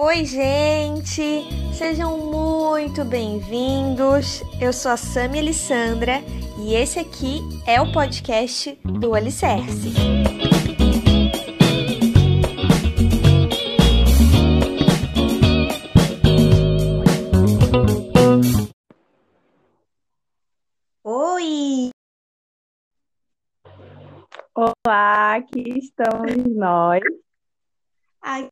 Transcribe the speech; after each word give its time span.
Oi, 0.00 0.24
gente! 0.24 1.42
Sejam 1.74 2.18
muito 2.18 3.04
bem-vindos. 3.04 4.44
Eu 4.60 4.72
sou 4.72 4.92
a 4.92 4.96
Sami 4.96 5.40
Alessandra 5.40 6.20
e 6.56 6.72
esse 6.72 7.00
aqui 7.00 7.40
é 7.66 7.80
o 7.80 7.92
podcast 7.92 8.78
do 8.84 9.12
Alicerce. 9.12 9.92
Oi! 21.02 21.90
Olá, 24.54 25.34
aqui 25.34 25.76
estamos 25.76 26.54
nós. 26.54 27.02
Ai, 28.22 28.48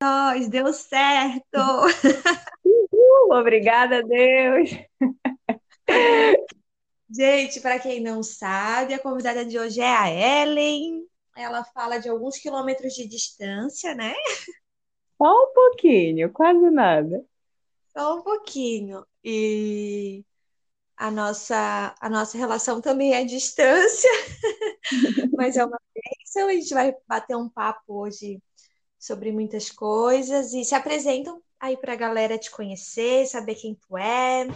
nós, 0.00 0.48
deu 0.48 0.72
certo! 0.72 1.58
Uhul, 2.64 3.38
obrigada, 3.38 4.02
Deus! 4.02 4.70
Gente, 7.10 7.60
para 7.60 7.78
quem 7.78 8.00
não 8.00 8.22
sabe, 8.22 8.94
a 8.94 8.98
convidada 8.98 9.44
de 9.44 9.58
hoje 9.58 9.80
é 9.80 9.94
a 9.94 10.08
Ellen. 10.10 11.04
Ela 11.36 11.64
fala 11.64 11.98
de 11.98 12.08
alguns 12.08 12.38
quilômetros 12.38 12.94
de 12.94 13.06
distância, 13.06 13.94
né? 13.94 14.14
Só 15.18 15.44
um 15.44 15.52
pouquinho, 15.52 16.32
quase 16.32 16.70
nada. 16.70 17.24
Só 17.92 18.16
um 18.16 18.22
pouquinho. 18.22 19.04
E 19.22 20.24
a 20.96 21.10
nossa, 21.10 21.94
a 22.00 22.08
nossa 22.08 22.38
relação 22.38 22.80
também 22.80 23.12
é 23.12 23.24
distância, 23.24 24.10
mas 25.36 25.56
é 25.56 25.64
uma 25.64 25.78
bênção. 25.94 26.48
A 26.48 26.52
gente 26.52 26.72
vai 26.72 26.94
bater 27.06 27.36
um 27.36 27.48
papo 27.48 28.02
hoje 28.02 28.40
sobre 29.00 29.32
muitas 29.32 29.70
coisas 29.70 30.52
e 30.52 30.62
se 30.62 30.74
apresentam 30.74 31.40
aí 31.58 31.74
para 31.74 31.94
a 31.94 31.96
galera 31.96 32.36
te 32.36 32.50
conhecer, 32.50 33.26
saber 33.26 33.54
quem 33.54 33.74
tu 33.74 33.96
é. 33.96 34.46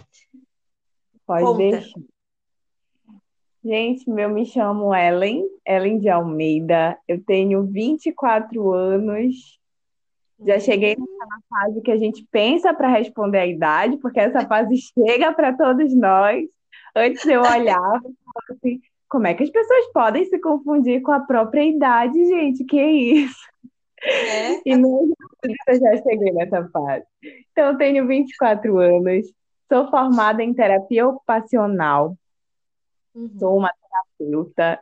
Pode 1.26 1.44
Conta. 1.44 1.58
deixar. 1.58 2.00
Gente, 3.64 4.04
eu 4.06 4.28
me 4.28 4.44
chamo 4.44 4.94
Ellen, 4.94 5.48
Ellen 5.66 5.98
de 5.98 6.10
Almeida. 6.10 6.98
Eu 7.08 7.24
tenho 7.24 7.64
24 7.64 8.70
anos. 8.70 9.58
Já 10.44 10.60
cheguei 10.60 10.94
naquela 10.94 11.40
fase 11.48 11.80
que 11.80 11.90
a 11.90 11.96
gente 11.96 12.28
pensa 12.30 12.74
para 12.74 12.90
responder 12.90 13.38
a 13.38 13.46
idade, 13.46 13.96
porque 13.96 14.20
essa 14.20 14.46
fase 14.46 14.76
chega 14.92 15.32
para 15.32 15.56
todos 15.56 15.94
nós. 15.94 16.46
Antes 16.94 17.24
eu 17.24 17.40
olhava 17.40 17.96
e 17.96 18.14
falava 18.24 18.50
assim, 18.50 18.80
como 19.08 19.26
é 19.26 19.32
que 19.32 19.44
as 19.44 19.50
pessoas 19.50 19.86
podem 19.94 20.26
se 20.26 20.38
confundir 20.38 21.00
com 21.00 21.12
a 21.12 21.20
própria 21.20 21.64
idade, 21.64 22.22
gente? 22.26 22.64
Que 22.64 22.82
isso? 22.82 23.54
É? 24.06 24.60
E 24.64 24.76
mesmo 24.76 25.14
eu 25.68 25.74
já 25.80 25.96
cheguei 26.02 26.32
nessa 26.32 26.68
fase. 26.68 27.04
Então, 27.52 27.72
eu 27.72 27.78
tenho 27.78 28.06
24 28.06 28.78
anos, 28.78 29.26
sou 29.72 29.90
formada 29.90 30.42
em 30.42 30.52
terapia 30.52 31.06
ocupacional, 31.06 32.16
Uhum. 33.14 33.30
sou 33.38 33.56
uma 33.56 33.70
terapeuta 33.70 34.80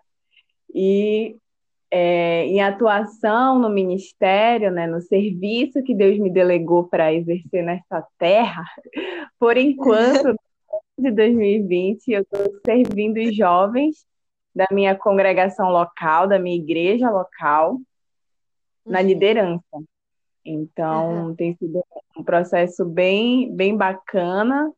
e 0.75 1.37
é, 1.91 2.47
em 2.47 2.63
atuação 2.63 3.59
no 3.59 3.69
ministério, 3.69 4.71
né, 4.71 4.87
no 4.87 5.03
serviço 5.03 5.83
que 5.83 5.95
Deus 5.95 6.19
me 6.19 6.31
delegou 6.31 6.89
para 6.89 7.13
exercer 7.13 7.63
nessa 7.63 8.03
terra, 8.19 8.65
por 9.39 9.59
enquanto, 9.59 10.35
de 10.99 11.11
2020, 11.11 12.09
eu 12.09 12.23
estou 12.23 12.61
servindo 12.65 13.19
os 13.19 13.37
jovens 13.37 14.07
da 14.55 14.67
minha 14.71 14.95
congregação 14.95 15.69
local, 15.69 16.27
da 16.27 16.39
minha 16.39 16.57
igreja 16.57 17.11
local, 17.11 17.79
na 18.85 19.01
Uhum. 19.01 19.07
liderança. 19.07 19.83
Então, 20.45 21.35
tem 21.37 21.57
sido 21.57 21.85
um 22.17 22.25
processo 22.25 22.85
bem, 22.85 23.55
bem 23.55 23.77
bacana 23.77 24.73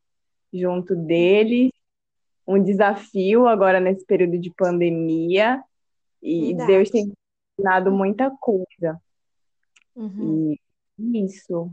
junto 0.52 0.94
deles, 0.94 1.70
um 2.46 2.62
desafio 2.62 3.48
agora 3.48 3.80
nesse 3.80 4.04
período 4.04 4.38
de 4.38 4.50
pandemia, 4.50 5.62
e 6.22 6.48
Verdade. 6.48 6.72
Deus 6.72 6.90
tem 6.90 7.12
ensinado 7.58 7.90
muita 7.90 8.30
coisa. 8.40 9.00
Uhum. 9.96 10.54
E 10.98 11.24
isso. 11.24 11.72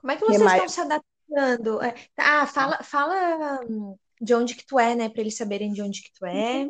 Como 0.00 0.12
é 0.12 0.16
que 0.16 0.20
Que 0.24 0.26
vocês 0.32 0.42
mais? 0.42 0.62
estão 0.62 0.68
se 0.68 0.80
adaptando? 0.80 1.82
É, 1.82 1.94
Ah, 2.16 2.46
fala, 2.46 2.82
fala 2.82 3.60
hum, 3.68 3.96
de 4.20 4.34
onde 4.34 4.54
que 4.54 4.64
tu 4.66 4.78
é, 4.78 4.94
né? 4.94 5.08
Para 5.08 5.20
eles 5.20 5.36
saberem 5.36 5.72
de 5.72 5.82
onde 5.82 6.02
que 6.02 6.10
tu 6.12 6.24
é. 6.26 6.66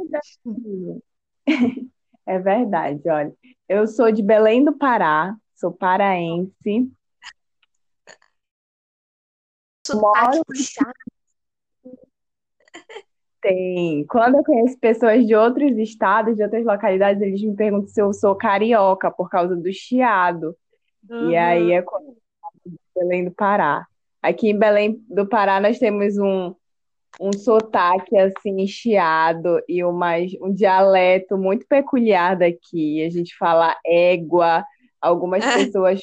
É 2.27 2.39
verdade, 2.39 3.01
olha. 3.09 3.33
Eu 3.69 3.87
sou 3.87 4.11
de 4.13 4.23
Belém 4.23 4.65
do 4.65 4.77
Pará, 4.77 5.35
sou 5.55 5.73
paraense, 5.73 6.91
Sotaque 9.87 10.37
moro 10.37 10.45
puxado. 10.45 10.93
Tem. 13.43 14.05
Quando 14.07 14.37
eu 14.37 14.45
conheço 14.45 14.79
pessoas 14.79 15.27
de 15.27 15.35
outros 15.35 15.77
estados, 15.79 16.37
de 16.37 16.43
outras 16.43 16.65
localidades, 16.65 17.23
eles 17.23 17.43
me 17.43 17.57
perguntam 17.57 17.89
se 17.89 18.01
eu 18.01 18.13
sou 18.13 18.35
carioca 18.37 19.11
por 19.11 19.31
causa 19.31 19.57
do 19.57 19.73
chiado. 19.73 20.55
E 21.11 21.35
aí 21.37 21.63
Uhum. 21.71 21.73
é 21.73 21.83
quando 21.83 22.09
eu 22.09 22.17
falo 22.41 22.55
de 22.67 22.79
Belém 22.95 23.25
do 23.25 23.31
Pará. 23.31 23.87
Aqui 24.23 24.51
em 24.51 24.59
Belém 24.59 25.03
do 25.09 25.27
Pará 25.27 25.59
nós 25.59 25.79
temos 25.79 26.19
um, 26.19 26.55
um 27.21 27.33
sotaque 27.35 28.17
assim 28.17 28.67
chiado 28.67 29.61
e 29.69 29.85
umas, 29.85 30.33
um 30.41 30.51
dialeto 30.53 31.37
muito 31.37 31.67
peculiar 31.69 32.35
daqui. 32.35 33.05
A 33.05 33.11
gente 33.11 33.37
fala 33.37 33.77
égua, 33.85 34.65
algumas 35.01 35.45
É. 35.45 35.53
pessoas 35.67 36.01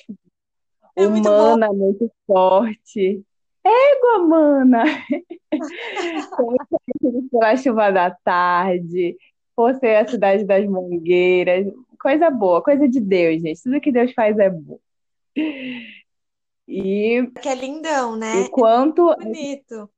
É 0.96 1.08
muito 1.08 1.28
humana 1.28 1.74
muito 1.74 2.12
forte. 2.28 3.24
Égua, 3.66 4.20
mana! 4.28 4.84
Pela 7.32 7.58
chuva 7.58 7.92
da 7.92 8.12
tarde, 8.12 9.18
por 9.56 9.74
ser 9.76 9.96
a 9.98 10.08
cidade 10.08 10.46
das 10.46 10.66
mangueiras. 10.68 11.66
Coisa 12.00 12.30
boa, 12.30 12.62
coisa 12.64 12.88
de 12.88 13.00
Deus, 13.02 13.42
gente. 13.42 13.62
Tudo 13.64 13.82
que 13.82 13.92
Deus 13.92 14.14
faz 14.14 14.38
é 14.38 14.50
bom. 14.52 14.80
E 16.68 17.24
Que 17.42 17.50
é 17.50 17.56
lindão, 17.56 18.16
né? 18.16 18.42
o 18.42 18.50
quanto 18.50 19.16
Bonito. 19.16 19.90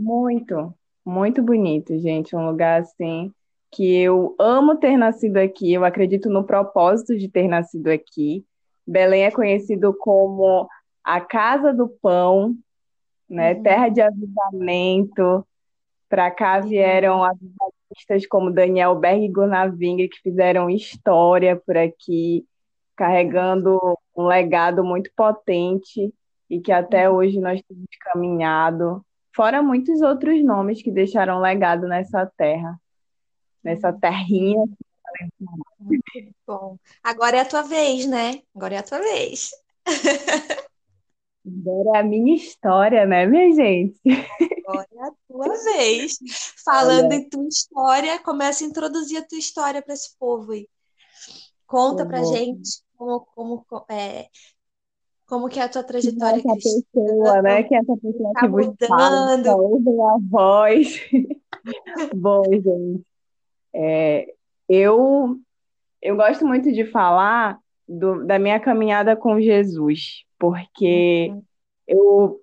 Muito, 0.00 0.74
muito 1.04 1.42
bonito, 1.42 1.98
gente. 1.98 2.34
Um 2.34 2.46
lugar 2.46 2.80
assim 2.80 3.32
que 3.70 3.98
eu 3.98 4.34
amo 4.38 4.76
ter 4.76 4.96
nascido 4.96 5.36
aqui. 5.36 5.72
Eu 5.72 5.84
acredito 5.84 6.28
no 6.28 6.44
propósito 6.44 7.16
de 7.16 7.28
ter 7.28 7.46
nascido 7.46 7.88
aqui. 7.88 8.44
Belém 8.86 9.24
é 9.24 9.30
conhecido 9.30 9.94
como 9.96 10.68
a 11.04 11.20
casa 11.20 11.72
do 11.72 11.88
pão, 11.88 12.56
né? 13.28 13.54
Uhum. 13.54 13.62
Terra 13.62 13.88
de 13.88 14.00
avivamento. 14.00 15.46
Para 16.08 16.30
cá 16.30 16.58
vieram 16.58 17.22
avivalistas 17.22 18.26
como 18.28 18.50
Daniel 18.50 18.96
Berg 18.96 19.24
e 19.24 19.28
Gurnavinga, 19.28 20.08
que 20.08 20.20
fizeram 20.20 20.68
história 20.68 21.54
por 21.54 21.76
aqui, 21.76 22.44
carregando 22.96 23.78
um 24.16 24.26
legado 24.26 24.82
muito 24.82 25.10
potente 25.14 26.12
e 26.48 26.60
que 26.60 26.72
até 26.72 27.08
hoje 27.08 27.38
nós 27.38 27.62
temos 27.62 27.86
caminhado, 28.00 29.04
fora 29.34 29.62
muitos 29.62 30.00
outros 30.00 30.42
nomes 30.44 30.82
que 30.82 30.90
deixaram 30.90 31.40
legado 31.40 31.86
nessa 31.86 32.26
terra, 32.36 32.80
nessa 33.62 33.92
terrinha. 33.92 34.64
Muito 35.78 36.02
bom. 36.46 36.76
Agora 37.02 37.36
é 37.36 37.40
a 37.40 37.48
tua 37.48 37.62
vez, 37.62 38.06
né? 38.06 38.40
Agora 38.54 38.74
é 38.74 38.78
a 38.78 38.82
tua 38.82 38.98
vez. 38.98 39.50
Agora 41.46 41.98
é 41.98 42.00
a 42.00 42.04
minha 42.04 42.36
história, 42.36 43.06
né, 43.06 43.26
minha 43.26 43.50
gente? 43.54 43.98
Agora 44.66 44.86
é 44.92 45.02
a 45.02 45.12
tua 45.26 45.64
vez. 45.64 46.18
Falando 46.64 47.12
em 47.12 47.28
tua 47.28 47.48
história, 47.48 48.18
começa 48.18 48.64
a 48.64 48.66
introduzir 48.66 49.18
a 49.18 49.26
tua 49.26 49.38
história 49.38 49.82
para 49.82 49.94
esse 49.94 50.16
povo 50.18 50.52
aí. 50.52 50.68
Conta 51.66 52.04
pra 52.04 52.20
vou. 52.20 52.36
gente 52.36 52.82
como, 52.96 53.20
como, 53.34 53.64
é, 53.88 54.28
como 55.30 55.48
que 55.48 55.60
é 55.60 55.62
a 55.62 55.68
tua 55.68 55.84
trajetória 55.84 56.38
Essa 56.38 56.52
cristã. 56.52 56.80
pessoa, 56.92 57.40
né? 57.42 57.62
Que 57.62 57.74
essa 57.76 57.96
pessoa 57.96 58.32
Tá 58.34 58.40
que 58.40 58.48
mudando. 58.48 59.44
só 59.44 59.56
ouve 59.56 59.88
a 59.88 60.16
voz. 60.28 61.00
Bom, 62.14 62.42
gente, 62.52 63.02
é, 63.72 64.26
eu, 64.68 65.36
eu 66.02 66.16
gosto 66.16 66.44
muito 66.46 66.72
de 66.72 66.84
falar 66.86 67.58
do- 67.88 68.26
da 68.26 68.38
minha 68.38 68.58
caminhada 68.58 69.16
com 69.16 69.40
Jesus, 69.40 70.24
porque 70.38 71.28
Uhum. 71.30 71.42
eu 71.86 72.40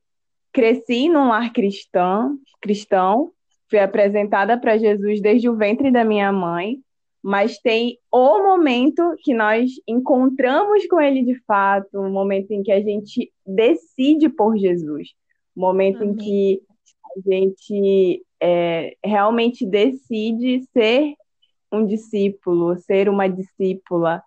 cresci 0.54 1.10
num 1.10 1.28
lar 1.28 1.52
cristão, 1.52 2.38
cristão, 2.62 3.32
fui 3.70 3.80
apresentada 3.80 4.58
para 4.58 4.78
Jesus 4.78 5.22
desde 5.22 5.50
o 5.50 5.56
ventre 5.56 5.92
da 5.92 6.06
minha 6.06 6.32
mãe, 6.32 6.80
mas 7.28 7.60
tem 7.60 8.00
o 8.10 8.42
momento 8.42 9.04
que 9.22 9.34
nós 9.34 9.70
encontramos 9.86 10.88
com 10.88 10.98
Ele 10.98 11.26
de 11.26 11.38
fato, 11.42 12.00
o 12.00 12.10
momento 12.10 12.52
em 12.52 12.64
que 12.64 12.72
a 12.72 12.80
gente 12.80 13.30
decide 13.46 14.30
por 14.30 14.56
Jesus, 14.58 15.10
o 15.54 15.60
momento 15.60 16.06
em 16.06 16.16
que 16.16 16.62
a 17.04 17.30
gente 17.30 18.26
é, 18.42 18.96
realmente 19.04 19.66
decide 19.66 20.64
ser 20.72 21.16
um 21.70 21.86
discípulo, 21.86 22.78
ser 22.78 23.10
uma 23.10 23.28
discípula. 23.28 24.24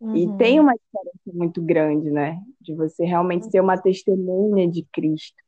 Uhum. 0.00 0.14
E 0.14 0.38
tem 0.38 0.60
uma 0.60 0.74
diferença 0.74 1.36
muito 1.36 1.60
grande, 1.60 2.12
né? 2.12 2.38
De 2.60 2.72
você 2.76 3.04
realmente 3.04 3.50
ser 3.50 3.58
uma 3.58 3.76
testemunha 3.76 4.70
de 4.70 4.86
Cristo. 4.92 5.42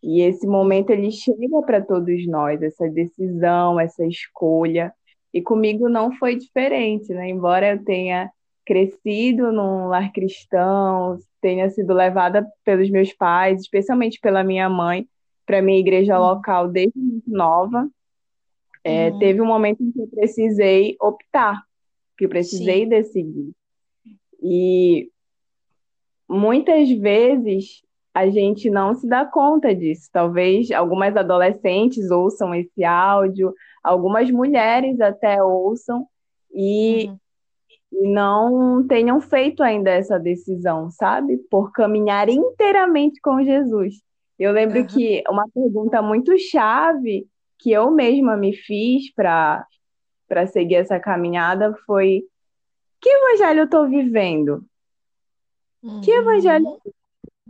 E 0.00 0.22
esse 0.22 0.46
momento 0.46 0.90
ele 0.90 1.10
chega 1.10 1.60
para 1.66 1.84
todos 1.84 2.24
nós, 2.28 2.62
essa 2.62 2.88
decisão, 2.88 3.80
essa 3.80 4.06
escolha. 4.06 4.94
E 5.38 5.42
comigo 5.42 5.88
não 5.88 6.10
foi 6.16 6.34
diferente, 6.36 7.14
né? 7.14 7.28
Embora 7.30 7.74
eu 7.74 7.84
tenha 7.84 8.28
crescido 8.66 9.52
num 9.52 9.86
lar 9.86 10.12
cristão, 10.12 11.16
tenha 11.40 11.70
sido 11.70 11.94
levada 11.94 12.44
pelos 12.64 12.90
meus 12.90 13.12
pais, 13.12 13.60
especialmente 13.60 14.18
pela 14.20 14.42
minha 14.42 14.68
mãe, 14.68 15.08
para 15.46 15.62
minha 15.62 15.78
igreja 15.78 16.18
uhum. 16.18 16.26
local 16.26 16.68
desde 16.68 16.98
muito 16.98 17.30
nova. 17.30 17.88
É, 18.82 19.10
uhum. 19.10 19.18
Teve 19.20 19.40
um 19.40 19.46
momento 19.46 19.80
em 19.80 19.92
que 19.92 20.00
eu 20.00 20.08
precisei 20.08 20.96
optar, 21.00 21.62
que 22.16 22.24
eu 22.24 22.28
precisei 22.28 22.80
Sim. 22.82 22.88
decidir. 22.88 23.52
E 24.42 25.08
muitas 26.28 26.90
vezes 26.90 27.80
a 28.12 28.28
gente 28.28 28.68
não 28.68 28.92
se 28.92 29.06
dá 29.06 29.24
conta 29.24 29.72
disso. 29.72 30.08
Talvez 30.12 30.72
algumas 30.72 31.16
adolescentes 31.16 32.10
ouçam 32.10 32.52
esse 32.52 32.82
áudio, 32.82 33.54
algumas 33.88 34.30
mulheres 34.30 35.00
até 35.00 35.42
ouçam 35.42 36.06
e, 36.52 37.08
uhum. 37.08 37.18
e 37.92 38.08
não 38.08 38.86
tenham 38.86 39.20
feito 39.20 39.62
ainda 39.62 39.90
essa 39.90 40.18
decisão, 40.18 40.90
sabe? 40.90 41.38
Por 41.50 41.72
caminhar 41.72 42.28
inteiramente 42.28 43.20
com 43.20 43.42
Jesus. 43.42 43.94
Eu 44.38 44.52
lembro 44.52 44.80
uhum. 44.80 44.86
que 44.86 45.22
uma 45.28 45.48
pergunta 45.48 46.02
muito 46.02 46.38
chave 46.38 47.26
que 47.58 47.72
eu 47.72 47.90
mesma 47.90 48.36
me 48.36 48.54
fiz 48.54 49.12
para 49.14 49.66
para 50.28 50.46
seguir 50.46 50.74
essa 50.74 51.00
caminhada 51.00 51.74
foi 51.86 52.22
que 53.00 53.08
evangelho 53.08 53.60
eu 53.60 53.64
estou 53.64 53.88
vivendo? 53.88 54.62
Uhum. 55.82 56.02
Que 56.02 56.10
evangelho 56.10 56.66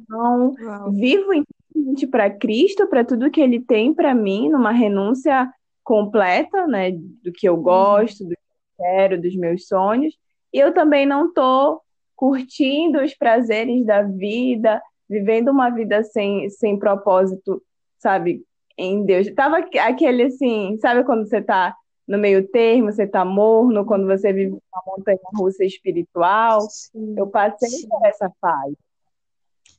não 0.09 0.55
vivo 0.93 1.35
inteiramente 1.35 2.07
para 2.07 2.31
Cristo, 2.31 2.87
para 2.87 3.05
tudo 3.05 3.33
que 3.33 3.41
Ele 3.41 3.61
tem 3.61 3.93
para 3.93 4.15
mim, 4.15 4.49
numa 4.49 4.71
renúncia 4.71 5.53
completa, 5.89 6.67
né, 6.67 6.93
do 6.93 7.33
que 7.33 7.49
eu 7.49 7.55
uhum. 7.55 7.63
gosto, 7.63 8.23
do 8.23 8.29
que 8.29 8.35
eu 8.35 8.85
quero, 8.85 9.23
dos 9.23 9.35
meus 9.35 9.67
sonhos. 9.67 10.15
E 10.53 10.59
eu 10.59 10.75
também 10.75 11.07
não 11.07 11.29
estou 11.29 11.81
curtindo 12.15 13.01
os 13.01 13.15
prazeres 13.15 13.87
da 13.87 14.03
vida, 14.03 14.83
vivendo 15.09 15.49
uma 15.49 15.71
vida 15.71 16.05
sem, 16.05 16.51
sem 16.51 16.79
propósito, 16.79 17.63
sabe, 17.99 18.45
em 18.77 19.03
Deus. 19.03 19.33
Tava 19.35 19.61
aquele 19.81 20.25
assim, 20.25 20.77
sabe 20.79 21.05
quando 21.05 21.27
você 21.27 21.39
está 21.39 21.75
no 22.07 22.19
meio 22.19 22.47
termo, 22.49 22.93
você 22.93 23.05
está 23.05 23.25
morno, 23.25 23.87
quando 23.87 24.07
você 24.07 24.31
vive 24.31 24.51
uma 24.53 24.83
montanha 24.87 25.19
russa 25.35 25.65
espiritual. 25.65 26.61
Sim, 26.69 27.15
eu 27.17 27.29
passei 27.29 27.71
sim. 27.71 27.89
por 27.89 28.05
essa 28.05 28.31
fase. 28.39 28.77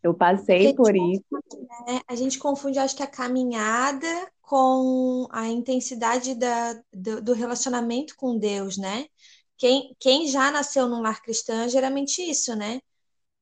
Eu 0.02 0.14
passei 0.16 0.74
por 0.74 0.96
isso. 0.96 1.24
né? 1.86 2.00
A 2.08 2.16
gente 2.16 2.40
confunde, 2.40 2.80
acho 2.80 2.96
que 2.96 3.04
a 3.04 3.08
caminhada 3.08 4.08
com 4.50 5.28
a 5.30 5.48
intensidade 5.48 6.34
da, 6.34 6.74
do, 6.92 7.22
do, 7.22 7.34
relacionamento 7.34 8.16
com 8.18 8.36
Deus, 8.36 8.78
né? 8.80 9.06
Quem, 9.56 9.96
quem 10.00 10.28
já 10.28 10.50
nasceu 10.50 10.90
num 10.90 11.02
lar 11.02 11.22
cristão 11.22 11.62
é 11.62 11.70
geralmente 11.70 12.20
isso, 12.20 12.56
né? 12.56 12.80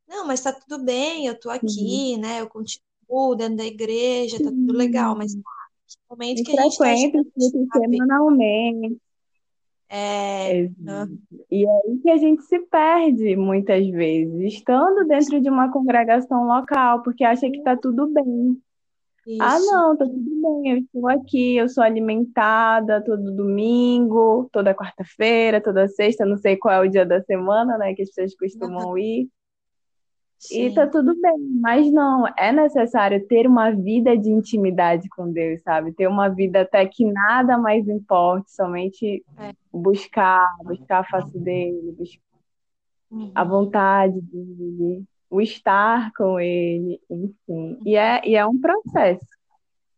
Não, 0.05 0.27
mas 0.27 0.41
tá 0.41 0.51
tudo 0.51 0.83
bem, 0.83 1.25
eu 1.25 1.39
tô 1.39 1.49
aqui, 1.49 2.11
uhum. 2.15 2.19
né? 2.19 2.41
Eu 2.41 2.49
continuo 2.49 3.35
dentro 3.37 3.55
da 3.55 3.63
igreja, 3.63 4.37
tá 4.37 4.49
tudo 4.49 4.73
legal, 4.73 5.15
mas 5.15 5.33
tá, 5.33 5.41
momento 6.09 6.43
que 6.43 6.59
a 6.59 6.63
gente 6.63 6.77
tá 6.77 7.79
semanalmente. 7.79 8.97
É. 9.87 10.63
E 11.49 11.65
é 11.65 11.69
aí 11.69 11.99
que 12.03 12.09
a 12.09 12.17
gente 12.17 12.43
se 12.43 12.59
perde 12.65 13.37
muitas 13.37 13.87
vezes, 13.87 14.55
estando 14.55 15.07
dentro 15.07 15.39
de 15.39 15.49
uma 15.49 15.71
congregação 15.71 16.45
local, 16.45 17.01
porque 17.01 17.23
acha 17.23 17.49
que 17.49 17.59
está 17.59 17.77
tudo 17.77 18.07
bem. 18.07 18.61
Ah, 19.39 19.57
Isso. 19.57 19.69
Ah, 19.69 19.75
não, 19.75 19.97
tá 19.97 20.05
tudo 20.05 20.41
bem, 20.41 20.71
eu 20.71 20.77
estou 20.77 21.09
aqui, 21.09 21.57
eu 21.57 21.67
sou 21.67 21.83
alimentada 21.83 23.03
todo 23.03 23.35
domingo, 23.35 24.49
toda 24.53 24.73
quarta-feira, 24.73 25.61
toda 25.61 25.87
sexta, 25.87 26.25
não 26.25 26.37
sei 26.37 26.55
qual 26.55 26.83
é 26.83 26.87
o 26.87 26.89
dia 26.89 27.05
da 27.05 27.21
semana, 27.21 27.77
né, 27.77 27.93
que 27.93 28.03
as 28.03 28.09
pessoas 28.09 28.35
costumam 28.35 28.97
ir. 28.97 29.29
E 30.51 30.71
tá 30.71 30.85
tudo 30.85 31.19
bem, 31.19 31.37
mas 31.59 31.91
não, 31.91 32.25
é 32.37 32.51
necessário 32.51 33.25
ter 33.27 33.47
uma 33.47 33.71
vida 33.71 34.15
de 34.15 34.29
intimidade 34.29 35.09
com 35.09 35.31
Deus, 35.31 35.61
sabe? 35.63 35.91
Ter 35.93 36.07
uma 36.07 36.29
vida 36.29 36.61
até 36.61 36.85
que 36.85 37.03
nada 37.11 37.57
mais 37.57 37.87
importe, 37.87 38.51
somente 38.51 39.25
é. 39.35 39.51
buscar, 39.73 40.47
buscar 40.63 40.99
a 40.99 41.03
face 41.03 41.39
dele, 41.39 41.91
buscar 41.97 42.21
uhum. 43.09 43.31
a 43.33 43.43
vontade 43.43 44.21
dele, 44.21 45.03
o 45.29 45.41
estar 45.41 46.11
com 46.13 46.39
ele, 46.39 47.01
enfim. 47.09 47.79
E 47.85 47.95
é, 47.95 48.21
e 48.27 48.35
é 48.35 48.45
um 48.45 48.59
processo. 48.59 49.25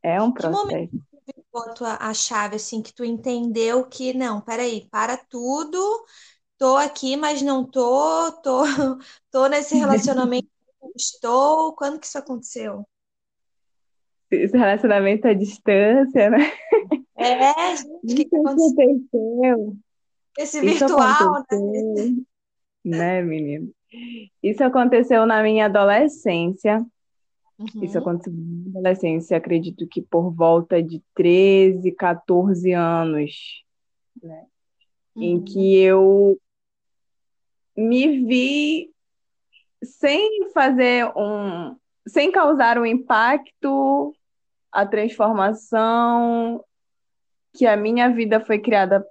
É 0.01 0.21
um 0.21 0.31
processo. 0.31 0.67
Que 0.67 0.73
momento 0.73 1.09
que 1.75 1.83
a, 1.83 2.09
a 2.09 2.13
chave, 2.13 2.55
assim, 2.55 2.81
que 2.81 2.93
tu 2.93 3.03
entendeu 3.03 3.85
que, 3.85 4.13
não, 4.13 4.41
peraí, 4.41 4.87
para 4.89 5.17
tudo 5.17 5.79
tô 6.59 6.75
aqui, 6.75 7.15
mas 7.15 7.41
não 7.41 7.63
tô, 7.63 8.31
tô, 8.43 8.63
tô 9.31 9.47
nesse 9.47 9.75
relacionamento, 9.75 10.47
estou. 10.95 11.73
Quando 11.73 11.99
que 11.99 12.05
isso 12.05 12.17
aconteceu? 12.17 12.85
Esse 14.29 14.55
relacionamento 14.55 15.27
à 15.27 15.33
distância, 15.33 16.29
né? 16.29 16.51
É, 17.17 17.75
gente, 17.75 18.15
que, 18.15 18.25
que 18.25 18.35
aconteceu? 18.35 19.77
Esse 20.37 20.61
virtual, 20.61 21.43
né? 21.51 22.15
Né, 22.85 23.21
menino? 23.23 23.73
Isso 24.41 24.63
aconteceu 24.63 25.25
na 25.25 25.41
minha 25.41 25.65
adolescência. 25.65 26.85
Uhum. 27.57 27.83
Isso 27.83 27.97
aconteceu 27.97 28.31
na 28.31 28.39
minha 28.39 28.69
adolescência, 28.69 29.37
acredito 29.37 29.87
que 29.87 30.01
por 30.01 30.31
volta 30.31 30.81
de 30.81 31.01
13, 31.13 31.91
14 31.91 32.71
anos, 32.71 33.63
né? 34.21 34.45
Uhum. 35.15 35.23
Em 35.23 35.43
que 35.43 35.77
eu 35.77 36.39
me 37.75 38.25
vi 38.25 38.91
sem 39.83 40.49
fazer 40.53 41.05
um, 41.17 41.75
sem 42.07 42.31
causar 42.31 42.77
um 42.77 42.85
impacto, 42.85 44.13
a 44.71 44.85
transformação 44.85 46.63
que 47.53 47.65
a 47.65 47.75
minha 47.75 48.09
vida 48.09 48.39
foi 48.39 48.59
criada 48.59 49.05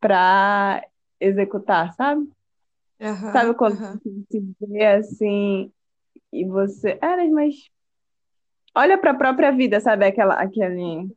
para 0.00 0.84
executar, 1.20 1.92
sabe? 1.94 2.28
Uhum, 3.00 3.32
sabe 3.32 3.54
quando 3.54 3.78
uhum. 3.78 3.98
você 3.98 4.26
se 4.30 4.56
vê 4.60 4.86
assim 4.86 5.72
e 6.32 6.44
você, 6.44 6.98
é, 7.00 7.28
mas 7.28 7.54
olha 8.74 8.98
para 8.98 9.12
a 9.12 9.16
própria 9.16 9.52
vida, 9.52 9.80
sabe 9.80 10.06
aquela 10.06 10.34
aquele 10.34 11.08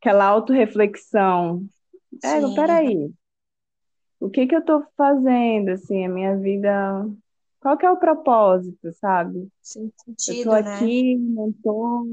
aquela 0.00 0.24
autorreflexão. 0.24 1.66
É, 2.22 2.40
peraí 2.54 3.12
o 4.20 4.30
que 4.30 4.46
que 4.46 4.54
eu 4.54 4.60
estou 4.60 4.84
fazendo, 4.96 5.70
assim, 5.70 6.04
a 6.04 6.08
minha 6.08 6.36
vida, 6.36 7.06
qual 7.60 7.76
que 7.76 7.86
é 7.86 7.90
o 7.90 7.98
propósito, 7.98 8.92
sabe? 8.94 9.48
Sentido, 9.62 10.38
eu 10.38 10.44
tô 10.44 10.62
né? 10.62 10.74
aqui, 10.76 11.16
não 11.16 11.52
tô... 11.52 12.06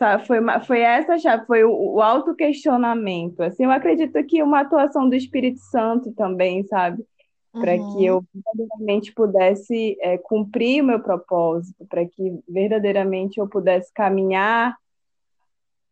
Sabe, 0.00 0.26
foi, 0.26 0.38
foi 0.66 0.80
essa 0.80 1.18
chave, 1.18 1.44
foi 1.44 1.62
o, 1.62 1.70
o 1.70 2.00
autoquestionamento, 2.00 3.42
assim, 3.42 3.64
eu 3.64 3.70
acredito 3.70 4.24
que 4.24 4.42
uma 4.42 4.60
atuação 4.60 5.06
do 5.06 5.14
Espírito 5.14 5.58
Santo 5.58 6.10
também, 6.12 6.64
sabe? 6.64 7.04
Para 7.52 7.74
uhum. 7.74 7.92
que 7.98 8.06
eu 8.06 8.24
verdadeiramente 8.32 9.12
pudesse 9.12 9.98
é, 10.00 10.16
cumprir 10.16 10.82
o 10.82 10.86
meu 10.86 11.00
propósito, 11.02 11.84
para 11.84 12.06
que 12.06 12.42
verdadeiramente 12.48 13.38
eu 13.38 13.46
pudesse 13.46 13.92
caminhar 13.92 14.74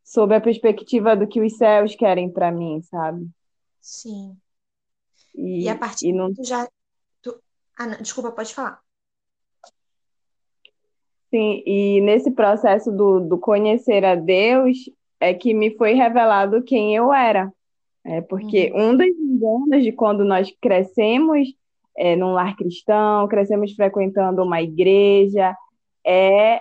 sob 0.03 0.35
a 0.35 0.41
perspectiva 0.41 1.15
do 1.15 1.27
que 1.27 1.43
os 1.43 1.59
céus 1.59 1.95
querem 1.95 2.31
para 2.31 2.51
mim, 2.51 2.81
sabe? 2.81 3.29
Sim. 3.79 4.35
E, 5.35 5.65
e 5.65 5.69
a 5.69 5.77
partir 5.77 6.09
e 6.09 6.13
não... 6.15 6.33
tu 6.33 6.43
já. 6.45 6.67
Tu... 7.21 7.39
Ah, 7.77 7.87
não, 7.87 7.99
desculpa, 7.99 8.33
pode 8.33 8.55
falar. 8.55 8.81
Sim, 11.31 11.63
e 11.67 12.01
nesse 12.01 12.31
processo 12.31 12.91
do, 12.91 13.21
do 13.21 13.39
conhecer 13.39 14.05
a 14.05 14.15
Deus 14.15 14.79
é 15.21 15.35
que 15.35 15.53
me 15.53 15.77
foi 15.77 15.93
revelado 15.93 16.63
quem 16.63 16.97
eu 16.97 17.13
era. 17.13 17.53
É, 18.05 18.23
porque 18.23 18.73
uhum. 18.73 18.91
um 18.91 18.97
dos 18.97 19.07
enganos 19.07 19.85
de 19.85 19.93
quando 19.93 20.25
nós 20.25 20.51
crescemos 20.63 21.49
é, 21.97 22.17
num 22.17 22.33
lar 22.33 22.57
cristão, 22.57 23.29
crescemos 23.29 23.73
frequentando 23.75 24.43
uma 24.43 24.63
igreja, 24.63 25.55
é 26.07 26.61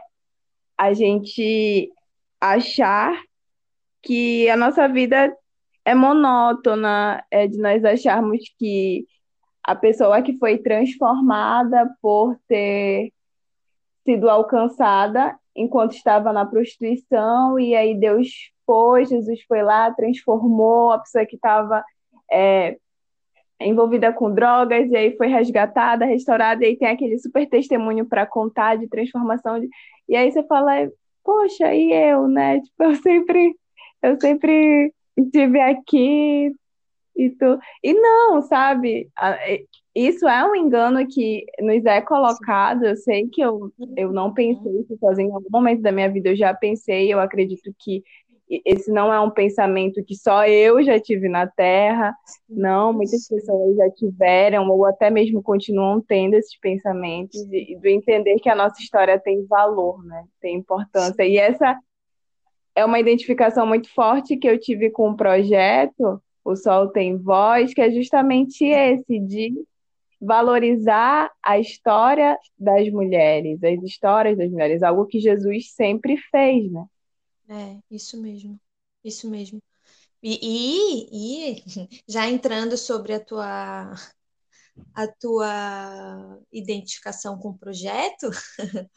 a 0.77 0.93
gente 0.93 1.89
achar 2.41 3.17
que 4.01 4.49
a 4.49 4.57
nossa 4.57 4.87
vida 4.87 5.33
é 5.85 5.95
monótona, 5.95 7.23
é 7.31 7.47
de 7.47 7.57
nós 7.57 7.85
acharmos 7.85 8.41
que 8.59 9.05
a 9.63 9.75
pessoa 9.75 10.21
que 10.21 10.37
foi 10.37 10.57
transformada 10.57 11.89
por 12.01 12.37
ter 12.47 13.11
sido 14.07 14.29
alcançada 14.29 15.37
enquanto 15.53 15.91
estava 15.91 16.31
na 16.31 16.45
prostituição, 16.45 17.59
e 17.59 17.75
aí 17.75 17.93
Deus 17.93 18.29
foi, 18.65 19.03
Jesus 19.05 19.41
foi 19.45 19.61
lá, 19.61 19.91
transformou 19.91 20.91
a 20.93 20.99
pessoa 20.99 21.25
que 21.25 21.35
estava 21.35 21.83
é, 22.31 22.77
envolvida 23.59 24.13
com 24.13 24.33
drogas, 24.33 24.89
e 24.89 24.95
aí 24.95 25.17
foi 25.17 25.27
resgatada, 25.27 26.05
restaurada, 26.05 26.63
e 26.63 26.67
aí 26.67 26.77
tem 26.77 26.87
aquele 26.87 27.19
super 27.19 27.45
testemunho 27.49 28.05
para 28.05 28.25
contar 28.25 28.77
de 28.77 28.87
transformação. 28.87 29.59
De... 29.59 29.67
E 30.07 30.15
aí 30.15 30.31
você 30.31 30.41
fala, 30.43 30.89
poxa, 31.21 31.73
e 31.73 31.91
eu, 31.91 32.27
né? 32.29 32.61
Tipo, 32.63 32.83
eu 32.83 32.95
sempre, 32.95 33.55
eu 34.01 34.21
sempre 34.21 34.93
estive 35.17 35.59
aqui 35.59 36.51
e 37.15 37.29
tu... 37.31 37.59
E 37.83 37.93
não, 37.93 38.41
sabe? 38.43 39.09
Isso 39.97 40.27
é 40.27 40.47
um 40.47 40.55
engano 40.55 41.07
que 41.07 41.43
nos 41.59 41.83
é 41.83 41.99
colocado. 42.01 42.85
Eu 42.85 42.95
sei 42.95 43.27
que 43.27 43.41
eu, 43.41 43.73
eu 43.95 44.13
não 44.13 44.31
pensei 44.31 44.71
isso 44.81 44.95
sozinho. 44.99 45.29
Em 45.29 45.33
algum 45.33 45.49
momento 45.49 45.81
da 45.81 45.91
minha 45.91 46.07
vida 46.07 46.29
eu 46.29 46.35
já 46.35 46.53
pensei. 46.53 47.11
Eu 47.11 47.19
acredito 47.19 47.73
que 47.79 48.03
esse 48.63 48.91
não 48.91 49.11
é 49.11 49.19
um 49.19 49.31
pensamento 49.31 50.03
que 50.05 50.13
só 50.13 50.45
eu 50.45 50.83
já 50.83 50.99
tive 50.99 51.27
na 51.27 51.47
Terra. 51.47 52.15
Não, 52.47 52.93
muitas 52.93 53.27
pessoas 53.27 53.75
já 53.75 53.89
tiveram, 53.89 54.69
ou 54.69 54.85
até 54.85 55.09
mesmo 55.09 55.41
continuam 55.41 55.99
tendo 55.99 56.35
esses 56.35 56.55
pensamentos, 56.59 57.35
e 57.51 57.75
do 57.75 57.87
entender 57.87 58.35
que 58.35 58.49
a 58.49 58.55
nossa 58.55 58.79
história 58.79 59.19
tem 59.19 59.47
valor, 59.47 60.05
né? 60.05 60.25
Tem 60.39 60.57
importância. 60.57 61.25
E 61.25 61.37
essa 61.37 61.75
é 62.75 62.85
uma 62.85 62.99
identificação 62.99 63.65
muito 63.65 63.91
forte 63.95 64.37
que 64.37 64.47
eu 64.47 64.59
tive 64.59 64.91
com 64.91 65.09
o 65.09 65.17
projeto, 65.17 66.21
O 66.45 66.55
Sol 66.55 66.89
Tem 66.89 67.17
Voz, 67.17 67.73
que 67.73 67.81
é 67.81 67.89
justamente 67.89 68.63
esse, 68.63 69.19
de 69.19 69.55
valorizar 70.19 71.31
a 71.43 71.59
história 71.59 72.37
das 72.57 72.89
mulheres, 72.89 73.63
as 73.63 73.83
histórias 73.83 74.37
das 74.37 74.49
mulheres, 74.49 74.83
algo 74.83 75.05
que 75.05 75.19
Jesus 75.19 75.73
sempre 75.73 76.17
fez, 76.31 76.71
né? 76.71 76.85
É, 77.49 77.77
isso 77.89 78.21
mesmo, 78.21 78.59
isso 79.03 79.29
mesmo. 79.29 79.61
E, 80.21 80.39
e, 80.41 81.55
e 81.55 81.63
já 82.07 82.27
entrando 82.27 82.77
sobre 82.77 83.13
a 83.13 83.19
tua 83.19 83.93
a 84.93 85.07
tua 85.07 86.39
identificação 86.51 87.37
com 87.37 87.49
o 87.49 87.57
projeto, 87.57 88.29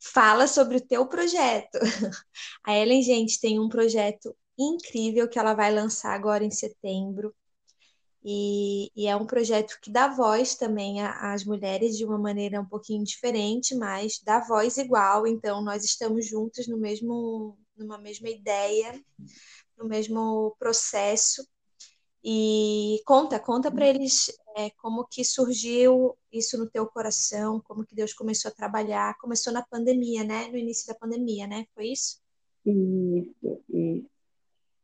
fala 0.00 0.46
sobre 0.46 0.76
o 0.78 0.86
teu 0.86 1.06
projeto. 1.06 1.78
A 2.64 2.76
Ellen, 2.76 3.02
gente, 3.02 3.40
tem 3.40 3.58
um 3.58 3.68
projeto 3.68 4.36
incrível 4.58 5.28
que 5.28 5.38
ela 5.38 5.54
vai 5.54 5.72
lançar 5.72 6.14
agora 6.14 6.44
em 6.44 6.50
setembro. 6.50 7.34
E, 8.28 8.90
e, 8.96 9.06
é 9.06 9.14
um 9.14 9.24
projeto 9.24 9.78
que 9.80 9.88
dá 9.88 10.08
voz 10.08 10.56
também 10.56 11.00
às 11.00 11.44
mulheres 11.44 11.96
de 11.96 12.04
uma 12.04 12.18
maneira 12.18 12.60
um 12.60 12.64
pouquinho 12.64 13.04
diferente, 13.04 13.72
mas 13.76 14.20
dá 14.20 14.40
voz 14.40 14.76
igual. 14.78 15.28
Então, 15.28 15.62
nós 15.62 15.84
estamos 15.84 16.26
juntos 16.26 16.66
no 16.66 16.76
mesmo, 16.76 17.56
numa 17.76 17.96
mesma 17.96 18.28
ideia, 18.28 19.00
no 19.78 19.86
mesmo 19.86 20.56
processo. 20.58 21.46
E 22.24 23.00
conta, 23.06 23.38
conta 23.38 23.70
para 23.70 23.86
eles 23.86 24.36
é, 24.56 24.70
como 24.70 25.06
que 25.08 25.24
surgiu 25.24 26.18
isso 26.32 26.58
no 26.58 26.68
teu 26.68 26.84
coração, 26.84 27.62
como 27.64 27.86
que 27.86 27.94
Deus 27.94 28.12
começou 28.12 28.48
a 28.48 28.54
trabalhar. 28.54 29.16
Começou 29.20 29.52
na 29.52 29.62
pandemia, 29.62 30.24
né? 30.24 30.48
No 30.48 30.56
início 30.56 30.92
da 30.92 30.98
pandemia, 30.98 31.46
né? 31.46 31.64
Foi 31.72 31.86
isso? 31.92 32.20
Isso, 32.64 33.62
isso. 33.68 34.10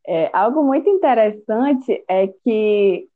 É, 0.07 0.29
algo 0.33 0.63
muito 0.63 0.87
interessante 0.89 2.03
é 2.07 2.27
que 2.27 3.09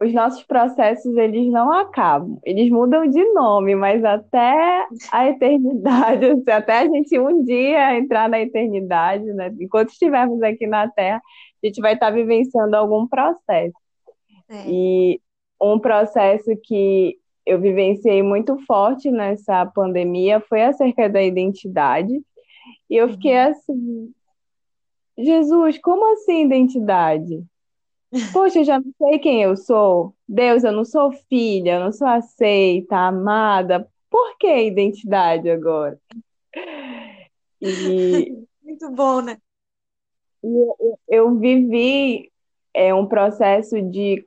os 0.00 0.12
nossos 0.12 0.42
processos 0.42 1.16
eles 1.16 1.50
não 1.50 1.72
acabam, 1.72 2.38
eles 2.44 2.70
mudam 2.70 3.08
de 3.08 3.24
nome, 3.32 3.74
mas 3.74 4.04
até 4.04 4.86
a 5.10 5.28
eternidade, 5.28 6.26
assim, 6.30 6.50
até 6.50 6.78
a 6.80 6.86
gente 6.86 7.18
um 7.18 7.42
dia 7.42 7.96
entrar 7.96 8.28
na 8.28 8.40
eternidade, 8.40 9.24
né? 9.24 9.54
Enquanto 9.58 9.90
estivermos 9.90 10.42
aqui 10.42 10.66
na 10.66 10.88
Terra, 10.88 11.22
a 11.62 11.66
gente 11.66 11.80
vai 11.80 11.94
estar 11.94 12.10
vivenciando 12.10 12.76
algum 12.76 13.06
processo. 13.06 13.74
É. 14.48 14.68
E 14.68 15.20
um 15.60 15.78
processo 15.78 16.50
que 16.62 17.16
eu 17.46 17.60
vivenciei 17.60 18.22
muito 18.22 18.58
forte 18.66 19.10
nessa 19.10 19.64
pandemia 19.66 20.40
foi 20.40 20.62
acerca 20.62 21.08
da 21.08 21.22
identidade. 21.22 22.12
E 22.90 22.96
eu 22.96 23.08
fiquei 23.08 23.34
uhum. 23.34 23.50
assim, 23.50 24.14
Jesus, 25.18 25.78
como 25.78 26.12
assim 26.12 26.44
identidade? 26.44 27.42
Poxa, 28.32 28.60
eu 28.60 28.64
já 28.64 28.78
não 28.78 28.92
sei 28.98 29.18
quem 29.18 29.42
eu 29.42 29.56
sou. 29.56 30.14
Deus, 30.28 30.64
eu 30.64 30.72
não 30.72 30.84
sou 30.84 31.12
filha, 31.12 31.74
eu 31.74 31.80
não 31.80 31.92
sou 31.92 32.06
aceita, 32.06 32.96
amada. 32.96 33.88
Por 34.08 34.38
que 34.38 34.66
identidade 34.66 35.50
agora? 35.50 35.98
E, 37.60 38.32
Muito 38.62 38.90
bom, 38.90 39.20
né? 39.20 39.38
Eu, 40.42 40.98
eu 41.08 41.38
vivi 41.38 42.30
é, 42.74 42.92
um 42.92 43.06
processo 43.06 43.80
de 43.80 44.26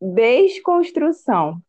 desconstrução. 0.00 1.60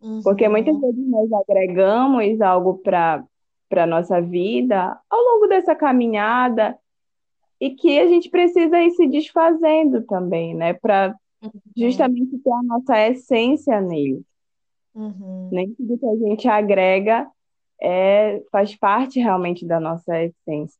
Uhum. 0.00 0.22
Porque 0.22 0.48
muitas 0.48 0.78
vezes 0.80 1.08
nós 1.08 1.32
agregamos 1.32 2.40
algo 2.40 2.78
para 2.78 3.24
a 3.70 3.86
nossa 3.86 4.20
vida 4.20 4.98
ao 5.08 5.20
longo 5.20 5.46
dessa 5.46 5.74
caminhada 5.74 6.78
e 7.62 7.70
que 7.76 7.96
a 7.96 8.08
gente 8.08 8.28
precisa 8.28 8.82
ir 8.82 8.90
se 8.90 9.06
desfazendo 9.06 10.02
também, 10.02 10.52
né? 10.52 10.74
Para 10.74 11.14
uhum. 11.40 11.52
justamente 11.76 12.36
ter 12.38 12.50
a 12.50 12.62
nossa 12.64 13.08
essência 13.08 13.80
nele. 13.80 14.20
Uhum. 14.92 15.48
Nem 15.52 15.72
tudo 15.72 15.96
que 15.96 16.04
a 16.04 16.16
gente 16.16 16.48
agrega 16.48 17.24
é, 17.80 18.42
faz 18.50 18.74
parte 18.74 19.20
realmente 19.20 19.64
da 19.64 19.78
nossa 19.78 20.24
essência. 20.24 20.76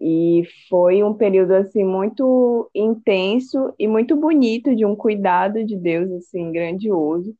E 0.00 0.42
foi 0.70 1.02
um 1.02 1.12
período 1.12 1.52
assim 1.52 1.84
muito 1.84 2.70
intenso 2.74 3.70
e 3.78 3.86
muito 3.86 4.16
bonito 4.16 4.74
de 4.74 4.86
um 4.86 4.96
cuidado 4.96 5.62
de 5.62 5.76
Deus 5.76 6.10
assim 6.12 6.50
grandioso. 6.50 7.36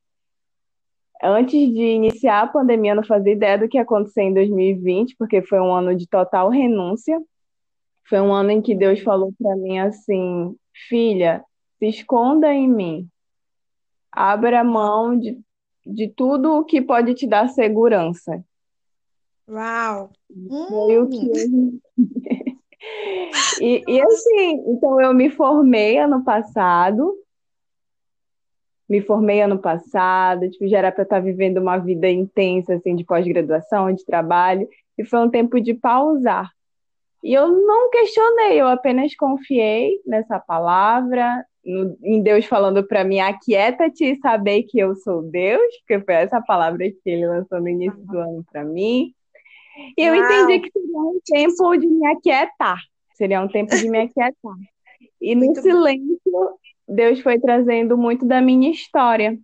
Antes 1.23 1.73
de 1.73 1.81
iniciar 1.81 2.43
a 2.43 2.47
pandemia, 2.47 2.91
eu 2.91 2.97
não 2.97 3.03
fazia 3.03 3.33
ideia 3.33 3.57
do 3.57 3.67
que 3.67 3.75
ia 3.75 3.81
acontecer 3.81 4.21
em 4.21 4.35
2020, 4.35 5.15
porque 5.17 5.41
foi 5.41 5.59
um 5.59 5.73
ano 5.73 5.95
de 5.95 6.07
total 6.07 6.49
renúncia 6.49 7.19
foi 8.09 8.19
um 8.19 8.33
ano 8.33 8.49
em 8.49 8.61
que 8.61 8.73
Deus 8.73 8.99
falou 9.01 9.31
para 9.39 9.55
mim 9.55 9.77
assim: 9.77 10.55
filha, 10.87 11.45
se 11.77 11.87
esconda 11.87 12.51
em 12.51 12.67
mim. 12.67 13.07
Abra 14.11 14.63
mão 14.63 15.17
de, 15.17 15.39
de 15.85 16.09
tudo 16.09 16.57
o 16.57 16.65
que 16.65 16.81
pode 16.81 17.13
te 17.13 17.27
dar 17.27 17.47
segurança. 17.49 18.43
Uau! 19.47 20.09
Foi 20.67 20.99
hum. 20.99 21.03
o 21.03 21.07
que 21.07 21.19
e, 23.61 23.83
e 23.87 24.01
assim, 24.01 24.63
então 24.67 24.99
eu 24.99 25.13
me 25.13 25.29
formei 25.29 25.99
ano 25.99 26.23
passado. 26.23 27.15
Me 28.89 29.01
formei 29.01 29.39
ano 29.39 29.59
passado, 29.59 30.49
tipo, 30.49 30.67
já 30.67 30.79
era 30.79 30.91
para 30.91 31.03
estar 31.03 31.17
tá 31.17 31.21
vivendo 31.21 31.59
uma 31.59 31.77
vida 31.77 32.09
intensa, 32.09 32.73
assim, 32.73 32.95
de 32.95 33.03
pós-graduação, 33.03 33.93
de 33.93 34.03
trabalho, 34.03 34.67
e 34.97 35.05
foi 35.05 35.19
um 35.19 35.29
tempo 35.29 35.61
de 35.61 35.75
pausar 35.75 36.49
e 37.23 37.33
eu 37.33 37.47
não 37.49 37.89
questionei, 37.89 38.61
eu 38.61 38.67
apenas 38.67 39.15
confiei 39.15 39.99
nessa 40.05 40.39
palavra, 40.39 41.45
em 41.65 42.21
Deus 42.23 42.45
falando 42.45 42.85
para 42.87 43.03
mim, 43.03 43.19
aquieta-te 43.19 44.05
e 44.05 44.19
saber 44.19 44.63
que 44.63 44.79
eu 44.79 44.95
sou 44.95 45.21
Deus, 45.21 45.61
porque 45.79 46.03
foi 46.03 46.13
essa 46.15 46.41
palavra 46.41 46.89
que 46.89 46.97
ele 47.05 47.27
lançou 47.27 47.59
no 47.59 47.67
início 47.67 47.99
do 48.05 48.17
ano 48.17 48.45
para 48.51 48.63
mim. 48.63 49.13
E 49.97 50.01
eu 50.01 50.13
Uau. 50.13 50.23
entendi 50.23 50.59
que 50.59 50.71
seria 50.71 50.99
um 50.99 51.19
tempo 51.25 51.77
de 51.77 51.87
me 51.87 52.07
aquietar, 52.07 52.79
seria 53.13 53.41
um 53.41 53.47
tempo 53.47 53.75
de 53.75 53.89
me 53.89 53.99
aquietar. 54.03 54.55
E 55.21 55.35
no 55.35 55.45
muito 55.45 55.61
silêncio, 55.61 56.19
bom. 56.25 56.57
Deus 56.87 57.19
foi 57.19 57.39
trazendo 57.39 57.97
muito 57.97 58.25
da 58.25 58.41
minha 58.41 58.71
história, 58.71 59.37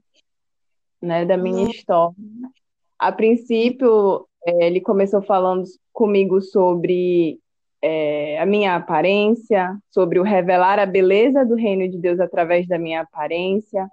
né, 1.01 1.25
da 1.25 1.37
minha 1.37 1.65
uhum. 1.65 1.69
história. 1.69 2.15
A 2.97 3.11
princípio, 3.11 4.27
é, 4.45 4.67
ele 4.67 4.81
começou 4.81 5.21
falando 5.21 5.63
comigo 5.93 6.41
sobre 6.41 7.39
é, 7.87 8.39
a 8.39 8.47
minha 8.47 8.75
aparência, 8.75 9.77
sobre 9.91 10.19
o 10.19 10.23
revelar 10.23 10.79
a 10.79 10.87
beleza 10.87 11.45
do 11.45 11.53
reino 11.53 11.87
de 11.87 11.99
Deus 11.99 12.19
através 12.19 12.67
da 12.67 12.79
minha 12.79 13.01
aparência, 13.01 13.87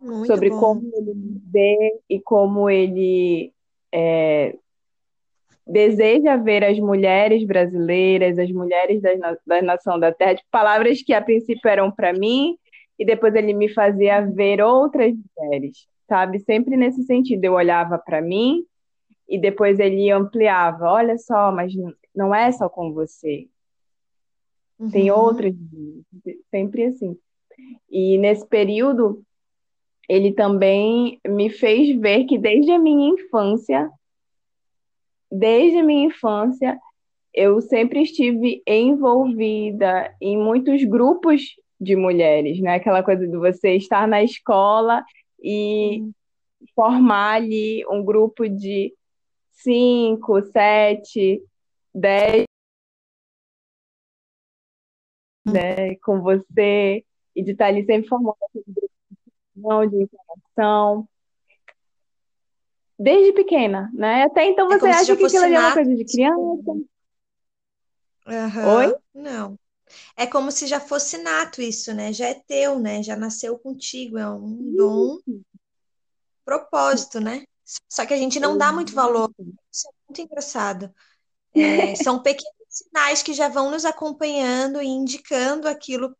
Muito 0.00 0.28
sobre 0.28 0.48
bom. 0.50 0.60
como 0.60 0.92
ele 0.94 1.12
me 1.12 1.42
vê 1.50 1.98
e 2.08 2.20
como 2.20 2.70
ele 2.70 3.52
é, 3.92 4.54
deseja 5.66 6.36
ver 6.36 6.62
as 6.62 6.78
mulheres 6.78 7.44
brasileiras, 7.44 8.38
as 8.38 8.52
mulheres 8.52 9.02
da, 9.02 9.36
da 9.44 9.60
nação 9.60 9.98
da 9.98 10.12
terra, 10.12 10.36
tipo, 10.36 10.48
palavras 10.48 11.02
que 11.02 11.12
a 11.12 11.20
princípio 11.20 11.68
eram 11.68 11.90
para 11.90 12.12
mim 12.12 12.56
e 12.96 13.04
depois 13.04 13.34
ele 13.34 13.52
me 13.52 13.68
fazia 13.68 14.20
ver 14.20 14.60
outras 14.62 15.12
mulheres, 15.36 15.88
sabe? 16.08 16.38
Sempre 16.38 16.76
nesse 16.76 17.02
sentido, 17.02 17.44
eu 17.44 17.54
olhava 17.54 17.98
para 17.98 18.22
mim 18.22 18.64
e 19.28 19.36
depois 19.36 19.80
ele 19.80 20.12
ampliava, 20.12 20.84
olha 20.92 21.18
só, 21.18 21.50
mas 21.50 21.72
não 22.16 22.34
é 22.34 22.50
só 22.50 22.68
com 22.68 22.92
você. 22.92 23.46
Uhum. 24.78 24.90
Tem 24.90 25.10
outras, 25.10 25.54
sempre 26.50 26.84
assim. 26.84 27.16
E 27.90 28.18
nesse 28.18 28.46
período, 28.46 29.22
ele 30.08 30.32
também 30.32 31.20
me 31.26 31.50
fez 31.50 31.98
ver 31.98 32.24
que 32.24 32.38
desde 32.38 32.72
a 32.72 32.78
minha 32.78 33.10
infância, 33.10 33.90
desde 35.30 35.78
a 35.78 35.82
minha 35.82 36.06
infância, 36.06 36.78
eu 37.34 37.60
sempre 37.60 38.02
estive 38.02 38.62
envolvida 38.66 40.14
em 40.20 40.38
muitos 40.38 40.82
grupos 40.84 41.42
de 41.78 41.94
mulheres, 41.94 42.58
né? 42.60 42.76
Aquela 42.76 43.02
coisa 43.02 43.26
de 43.26 43.36
você 43.36 43.76
estar 43.76 44.08
na 44.08 44.22
escola 44.22 45.04
e 45.42 46.00
hum. 46.00 46.12
formar 46.74 47.34
ali 47.34 47.84
um 47.90 48.02
grupo 48.02 48.48
de 48.48 48.94
cinco, 49.52 50.40
sete, 50.42 51.42
dez 51.96 52.44
né, 55.46 55.96
com 55.96 56.20
você 56.20 57.04
e 57.34 57.42
de 57.42 57.52
estar 57.52 57.66
ali 57.66 57.84
sempre 57.86 58.08
formando 58.08 58.36
essa 58.42 58.60
de 59.88 60.02
informação. 60.02 61.08
Desde 62.98 63.32
pequena, 63.32 63.90
né? 63.92 64.24
Até 64.24 64.46
então 64.46 64.72
é 64.72 64.78
você 64.78 64.88
é 64.88 64.90
acha 64.90 65.16
que 65.16 65.24
aquilo 65.24 65.44
ali 65.44 65.54
é 65.54 65.58
uma 65.58 65.74
coisa 65.74 65.94
de 65.94 66.04
criança. 66.04 66.72
Uhum. 68.26 68.76
Oi? 68.76 68.96
Não. 69.14 69.58
É 70.16 70.26
como 70.26 70.50
se 70.50 70.66
já 70.66 70.80
fosse 70.80 71.18
nato 71.18 71.62
isso, 71.62 71.94
né? 71.94 72.12
Já 72.12 72.26
é 72.26 72.34
teu, 72.34 72.78
né? 72.78 73.02
Já 73.02 73.14
nasceu 73.14 73.58
contigo, 73.58 74.18
é 74.18 74.28
um 74.28 74.74
dom, 74.74 75.18
propósito, 76.44 77.20
né? 77.20 77.44
Só 77.88 78.06
que 78.06 78.14
a 78.14 78.16
gente 78.16 78.40
não 78.40 78.56
dá 78.56 78.72
muito 78.72 78.94
valor. 78.94 79.30
Isso 79.70 79.88
é 79.88 79.92
muito 80.08 80.20
engraçado. 80.22 80.92
É, 81.56 81.94
são 81.96 82.22
pequenos 82.22 82.54
sinais 82.68 83.22
que 83.22 83.32
já 83.32 83.48
vão 83.48 83.70
nos 83.70 83.84
acompanhando 83.84 84.82
e 84.82 84.86
indicando 84.86 85.68
aquilo, 85.68 86.14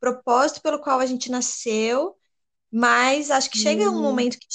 propósito 0.00 0.62
pelo 0.62 0.80
qual 0.80 0.98
a 0.98 1.06
gente 1.06 1.30
nasceu, 1.30 2.16
mas 2.70 3.30
acho 3.30 3.50
que 3.50 3.58
chega 3.58 3.90
um 3.90 4.00
momento 4.00 4.38
que 4.38 4.46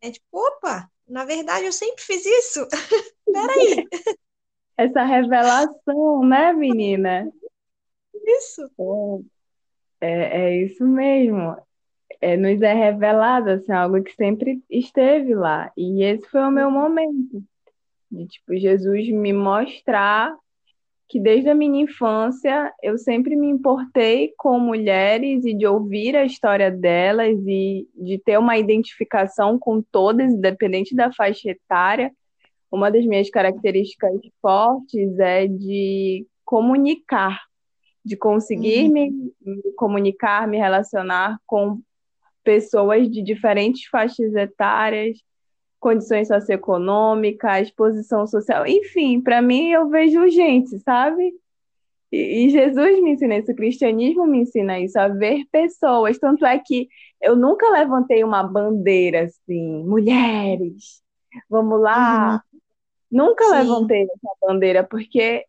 é 0.00 0.10
tipo, 0.10 0.26
opa, 0.32 0.90
na 1.06 1.24
verdade 1.24 1.66
eu 1.66 1.72
sempre 1.72 2.02
fiz 2.02 2.24
isso. 2.24 2.66
Peraí. 3.32 3.86
Essa 4.76 5.02
revelação, 5.02 6.24
né, 6.24 6.52
menina? 6.52 7.30
Isso. 8.14 8.70
É, 10.00 10.42
é 10.42 10.62
isso 10.62 10.86
mesmo. 10.86 11.56
É, 12.20 12.36
nos 12.36 12.62
é 12.62 12.72
revelado 12.72 13.50
assim, 13.50 13.72
algo 13.72 14.02
que 14.02 14.14
sempre 14.14 14.62
esteve 14.70 15.34
lá. 15.34 15.72
E 15.76 16.04
esse 16.04 16.28
foi 16.28 16.40
o 16.42 16.50
meu 16.50 16.70
momento 16.70 17.42
de 18.10 18.26
tipo 18.26 18.56
Jesus 18.56 19.08
me 19.10 19.32
mostrar 19.32 20.34
que 21.08 21.18
desde 21.18 21.48
a 21.48 21.54
minha 21.54 21.84
infância 21.84 22.72
eu 22.82 22.98
sempre 22.98 23.34
me 23.34 23.48
importei 23.48 24.34
com 24.36 24.60
mulheres 24.60 25.44
e 25.44 25.54
de 25.54 25.66
ouvir 25.66 26.14
a 26.14 26.24
história 26.24 26.70
delas 26.70 27.38
e 27.46 27.88
de 27.94 28.18
ter 28.18 28.38
uma 28.38 28.58
identificação 28.58 29.58
com 29.58 29.80
todas, 29.80 30.32
independente 30.32 30.94
da 30.94 31.10
faixa 31.10 31.50
etária. 31.50 32.12
Uma 32.70 32.90
das 32.90 33.06
minhas 33.06 33.30
características 33.30 34.20
fortes 34.42 35.18
é 35.18 35.46
de 35.46 36.26
comunicar, 36.44 37.40
de 38.04 38.14
conseguir 38.14 38.84
uhum. 38.84 38.92
me, 38.92 39.10
me 39.40 39.72
comunicar, 39.76 40.46
me 40.46 40.58
relacionar 40.58 41.38
com 41.46 41.80
pessoas 42.44 43.10
de 43.10 43.22
diferentes 43.22 43.86
faixas 43.88 44.34
etárias, 44.34 45.18
condições 45.78 46.28
socioeconômicas, 46.28 47.70
posição 47.70 48.26
social, 48.26 48.66
enfim, 48.66 49.20
para 49.20 49.40
mim 49.40 49.70
eu 49.70 49.88
vejo 49.88 50.28
gente, 50.28 50.78
sabe? 50.80 51.32
E, 52.10 52.46
e, 52.46 52.50
Jesus 52.50 53.02
me 53.02 53.12
ensina 53.12 53.36
isso, 53.36 53.52
o 53.52 53.56
cristianismo 53.56 54.26
me 54.26 54.38
ensina 54.38 54.80
isso, 54.80 54.98
a 54.98 55.08
ver 55.08 55.44
pessoas. 55.52 56.18
Tanto 56.18 56.46
é 56.46 56.58
que 56.58 56.88
eu 57.20 57.36
nunca 57.36 57.68
levantei 57.70 58.24
uma 58.24 58.42
bandeira 58.42 59.24
assim, 59.24 59.84
mulheres, 59.84 61.02
vamos 61.48 61.80
lá. 61.80 62.42
Uhum. 62.52 62.60
Nunca 63.10 63.44
Sim. 63.44 63.52
levantei 63.52 64.02
essa 64.02 64.36
bandeira, 64.40 64.84
porque 64.84 65.44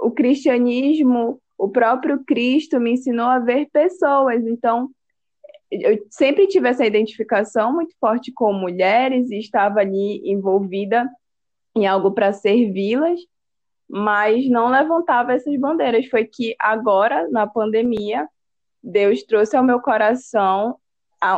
o 0.00 0.10
cristianismo, 0.10 1.40
o 1.56 1.68
próprio 1.68 2.22
Cristo 2.24 2.80
me 2.80 2.92
ensinou 2.92 3.26
a 3.26 3.38
ver 3.38 3.68
pessoas. 3.72 4.44
Então, 4.46 4.90
eu 5.72 6.06
sempre 6.10 6.46
tive 6.46 6.68
essa 6.68 6.84
identificação 6.84 7.72
muito 7.72 7.94
forte 7.98 8.30
com 8.30 8.52
mulheres 8.52 9.30
e 9.30 9.38
estava 9.38 9.80
ali 9.80 10.20
envolvida 10.30 11.08
em 11.74 11.86
algo 11.86 12.12
para 12.12 12.32
servi-las, 12.32 13.18
mas 13.88 14.48
não 14.50 14.68
levantava 14.68 15.32
essas 15.32 15.58
bandeiras. 15.58 16.06
Foi 16.08 16.24
que 16.24 16.54
agora, 16.58 17.26
na 17.30 17.46
pandemia, 17.46 18.28
Deus 18.82 19.22
trouxe 19.22 19.56
ao 19.56 19.64
meu 19.64 19.80
coração 19.80 20.76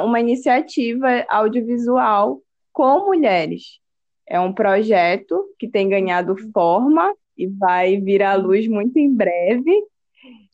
uma 0.02 0.18
iniciativa 0.18 1.24
audiovisual 1.28 2.40
com 2.72 3.06
mulheres. 3.06 3.78
É 4.26 4.40
um 4.40 4.52
projeto 4.52 5.44
que 5.58 5.68
tem 5.68 5.88
ganhado 5.88 6.34
forma 6.52 7.14
e 7.36 7.46
vai 7.46 8.00
vir 8.00 8.22
à 8.22 8.34
luz 8.34 8.66
muito 8.66 8.98
em 8.98 9.14
breve, 9.14 9.70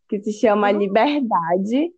que 0.09 0.21
se 0.21 0.33
chama 0.33 0.71
uhum. 0.71 0.79
Liberdade, 0.79 1.93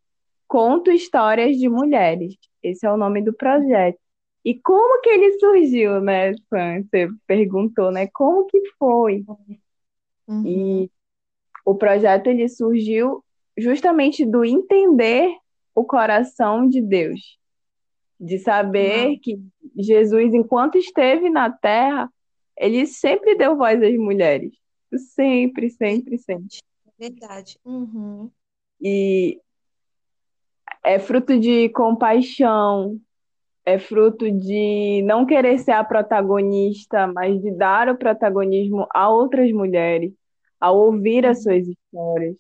Conto 0.53 0.93
Histórias 0.93 1.57
de 1.57 1.67
Mulheres. 1.67 2.37
Esse 2.62 2.85
é 2.85 2.93
o 2.93 2.97
nome 2.99 3.23
do 3.23 3.33
projeto. 3.33 3.99
E 4.45 4.55
como 4.61 5.01
que 5.01 5.09
ele 5.09 5.38
surgiu, 5.38 5.99
né, 5.99 6.35
Sam? 6.51 6.83
Você 6.83 7.09
perguntou, 7.27 7.91
né? 7.91 8.07
Como 8.09 8.45
que 8.45 8.61
foi? 8.79 9.25
Uhum. 10.29 10.47
E 10.47 10.91
o 11.65 11.75
projeto 11.75 12.27
ele 12.27 12.47
surgiu 12.51 13.25
justamente 13.57 14.27
do 14.27 14.45
entender 14.45 15.35
o 15.75 15.87
coração 15.87 16.69
de 16.69 16.83
Deus, 16.83 17.38
de 18.21 18.38
saber 18.38 19.07
uhum. 19.07 19.19
que 19.23 19.43
Jesus, 19.79 20.35
enquanto 20.35 20.77
esteve 20.77 21.31
na 21.31 21.51
Terra, 21.51 22.12
ele 22.59 22.85
sempre 22.85 23.35
deu 23.37 23.57
voz 23.57 23.83
às 23.83 23.97
mulheres, 23.97 24.53
sempre, 25.15 25.71
sempre, 25.71 26.19
sempre. 26.19 26.59
Verdade. 26.99 27.59
Uhum. 27.65 28.31
E 28.79 29.41
é 30.85 30.99
fruto 30.99 31.38
de 31.38 31.68
compaixão, 31.71 32.99
é 33.64 33.79
fruto 33.79 34.31
de 34.31 35.03
não 35.05 35.25
querer 35.25 35.59
ser 35.59 35.73
a 35.73 35.85
protagonista, 35.85 37.07
mas 37.07 37.40
de 37.40 37.53
dar 37.53 37.88
o 37.88 37.97
protagonismo 37.97 38.87
a 38.92 39.09
outras 39.09 39.53
mulheres, 39.53 40.12
a 40.61 40.73
ouvir 40.73 41.25
as 41.25 41.42
suas 41.42 41.66
histórias, 41.68 42.37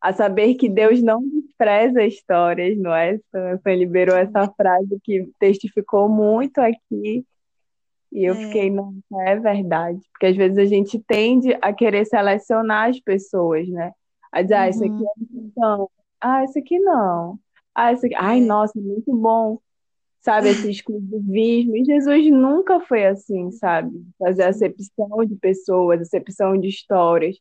a 0.00 0.12
saber 0.12 0.54
que 0.54 0.68
Deus 0.68 1.02
não 1.02 1.22
despreza 1.22 2.04
histórias, 2.04 2.76
não 2.76 2.94
é? 2.94 3.18
Você 3.52 3.76
liberou 3.76 4.16
essa 4.16 4.48
frase 4.56 4.98
que 5.02 5.28
testificou 5.38 6.08
muito 6.08 6.58
aqui. 6.58 7.24
E 8.12 8.24
eu 8.24 8.34
é. 8.34 8.36
fiquei, 8.36 8.70
não, 8.70 8.94
é 9.22 9.36
verdade. 9.36 10.00
Porque 10.12 10.26
às 10.26 10.36
vezes 10.36 10.58
a 10.58 10.66
gente 10.66 10.98
tende 11.00 11.56
a 11.62 11.72
querer 11.72 12.04
selecionar 12.04 12.90
as 12.90 13.00
pessoas, 13.00 13.68
né? 13.68 13.92
A 14.30 14.42
dizer, 14.42 14.54
uhum. 14.54 14.60
ah, 14.60 14.68
isso 14.68 14.84
aqui 14.84 15.04
é 15.04 15.36
então, 15.36 15.90
ah, 16.20 16.44
isso 16.44 16.58
aqui 16.58 16.78
não. 16.80 17.38
Ah, 17.74 17.92
isso 17.92 18.06
aqui, 18.06 18.14
ai, 18.16 18.38
é. 18.38 18.44
nossa, 18.44 18.80
muito 18.80 19.14
bom. 19.16 19.58
Sabe, 20.20 20.48
esse 20.50 20.70
exclusivismo. 20.70 21.76
E 21.76 21.84
Jesus 21.84 22.30
nunca 22.30 22.80
foi 22.80 23.06
assim, 23.06 23.50
sabe? 23.52 23.90
Fazer 24.18 24.44
acepção 24.44 25.24
de 25.26 25.36
pessoas, 25.36 26.00
acepção 26.00 26.58
de 26.58 26.68
histórias. 26.68 27.36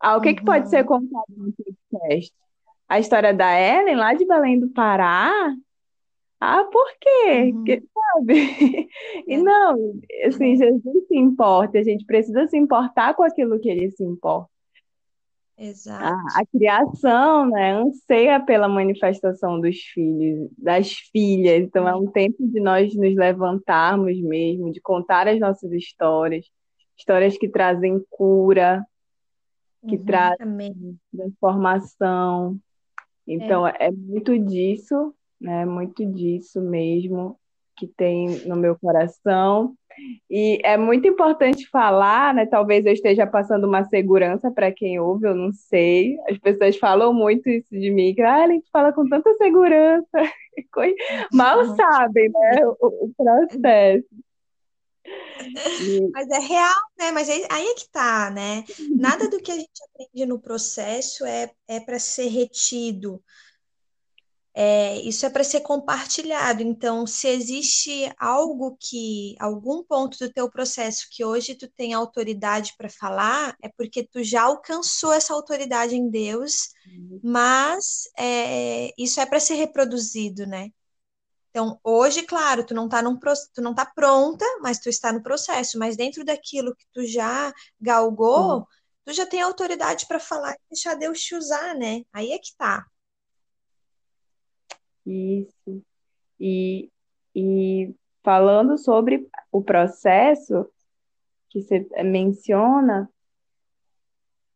Ah, 0.00 0.16
o 0.16 0.20
que, 0.20 0.30
uhum. 0.30 0.34
que 0.34 0.44
pode 0.44 0.68
ser 0.68 0.80
uhum. 0.82 0.86
contado 0.86 1.26
no 1.36 1.52
podcast? 1.52 2.32
A 2.88 2.98
história 2.98 3.32
da 3.32 3.58
Ellen, 3.58 3.96
lá 3.96 4.14
de 4.14 4.26
Belém 4.26 4.58
do 4.58 4.68
Pará? 4.70 5.30
Ah, 6.40 6.64
por 6.64 6.86
quê? 7.00 7.52
Uhum. 7.54 7.64
Que, 7.64 7.82
sabe? 7.94 8.88
E 9.28 9.34
é. 9.34 9.38
não, 9.38 10.00
assim, 10.26 10.56
Jesus 10.56 11.06
se 11.06 11.16
importa, 11.16 11.78
a 11.78 11.82
gente 11.84 12.04
precisa 12.04 12.48
se 12.48 12.58
importar 12.58 13.14
com 13.14 13.22
aquilo 13.22 13.60
que 13.60 13.68
ele 13.70 13.90
se 13.92 14.02
importa. 14.02 14.51
Exato. 15.62 16.04
A, 16.04 16.40
a, 16.40 16.46
criação, 16.46 17.46
né, 17.48 17.74
anseia 17.74 18.44
pela 18.44 18.66
manifestação 18.66 19.60
dos 19.60 19.76
filhos, 19.76 20.50
das 20.58 20.92
filhas. 20.92 21.62
Então 21.62 21.88
é 21.88 21.94
um 21.94 22.10
tempo 22.10 22.44
de 22.48 22.58
nós 22.58 22.92
nos 22.96 23.14
levantarmos 23.14 24.20
mesmo, 24.20 24.72
de 24.72 24.80
contar 24.80 25.28
as 25.28 25.38
nossas 25.38 25.70
histórias, 25.70 26.50
histórias 26.98 27.38
que 27.38 27.48
trazem 27.48 28.04
cura, 28.10 28.84
que 29.88 29.94
uhum, 29.94 30.04
trazem 30.04 30.98
transformação. 31.16 32.58
Então 33.24 33.64
é. 33.64 33.76
é 33.78 33.90
muito 33.92 34.36
disso, 34.36 35.14
né, 35.40 35.64
muito 35.64 36.04
disso 36.04 36.60
mesmo 36.60 37.38
que 37.76 37.86
tem 37.86 38.46
no 38.48 38.56
meu 38.56 38.76
coração. 38.76 39.76
E 40.30 40.58
é 40.64 40.76
muito 40.76 41.06
importante 41.06 41.68
falar, 41.68 42.34
né? 42.34 42.46
Talvez 42.46 42.84
eu 42.86 42.92
esteja 42.92 43.26
passando 43.26 43.66
uma 43.66 43.84
segurança 43.84 44.50
para 44.50 44.72
quem 44.72 44.98
ouve, 44.98 45.26
eu 45.26 45.34
não 45.34 45.52
sei. 45.52 46.16
As 46.28 46.38
pessoas 46.38 46.76
falam 46.76 47.12
muito 47.12 47.48
isso 47.48 47.70
de 47.70 47.90
mim, 47.90 48.14
que 48.14 48.22
ah, 48.22 48.44
a 48.44 48.48
gente 48.48 48.68
fala 48.70 48.92
com 48.92 49.08
tanta 49.08 49.32
segurança. 49.34 50.08
Mal 51.32 51.58
uhum. 51.60 51.76
sabem, 51.76 52.28
né? 52.30 52.66
O, 52.80 53.06
o 53.06 53.12
processo. 53.16 54.08
Mas 56.12 56.28
é 56.28 56.38
real, 56.38 56.80
né? 56.98 57.10
Mas 57.10 57.28
aí, 57.28 57.44
aí 57.50 57.66
é 57.66 57.74
que 57.74 57.88
tá, 57.90 58.30
né? 58.30 58.64
Nada 58.96 59.28
do 59.28 59.40
que 59.40 59.50
a 59.50 59.56
gente 59.56 59.70
aprende 59.84 60.26
no 60.26 60.38
processo 60.38 61.24
é, 61.24 61.50
é 61.68 61.80
para 61.80 61.98
ser 61.98 62.28
retido. 62.28 63.22
É, 64.54 65.00
isso 65.00 65.24
é 65.24 65.30
para 65.30 65.44
ser 65.44 65.60
compartilhado. 65.60 66.62
Então, 66.62 67.06
se 67.06 67.26
existe 67.28 68.12
algo 68.18 68.76
que, 68.78 69.34
algum 69.38 69.82
ponto 69.82 70.18
do 70.18 70.32
teu 70.32 70.50
processo 70.50 71.06
que 71.10 71.24
hoje 71.24 71.54
tu 71.54 71.68
tem 71.68 71.94
autoridade 71.94 72.74
para 72.76 72.88
falar, 72.88 73.56
é 73.62 73.68
porque 73.68 74.06
tu 74.06 74.22
já 74.22 74.42
alcançou 74.42 75.12
essa 75.12 75.32
autoridade 75.32 75.96
em 75.96 76.10
Deus, 76.10 76.70
uhum. 76.86 77.20
mas 77.22 78.04
é, 78.18 78.92
isso 78.98 79.20
é 79.20 79.26
para 79.26 79.40
ser 79.40 79.54
reproduzido, 79.54 80.46
né? 80.46 80.70
Então, 81.50 81.78
hoje, 81.84 82.22
claro, 82.22 82.64
tu 82.64 82.74
não 82.74 82.88
tá 82.88 83.02
num, 83.02 83.18
tu 83.54 83.60
não 83.60 83.74
tá 83.74 83.84
pronta, 83.84 84.44
mas 84.62 84.78
tu 84.78 84.88
está 84.88 85.12
no 85.12 85.22
processo, 85.22 85.78
mas 85.78 85.96
dentro 85.96 86.24
daquilo 86.24 86.74
que 86.74 86.86
tu 86.92 87.04
já 87.06 87.52
galgou, 87.80 88.58
uhum. 88.58 88.64
tu 89.04 89.12
já 89.12 89.26
tem 89.26 89.42
autoridade 89.42 90.06
para 90.06 90.18
falar 90.18 90.52
e 90.52 90.60
deixar 90.70 90.94
Deus 90.94 91.20
te 91.20 91.34
usar, 91.34 91.74
né? 91.74 92.02
Aí 92.12 92.32
é 92.32 92.38
que 92.38 92.54
tá. 92.56 92.86
Isso. 95.06 95.82
E, 96.38 96.90
e 97.34 97.94
falando 98.22 98.78
sobre 98.78 99.26
o 99.50 99.62
processo 99.62 100.66
que 101.50 101.60
você 101.60 101.86
menciona, 102.02 103.08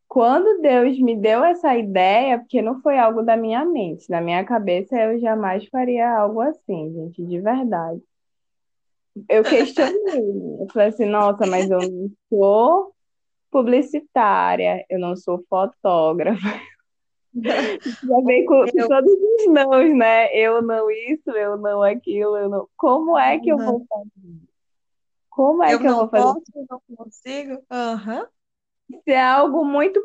quando 0.08 0.62
Deus 0.62 0.98
me 0.98 1.16
deu 1.16 1.44
essa 1.44 1.76
ideia, 1.76 2.38
porque 2.38 2.62
não 2.62 2.80
foi 2.80 2.98
algo 2.98 3.22
da 3.22 3.36
minha 3.36 3.64
mente, 3.64 4.08
na 4.08 4.20
minha 4.20 4.44
cabeça 4.44 4.96
eu 4.96 5.20
jamais 5.20 5.66
faria 5.66 6.10
algo 6.10 6.40
assim, 6.40 6.92
gente, 6.92 7.24
de 7.24 7.40
verdade. 7.40 8.00
Eu 9.28 9.42
questionei, 9.42 10.56
eu 10.60 10.66
falei 10.72 10.88
assim, 10.88 11.06
nossa, 11.06 11.46
mas 11.46 11.70
eu 11.70 11.80
não 11.80 12.10
sou 12.30 12.94
publicitária, 13.50 14.84
eu 14.88 14.98
não 14.98 15.16
sou 15.16 15.44
fotógrafa, 15.48 16.60
já 17.42 18.20
vem 18.24 18.44
com, 18.44 18.64
eu... 18.74 18.88
todos 18.88 19.12
os 19.12 19.52
nãos, 19.52 19.96
né? 19.96 20.34
Eu 20.34 20.62
não 20.62 20.90
isso, 20.90 21.30
eu 21.30 21.56
não 21.56 21.82
aquilo, 21.82 22.36
eu 22.36 22.48
não. 22.48 22.68
Como 22.76 23.18
é 23.18 23.38
que 23.38 23.50
eu 23.50 23.58
vou 23.58 23.84
fazer? 23.88 24.10
Como 25.30 25.62
é 25.62 25.74
eu 25.74 25.78
que 25.78 25.86
eu 25.86 25.96
vou 25.96 26.08
fazer? 26.08 26.24
Posso, 26.24 26.42
eu 26.54 26.66
não 26.70 26.96
consigo. 26.96 27.52
Uhum. 27.52 28.26
Isso 28.90 29.02
é 29.08 29.20
algo 29.20 29.64
muito, 29.64 30.00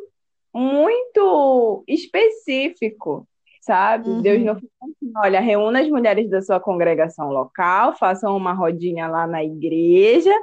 muito 0.54 1.84
específico, 1.88 3.28
sabe? 3.62 4.10
Uhum. 4.10 4.22
Deus 4.22 4.44
não 4.44 4.54
assim, 4.54 5.12
olha, 5.16 5.40
reúna 5.40 5.82
as 5.82 5.90
mulheres 5.90 6.30
da 6.30 6.42
sua 6.42 6.60
congregação 6.60 7.30
local, 7.30 7.96
façam 7.96 8.36
uma 8.36 8.54
rodinha 8.54 9.08
lá 9.08 9.26
na 9.26 9.44
igreja 9.44 10.34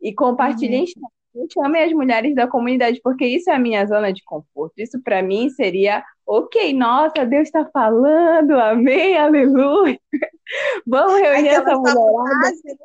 e 0.00 0.14
compartilhem 0.14 0.82
uhum. 0.82 1.08
Chame 1.52 1.78
as 1.78 1.92
mulheres 1.92 2.34
da 2.34 2.46
comunidade, 2.46 3.00
porque 3.02 3.24
isso 3.26 3.50
é 3.50 3.54
a 3.54 3.58
minha 3.58 3.86
zona 3.86 4.12
de 4.12 4.22
conforto. 4.24 4.74
Isso 4.78 5.00
para 5.02 5.22
mim 5.22 5.48
seria, 5.50 6.04
ok, 6.26 6.72
nossa, 6.72 7.24
Deus 7.24 7.48
está 7.48 7.64
falando, 7.66 8.52
amém, 8.52 9.16
aleluia. 9.16 9.98
Vamos 10.86 11.20
reunir 11.20 11.48
essa 11.48 11.76
mulherada. 11.76 12.50
Né? 12.64 12.76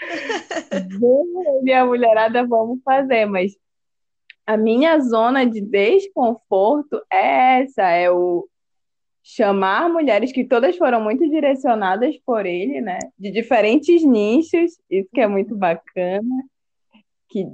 Vamos 1.00 1.44
reunir 1.44 1.72
a 1.72 1.86
mulherada, 1.86 2.46
vamos 2.46 2.80
fazer, 2.82 3.26
mas 3.26 3.52
a 4.46 4.56
minha 4.56 4.98
zona 4.98 5.44
de 5.44 5.60
desconforto 5.60 7.00
é 7.12 7.62
essa, 7.62 7.82
é 7.88 8.10
o 8.10 8.48
chamar 9.22 9.88
mulheres 9.88 10.32
que 10.32 10.44
todas 10.44 10.76
foram 10.76 11.00
muito 11.00 11.28
direcionadas 11.28 12.16
por 12.26 12.44
ele, 12.44 12.80
né? 12.80 12.98
De 13.16 13.30
diferentes 13.30 14.02
nichos, 14.02 14.72
isso 14.90 15.08
que 15.12 15.20
é 15.20 15.28
muito 15.28 15.54
bacana 15.54 16.44
que 17.32 17.46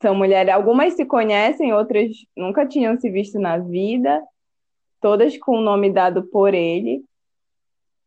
são 0.00 0.14
mulheres, 0.14 0.52
algumas 0.52 0.94
se 0.94 1.04
conhecem, 1.04 1.72
outras 1.72 2.10
nunca 2.36 2.66
tinham 2.66 2.98
se 2.98 3.10
visto 3.10 3.38
na 3.38 3.58
vida, 3.58 4.22
todas 5.00 5.36
com 5.38 5.58
o 5.58 5.62
nome 5.62 5.92
dado 5.92 6.24
por 6.24 6.54
ele, 6.54 7.04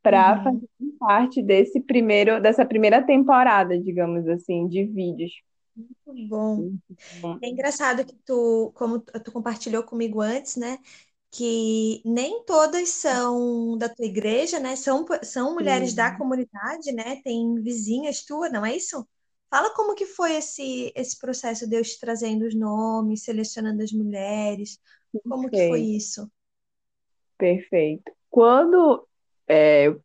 para 0.02 0.38
uhum. 0.38 0.44
fazer 0.44 0.70
parte 1.00 1.42
desse 1.42 1.80
primeiro, 1.80 2.42
dessa 2.42 2.66
primeira 2.66 3.02
temporada, 3.02 3.80
digamos 3.80 4.28
assim, 4.28 4.68
de 4.68 4.86
vídeos. 4.86 5.32
Muito 6.06 6.28
bom. 6.28 7.38
É 7.42 7.50
engraçado 7.50 8.06
que 8.06 8.16
tu, 8.26 8.72
como 8.76 9.00
tu 9.00 9.32
compartilhou 9.32 9.84
comigo 9.84 10.22
antes, 10.22 10.56
né? 10.56 10.78
Que 11.32 12.02
nem 12.04 12.44
todas 12.44 12.90
são 12.90 13.78
da 13.78 13.88
tua 13.88 14.06
igreja, 14.06 14.60
né? 14.60 14.76
São, 14.76 15.06
são 15.22 15.54
mulheres 15.54 15.94
da 15.94 16.18
comunidade, 16.18 16.92
né? 16.92 17.22
Tem 17.24 17.56
vizinhas 17.62 18.26
tuas, 18.26 18.52
não 18.52 18.66
é 18.66 18.76
isso? 18.76 19.08
Fala 19.50 19.74
como 19.74 19.96
que 19.96 20.06
foi 20.06 20.36
esse, 20.36 20.92
esse 20.96 21.18
processo, 21.20 21.68
Deus 21.68 21.98
trazendo 21.98 22.46
os 22.46 22.54
nomes, 22.54 23.24
selecionando 23.24 23.82
as 23.82 23.92
mulheres, 23.92 24.80
como 25.28 25.50
que 25.50 25.68
foi 25.68 25.82
isso? 25.82 26.30
Perfeito. 27.38 28.12
Quando 28.30 29.08
é, 29.48 29.88
eu 29.88 30.02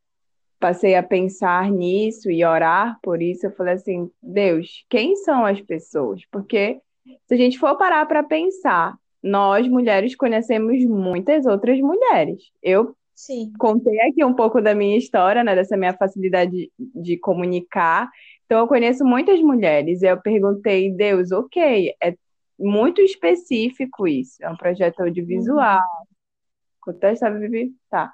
passei 0.59 0.95
a 0.95 1.03
pensar 1.03 1.71
nisso 1.71 2.31
e 2.31 2.45
orar 2.45 2.99
por 3.03 3.21
isso, 3.21 3.47
eu 3.47 3.53
falei 3.53 3.75
assim, 3.75 4.11
Deus, 4.23 4.85
quem 4.89 5.15
são 5.17 5.45
as 5.45 5.61
pessoas? 5.61 6.23
Porque 6.31 6.81
se 7.27 7.35
a 7.35 7.37
gente 7.37 7.59
for 7.59 7.77
parar 7.77 8.07
para 8.07 8.23
pensar, 8.23 8.97
nós 9.23 9.69
mulheres 9.69 10.17
conhecemos 10.17 10.83
muitas 10.87 11.45
outras 11.45 11.79
mulheres. 11.81 12.51
Eu 12.63 12.97
Sim. 13.15 13.53
contei 13.59 14.01
aqui 14.01 14.25
um 14.25 14.35
pouco 14.35 14.61
da 14.61 14.75
minha 14.75 14.97
história, 14.97 15.45
né, 15.45 15.55
dessa 15.55 15.77
minha 15.77 15.93
facilidade 15.93 16.51
de, 16.51 16.73
de 16.79 17.19
comunicar, 17.19 18.11
então, 18.45 18.61
eu 18.61 18.69
conheço 18.69 19.05
muitas 19.05 19.41
mulheres. 19.41 20.03
Eu 20.03 20.21
perguntei, 20.21 20.91
Deus, 20.93 21.33
ok, 21.33 21.95
é 22.03 22.15
muito 22.59 23.01
específico 23.01 24.07
isso. 24.07 24.37
É 24.43 24.51
um 24.51 24.57
projeto 24.57 25.01
audiovisual. 25.01 25.79
Uhum. 25.79 26.07
Contexto, 26.81 27.21
sabe, 27.21 27.39
Vivi? 27.39 27.73
Tá. 27.91 28.13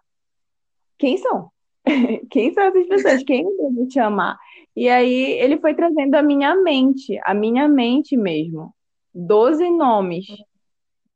Quem 0.98 1.16
são? 1.18 1.50
Quem 2.30 2.52
são 2.54 2.64
essas 2.64 2.86
pessoas? 2.86 3.24
Quem 3.24 3.42
eu 3.42 3.56
devo 3.56 3.90
chamar? 3.90 4.38
E 4.76 4.88
aí 4.88 5.32
ele 5.40 5.58
foi 5.58 5.74
trazendo 5.74 6.14
a 6.14 6.22
minha 6.22 6.54
mente, 6.54 7.18
a 7.24 7.34
minha 7.34 7.66
mente 7.66 8.16
mesmo. 8.16 8.72
Doze 9.12 9.68
nomes. 9.68 10.26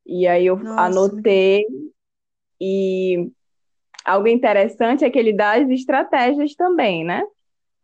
E 0.04 0.26
aí 0.26 0.46
eu 0.46 0.56
Nossa, 0.56 0.80
anotei 0.80 1.64
e 2.60 3.30
algo 4.04 4.26
interessante 4.26 5.04
é 5.04 5.10
que 5.10 5.18
ele 5.18 5.32
dá 5.32 5.52
as 5.52 5.68
estratégias 5.70 6.54
também, 6.54 7.04
né? 7.04 7.22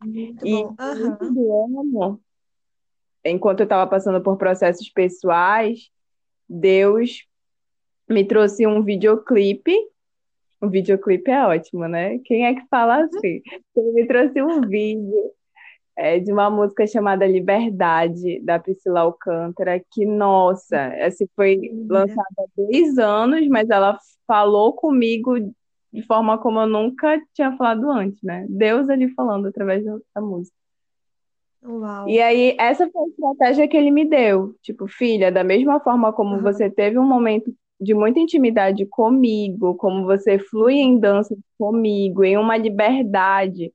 Muito 0.03 0.45
e 0.45 0.63
bom. 0.63 0.75
Uhum. 0.79 2.19
enquanto 3.25 3.59
eu 3.59 3.65
estava 3.65 3.89
passando 3.89 4.21
por 4.21 4.37
processos 4.37 4.89
pessoais, 4.89 5.89
Deus 6.49 7.25
me 8.09 8.25
trouxe 8.25 8.65
um 8.67 8.83
videoclipe. 8.83 9.75
O 10.59 10.69
videoclipe 10.69 11.31
é 11.31 11.45
ótimo, 11.45 11.87
né? 11.87 12.19
Quem 12.19 12.45
é 12.45 12.53
que 12.53 12.67
fala 12.69 13.03
assim? 13.03 13.41
Ele 13.75 13.91
me 13.93 14.05
trouxe 14.05 14.41
um 14.41 14.61
vídeo 14.61 15.31
é, 15.95 16.19
de 16.19 16.31
uma 16.31 16.49
música 16.49 16.85
chamada 16.85 17.27
Liberdade, 17.27 18.39
da 18.41 18.59
Priscila 18.59 19.01
Alcântara, 19.01 19.79
que, 19.91 20.05
nossa, 20.05 20.77
essa 20.77 21.25
foi 21.35 21.71
lançada 21.89 22.27
há 22.39 22.45
dois 22.55 22.97
anos, 22.97 23.47
mas 23.47 23.69
ela 23.69 23.97
falou 24.27 24.73
comigo 24.73 25.35
de 25.91 26.01
forma 26.03 26.37
como 26.37 26.59
eu 26.59 26.67
nunca 26.67 27.21
tinha 27.33 27.55
falado 27.57 27.89
antes, 27.91 28.21
né? 28.23 28.45
Deus 28.49 28.89
ali 28.89 29.13
falando 29.13 29.47
através 29.47 29.83
da 29.83 30.21
música. 30.21 30.55
Uau. 31.63 32.09
E 32.09 32.19
aí, 32.19 32.55
essa 32.59 32.89
foi 32.89 33.03
a 33.03 33.07
estratégia 33.07 33.67
que 33.67 33.77
ele 33.77 33.91
me 33.91 34.05
deu. 34.05 34.55
Tipo, 34.61 34.87
filha, 34.87 35.31
da 35.31 35.43
mesma 35.43 35.79
forma 35.79 36.11
como 36.11 36.35
uhum. 36.35 36.41
você 36.41 36.69
teve 36.69 36.97
um 36.97 37.05
momento 37.05 37.53
de 37.79 37.93
muita 37.93 38.19
intimidade 38.19 38.85
comigo, 38.85 39.75
como 39.75 40.05
você 40.05 40.39
flui 40.39 40.75
em 40.75 40.99
dança 40.99 41.35
comigo, 41.57 42.23
em 42.23 42.37
uma 42.37 42.55
liberdade, 42.55 43.73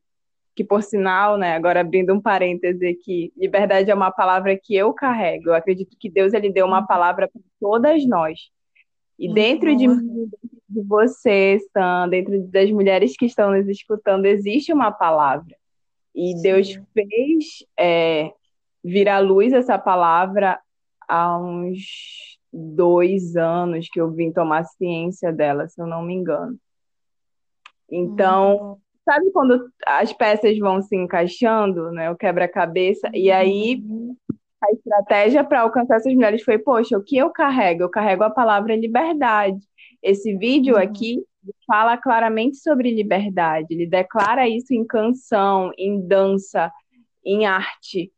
que 0.55 0.65
por 0.65 0.83
sinal, 0.83 1.37
né, 1.37 1.55
agora 1.55 1.81
abrindo 1.81 2.15
um 2.15 2.21
parêntese 2.21 2.87
aqui, 2.87 3.33
liberdade 3.37 3.91
é 3.91 3.95
uma 3.95 4.11
palavra 4.11 4.57
que 4.57 4.75
eu 4.75 4.93
carrego. 4.93 5.51
Eu 5.51 5.55
acredito 5.55 5.97
que 5.99 6.09
Deus 6.09 6.33
ele 6.33 6.51
deu 6.51 6.67
uma 6.67 6.81
uhum. 6.81 6.87
palavra 6.87 7.29
para 7.29 7.43
todas 7.61 8.07
nós. 8.07 8.51
E 9.19 9.33
dentro 9.33 9.75
de 9.75 9.89
mim, 9.89 10.31
de 10.69 10.83
você, 10.83 11.59
Sam, 11.73 12.09
dentro 12.09 12.39
das 12.49 12.71
mulheres 12.71 13.17
que 13.17 13.25
estão 13.25 13.51
nos 13.51 13.69
escutando, 13.69 14.27
existe 14.27 14.73
uma 14.73 14.91
palavra. 14.93 15.57
E 16.15 16.35
Sim. 16.37 16.43
Deus 16.43 16.81
fez 16.93 17.65
é, 17.79 18.33
vir 18.85 19.09
à 19.09 19.19
luz 19.19 19.53
essa 19.53 19.79
palavra 19.79 20.59
há 21.09 21.39
uns 21.39 22.39
dois 22.53 23.37
anos 23.37 23.89
que 23.91 24.01
eu 24.01 24.11
vim 24.11 24.33
tomar 24.33 24.65
ciência 24.65 25.33
dela, 25.33 25.69
se 25.69 25.81
eu 25.81 25.87
não 25.87 26.03
me 26.03 26.15
engano. 26.15 26.59
Então, 27.91 28.79
sabe 29.05 29.31
quando 29.31 29.71
as 29.87 30.13
peças 30.13 30.59
vão 30.59 30.83
se 30.83 30.97
encaixando, 30.97 31.91
né? 31.93 32.11
O 32.11 32.17
quebra-cabeça, 32.17 33.09
e 33.15 33.31
aí 33.31 33.83
uhum 33.87 34.17
a 34.67 34.73
estratégia 34.73 35.45
para 35.45 35.61
alcançar 35.61 35.97
essas 35.97 36.13
mulheres 36.15 36.43
foi, 36.43 36.59
poxa, 36.59 36.97
o 36.97 37.03
que 37.03 37.17
eu 37.17 37.31
carrego? 37.31 37.83
Eu 37.83 37.91
carrego 37.91 38.25
a 38.25 38.31
palavra 38.31 38.77
liberdade. 38.77 39.59
Esse 40.03 40.37
vídeo 40.37 40.75
uhum. 40.75 40.83
aqui 40.83 41.23
fala 41.67 41.97
claramente 41.97 42.59
sobre 42.59 42.91
liberdade. 42.91 43.69
Ele 43.71 43.87
declara 43.87 44.49
isso 44.49 44.75
em 44.75 44.85
canção, 44.85 45.71
em 45.79 46.07
dança, 46.07 46.73
em 47.25 47.47
arte. 47.47 48.13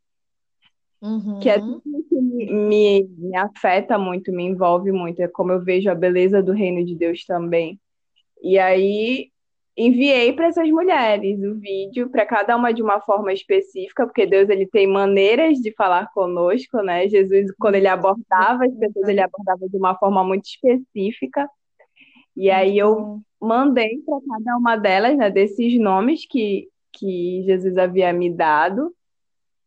Uhum. 1.01 1.39
Que 1.39 1.49
é 1.49 1.59
tudo 1.59 2.05
que 2.09 2.15
me, 2.15 2.51
me, 2.51 3.09
me 3.17 3.37
afeta 3.37 3.97
muito, 3.97 4.31
me 4.31 4.43
envolve 4.43 4.91
muito. 4.91 5.21
É 5.21 5.27
como 5.27 5.51
eu 5.51 5.63
vejo 5.63 5.89
a 5.89 5.95
beleza 5.95 6.43
do 6.43 6.51
reino 6.51 6.85
de 6.85 6.95
Deus 6.95 7.23
também. 7.25 7.79
E 8.41 8.57
aí 8.57 9.31
enviei 9.79 10.33
para 10.33 10.47
essas 10.47 10.69
mulheres 10.69 11.41
o 11.41 11.55
vídeo, 11.57 12.09
para 12.09 12.25
cada 12.25 12.55
uma 12.57 12.73
de 12.73 12.81
uma 12.81 12.99
forma 12.99 13.31
específica, 13.31 14.05
porque 14.05 14.25
Deus 14.25 14.49
ele 14.49 14.67
tem 14.67 14.85
maneiras 14.85 15.59
de 15.59 15.73
falar 15.73 16.11
conosco, 16.13 16.81
né? 16.81 17.07
Jesus, 17.07 17.51
quando 17.57 17.75
ele 17.75 17.87
abordava 17.87 18.65
as 18.65 18.75
pessoas, 18.75 19.07
ele 19.07 19.21
abordava 19.21 19.69
de 19.69 19.77
uma 19.77 19.95
forma 19.95 20.23
muito 20.23 20.45
específica. 20.45 21.49
E 22.35 22.49
aí 22.51 22.77
eu 22.77 23.21
mandei 23.39 23.99
para 24.05 24.19
cada 24.27 24.57
uma 24.57 24.75
delas, 24.75 25.17
né, 25.17 25.29
desses 25.29 25.79
nomes 25.79 26.25
que, 26.25 26.67
que 26.91 27.43
Jesus 27.45 27.77
havia 27.77 28.11
me 28.11 28.29
dado. 28.29 28.93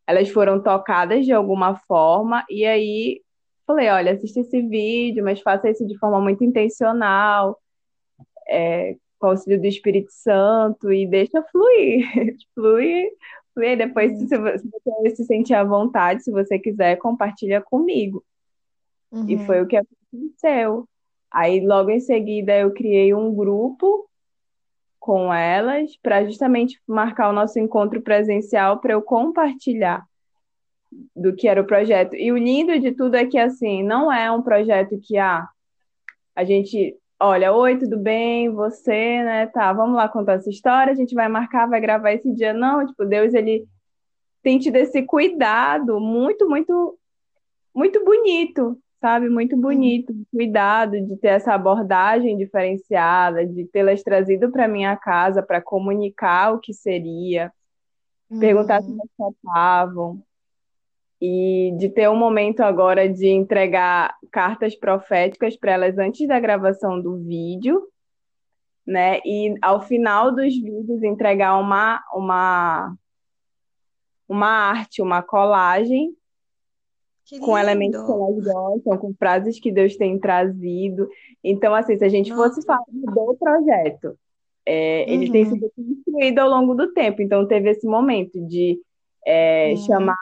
Elas 0.05 0.29
foram 0.29 0.61
tocadas 0.61 1.25
de 1.25 1.33
alguma 1.33 1.75
forma, 1.75 2.45
e 2.49 2.65
aí 2.65 3.21
falei: 3.65 3.89
olha, 3.89 4.11
assista 4.13 4.41
esse 4.41 4.61
vídeo, 4.61 5.23
mas 5.23 5.41
faça 5.41 5.69
isso 5.69 5.87
de 5.87 5.97
forma 5.97 6.19
muito 6.21 6.43
intencional. 6.43 7.57
É, 8.47 8.95
com 9.23 9.27
o 9.27 9.29
auxílio 9.29 9.57
do 9.57 9.65
Espírito 9.65 10.11
Santo 10.11 10.91
e 10.91 11.07
deixa 11.07 11.41
fluir, 11.43 12.05
fluir, 12.53 13.09
fluir. 13.53 13.77
Depois, 13.77 14.11
se 14.17 14.37
você, 14.37 15.15
se 15.15 15.23
sentir 15.23 15.53
à 15.53 15.63
vontade, 15.63 16.21
se 16.21 16.29
você 16.29 16.59
quiser, 16.59 16.97
compartilha 16.97 17.61
comigo. 17.61 18.21
Uhum. 19.09 19.25
E 19.29 19.37
foi 19.45 19.61
o 19.61 19.65
que 19.65 19.77
aconteceu. 19.77 20.85
Aí, 21.31 21.65
logo 21.65 21.89
em 21.89 22.01
seguida, 22.01 22.53
eu 22.59 22.73
criei 22.73 23.13
um 23.13 23.33
grupo 23.33 24.09
com 24.99 25.33
elas 25.33 25.95
para 26.03 26.25
justamente 26.25 26.81
marcar 26.85 27.29
o 27.29 27.33
nosso 27.33 27.57
encontro 27.59 28.01
presencial 28.01 28.81
para 28.81 28.91
eu 28.91 29.01
compartilhar 29.01 30.05
do 31.15 31.33
que 31.33 31.47
era 31.47 31.61
o 31.61 31.65
projeto. 31.65 32.13
E 32.13 32.29
o 32.29 32.37
lindo 32.37 32.77
de 32.77 32.91
tudo 32.91 33.15
é 33.15 33.25
que 33.25 33.37
assim, 33.37 33.83
não 33.83 34.11
é 34.11 34.29
um 34.29 34.41
projeto 34.41 34.99
que 35.01 35.17
ah, 35.17 35.47
a 36.35 36.43
gente 36.43 36.97
olha, 37.19 37.53
oi, 37.53 37.77
tudo 37.77 37.97
bem? 37.97 38.49
Você, 38.51 39.23
né? 39.23 39.47
Tá, 39.47 39.71
vamos 39.73 39.95
lá 39.95 40.07
contar 40.09 40.33
essa 40.33 40.49
história, 40.49 40.91
a 40.91 40.95
gente 40.95 41.15
vai 41.15 41.27
marcar, 41.27 41.67
vai 41.67 41.79
gravar 41.79 42.13
esse 42.13 42.33
dia. 42.33 42.53
Não, 42.53 42.85
tipo, 42.85 43.05
Deus, 43.05 43.33
ele 43.33 43.67
tem 44.41 44.59
tido 44.59 44.75
esse 44.75 45.01
cuidado 45.03 45.99
muito, 45.99 46.47
muito, 46.49 46.97
muito 47.73 48.03
bonito, 48.03 48.77
sabe? 48.99 49.29
Muito 49.29 49.55
bonito, 49.57 50.13
cuidado 50.31 50.99
de 50.99 51.17
ter 51.17 51.29
essa 51.29 51.53
abordagem 51.53 52.37
diferenciada, 52.37 53.45
de 53.45 53.65
tê-las 53.65 54.03
trazido 54.03 54.51
para 54.51 54.67
minha 54.67 54.95
casa 54.97 55.41
para 55.41 55.61
comunicar 55.61 56.53
o 56.53 56.59
que 56.59 56.73
seria, 56.73 57.51
uhum. 58.29 58.39
perguntar 58.39 58.81
se 58.81 58.91
elas 58.91 59.09
topavam, 59.17 60.21
e 61.25 61.73
de 61.77 61.87
ter 61.87 62.09
um 62.09 62.17
momento 62.17 62.59
agora 62.59 63.07
de 63.07 63.29
entregar 63.29 64.13
cartas 64.29 64.75
proféticas 64.75 65.55
para 65.55 65.71
elas 65.71 65.97
antes 65.97 66.27
da 66.27 66.37
gravação 66.37 67.01
do 67.01 67.15
vídeo, 67.15 67.81
né? 68.85 69.21
E 69.23 69.55
ao 69.61 69.79
final 69.79 70.35
dos 70.35 70.53
vídeos 70.53 71.01
entregar 71.01 71.57
uma 71.57 72.03
uma 72.13 72.93
uma 74.27 74.49
arte, 74.49 75.01
uma 75.01 75.21
colagem 75.21 76.13
com 77.39 77.57
elementos 77.57 78.03
que 78.03 78.11
elas 78.11 78.43
gostam, 78.43 78.97
com 78.97 79.13
frases 79.13 79.61
que 79.61 79.71
Deus 79.71 79.95
tem 79.95 80.19
trazido. 80.19 81.07
Então, 81.41 81.73
assim, 81.73 81.97
se 81.97 82.03
a 82.03 82.09
gente 82.09 82.31
Nossa. 82.31 82.55
fosse 82.55 82.67
falar 82.67 82.83
do 82.91 83.37
projeto, 83.39 84.19
é, 84.65 85.05
uhum. 85.07 85.13
ele 85.13 85.31
tem 85.31 85.45
uhum. 85.45 85.51
sido 85.51 85.71
construído 85.73 86.39
ao 86.39 86.49
longo 86.49 86.75
do 86.75 86.91
tempo. 86.91 87.21
Então, 87.21 87.47
teve 87.47 87.69
esse 87.69 87.87
momento 87.87 88.45
de 88.45 88.77
é, 89.25 89.69
uhum. 89.69 89.77
chamar 89.77 90.17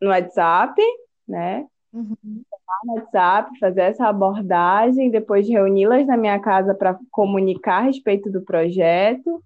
no 0.00 0.08
WhatsApp, 0.10 0.80
né? 1.26 1.66
Uhum. 1.92 2.42
No 2.84 2.94
WhatsApp, 2.94 3.58
fazer 3.58 3.82
essa 3.82 4.06
abordagem, 4.06 5.10
depois 5.10 5.48
reuni-las 5.48 6.06
na 6.06 6.16
minha 6.16 6.38
casa 6.38 6.74
para 6.74 6.98
comunicar 7.10 7.78
a 7.78 7.86
respeito 7.86 8.30
do 8.30 8.42
projeto 8.42 9.42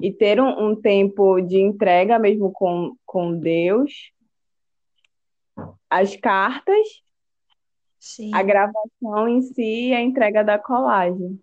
e 0.00 0.12
ter 0.12 0.40
um, 0.40 0.70
um, 0.70 0.76
tempo 0.76 1.40
de 1.40 1.60
entrega 1.60 2.18
mesmo 2.18 2.50
com, 2.50 2.96
com 3.04 3.38
Deus. 3.38 4.12
As 5.88 6.16
cartas, 6.16 7.02
Sim. 7.98 8.34
a 8.34 8.42
gravação 8.42 9.28
em 9.28 9.42
si 9.42 9.88
e 9.88 9.94
a 9.94 10.00
entrega 10.00 10.42
da 10.42 10.58
colagem. 10.58 11.38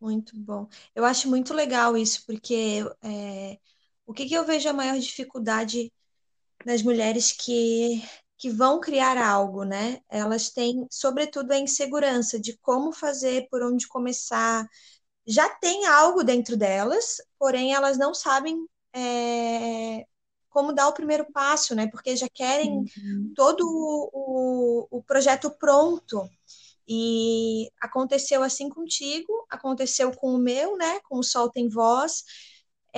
Muito 0.00 0.36
bom. 0.36 0.68
Eu 0.94 1.04
acho 1.04 1.28
muito 1.28 1.52
legal 1.52 1.96
isso, 1.96 2.24
porque 2.24 2.84
é, 3.02 3.58
o 4.06 4.14
que, 4.14 4.26
que 4.26 4.34
eu 4.34 4.44
vejo 4.44 4.68
a 4.68 4.72
maior 4.72 4.98
dificuldade 4.98 5.92
nas 6.68 6.82
mulheres 6.82 7.32
que, 7.32 8.02
que 8.36 8.50
vão 8.50 8.78
criar 8.78 9.16
algo, 9.16 9.64
né? 9.64 10.02
Elas 10.06 10.50
têm, 10.50 10.86
sobretudo, 10.90 11.50
a 11.52 11.58
insegurança 11.58 12.38
de 12.38 12.58
como 12.58 12.92
fazer, 12.92 13.48
por 13.50 13.62
onde 13.62 13.88
começar. 13.88 14.68
Já 15.26 15.48
tem 15.48 15.86
algo 15.86 16.22
dentro 16.22 16.58
delas, 16.58 17.22
porém 17.38 17.72
elas 17.72 17.96
não 17.96 18.12
sabem 18.12 18.66
é, 18.94 20.04
como 20.50 20.74
dar 20.74 20.88
o 20.88 20.92
primeiro 20.92 21.32
passo, 21.32 21.74
né? 21.74 21.86
Porque 21.86 22.14
já 22.14 22.28
querem 22.28 22.80
uhum. 22.80 23.32
todo 23.34 23.62
o, 23.62 24.10
o, 24.92 24.98
o 24.98 25.02
projeto 25.02 25.50
pronto. 25.58 26.28
E 26.86 27.70
aconteceu 27.80 28.42
assim 28.42 28.68
contigo, 28.68 29.32
aconteceu 29.48 30.14
com 30.14 30.34
o 30.34 30.38
meu, 30.38 30.76
né? 30.76 31.00
Com 31.08 31.16
o 31.18 31.24
Sol 31.24 31.50
Tem 31.50 31.66
Voz. 31.66 32.24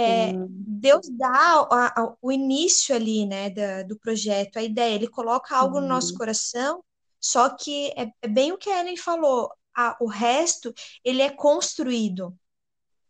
É, 0.01 0.33
Deus 0.49 1.09
dá 1.11 1.29
a, 1.71 2.01
a, 2.01 2.15
o 2.23 2.33
início 2.33 2.95
ali, 2.95 3.27
né, 3.27 3.51
da, 3.51 3.83
do 3.83 3.99
projeto, 3.99 4.57
a 4.57 4.63
ideia, 4.63 4.95
ele 4.95 5.09
coloca 5.09 5.55
algo 5.55 5.77
uhum. 5.77 5.83
no 5.83 5.89
nosso 5.89 6.15
coração, 6.15 6.83
só 7.21 7.51
que 7.51 7.89
é, 7.97 8.11
é, 8.23 8.29
bem 8.29 8.53
o 8.53 8.59
que 8.59 8.71
a 8.71 8.81
Ellen 8.81 8.97
falou, 8.97 9.53
a, 9.77 9.97
o 10.01 10.07
resto, 10.07 10.73
ele 11.05 11.21
é 11.21 11.31
construído. 11.31 12.35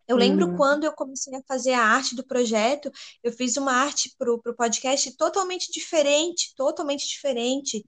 Eu 0.09 0.17
lembro 0.17 0.49
uhum. 0.49 0.57
quando 0.57 0.83
eu 0.83 0.93
comecei 0.93 1.33
a 1.37 1.43
fazer 1.47 1.73
a 1.73 1.85
arte 1.85 2.17
do 2.17 2.27
projeto, 2.27 2.91
eu 3.23 3.33
fiz 3.33 3.57
uma 3.57 3.73
arte 3.73 4.13
para 4.19 4.33
o 4.33 4.41
podcast 4.57 5.17
totalmente 5.17 5.71
diferente, 5.71 6.53
totalmente 6.57 7.07
diferente. 7.07 7.85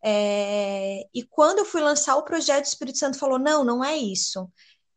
É, 0.00 1.04
e 1.12 1.24
quando 1.24 1.58
eu 1.58 1.64
fui 1.64 1.80
lançar 1.80 2.14
o 2.14 2.22
projeto, 2.22 2.66
o 2.66 2.68
Espírito 2.68 2.98
Santo 2.98 3.18
falou: 3.18 3.40
não, 3.40 3.64
não 3.64 3.82
é 3.82 3.96
isso. 3.96 4.48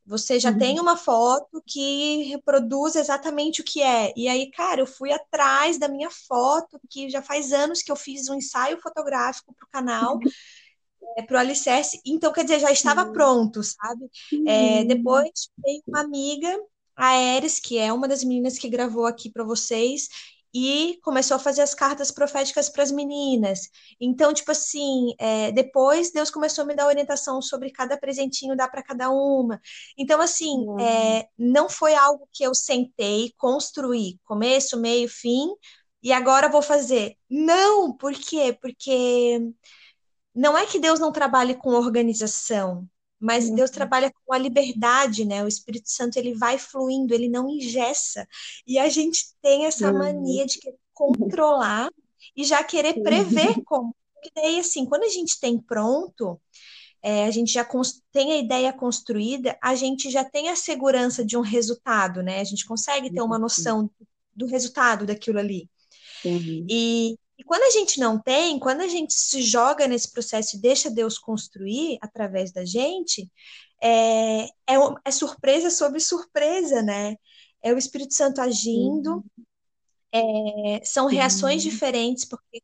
Você 0.07 0.39
já 0.39 0.51
uhum. 0.51 0.57
tem 0.57 0.79
uma 0.79 0.95
foto 0.95 1.61
que 1.67 2.23
reproduz 2.23 2.95
exatamente 2.95 3.59
o 3.59 3.63
que 3.63 3.81
é. 3.81 4.13
E 4.15 4.29
aí, 4.29 4.49
cara, 4.49 4.79
eu 4.79 4.87
fui 4.87 5.11
atrás 5.11 5.77
da 5.77 5.89
minha 5.89 6.09
foto, 6.09 6.79
que 6.89 7.09
já 7.09 7.21
faz 7.21 7.51
anos 7.51 7.81
que 7.81 7.91
eu 7.91 7.95
fiz 7.95 8.29
um 8.29 8.35
ensaio 8.35 8.79
fotográfico 8.81 9.53
para 9.53 9.65
o 9.65 9.69
canal, 9.69 10.19
é, 11.17 11.21
para 11.21 11.35
o 11.35 11.39
Alicerce. 11.39 11.99
Então, 12.05 12.31
quer 12.31 12.43
dizer, 12.43 12.59
já 12.59 12.71
estava 12.71 13.03
uhum. 13.03 13.11
pronto, 13.11 13.61
sabe? 13.61 14.09
É, 14.47 14.85
depois 14.85 15.49
veio 15.61 15.83
uma 15.85 15.99
amiga, 15.99 16.57
a 16.95 17.15
Eris, 17.15 17.59
que 17.59 17.77
é 17.77 17.91
uma 17.91 18.07
das 18.07 18.23
meninas 18.23 18.57
que 18.57 18.69
gravou 18.69 19.05
aqui 19.05 19.29
para 19.29 19.43
vocês, 19.43 20.07
e 20.53 20.99
começou 21.03 21.35
a 21.35 21.39
fazer 21.39 21.61
as 21.61 21.73
cartas 21.73 22.11
proféticas 22.11 22.69
para 22.69 22.83
as 22.83 22.91
meninas. 22.91 23.69
Então, 23.99 24.33
tipo 24.33 24.51
assim, 24.51 25.13
é, 25.19 25.51
depois 25.51 26.11
Deus 26.11 26.29
começou 26.29 26.63
a 26.63 26.67
me 26.67 26.75
dar 26.75 26.87
orientação 26.87 27.41
sobre 27.41 27.71
cada 27.71 27.97
presentinho 27.97 28.55
dar 28.55 28.69
para 28.69 28.83
cada 28.83 29.09
uma. 29.09 29.61
Então, 29.97 30.21
assim, 30.21 30.65
uhum. 30.65 30.79
é, 30.79 31.27
não 31.37 31.69
foi 31.69 31.95
algo 31.95 32.27
que 32.31 32.43
eu 32.43 32.53
sentei, 32.55 33.33
construí, 33.37 34.19
começo, 34.23 34.79
meio, 34.79 35.09
fim, 35.09 35.47
e 36.01 36.11
agora 36.13 36.49
vou 36.49 36.61
fazer. 36.61 37.15
Não, 37.29 37.95
por 37.95 38.13
quê? 38.13 38.57
Porque 38.61 39.39
não 40.33 40.57
é 40.57 40.65
que 40.65 40.79
Deus 40.79 40.99
não 40.99 41.11
trabalhe 41.11 41.55
com 41.55 41.71
organização, 41.71 42.87
mas 43.19 43.49
uhum. 43.49 43.55
Deus 43.55 43.71
trabalha 43.71 44.11
com 44.25 44.33
a 44.33 44.37
liberdade, 44.37 45.25
né? 45.25 45.43
O 45.43 45.47
Espírito 45.47 45.89
Santo 45.89 46.17
ele 46.17 46.33
vai 46.33 46.57
fluindo, 46.57 47.13
ele 47.13 47.29
não 47.29 47.49
ingessa. 47.49 48.27
E 48.65 48.77
a 48.77 48.89
gente 48.89 49.33
tem 49.41 49.65
essa 49.65 49.91
uhum. 49.91 49.99
mania 49.99 50.45
de 50.45 50.59
querer 50.59 50.77
controlar 50.93 51.89
e 52.35 52.43
já 52.43 52.63
querer 52.63 53.01
prever 53.01 53.61
como. 53.65 53.95
Porque 54.13 54.31
daí, 54.35 54.59
assim, 54.59 54.85
quando 54.85 55.03
a 55.03 55.09
gente 55.09 55.39
tem 55.39 55.59
pronto, 55.59 56.39
é, 57.01 57.25
a 57.25 57.31
gente 57.31 57.53
já 57.53 57.65
tem 58.11 58.33
a 58.33 58.37
ideia 58.37 58.73
construída, 58.73 59.57
a 59.61 59.75
gente 59.75 60.09
já 60.09 60.23
tem 60.23 60.49
a 60.49 60.55
segurança 60.55 61.23
de 61.23 61.37
um 61.37 61.41
resultado, 61.41 62.21
né? 62.23 62.39
A 62.39 62.43
gente 62.43 62.65
consegue 62.65 63.11
ter 63.11 63.21
uma 63.21 63.39
noção 63.39 63.89
do 64.35 64.45
resultado 64.45 65.05
daquilo 65.05 65.39
ali. 65.39 65.69
Uhum. 66.25 66.65
E, 66.69 67.17
e 67.37 67.43
quando 67.43 67.63
a 67.63 67.69
gente 67.69 67.99
não 67.99 68.19
tem, 68.19 68.59
quando 68.59 68.81
a 68.81 68.87
gente 68.87 69.13
se 69.13 69.41
joga 69.41 69.87
nesse 69.87 70.11
processo 70.11 70.55
e 70.55 70.61
deixa 70.61 70.89
Deus 70.89 71.19
construir 71.19 71.97
através 72.01 72.51
da 72.51 72.65
gente, 72.65 73.29
é, 73.81 74.45
é, 74.45 74.75
é 75.05 75.11
surpresa 75.11 75.69
sobre 75.69 75.99
surpresa, 75.99 76.81
né? 76.81 77.15
É 77.61 77.73
o 77.73 77.77
Espírito 77.77 78.15
Santo 78.15 78.41
agindo, 78.41 79.23
é, 80.11 80.81
são 80.83 81.05
reações 81.05 81.61
diferentes, 81.61 82.25
porque 82.25 82.61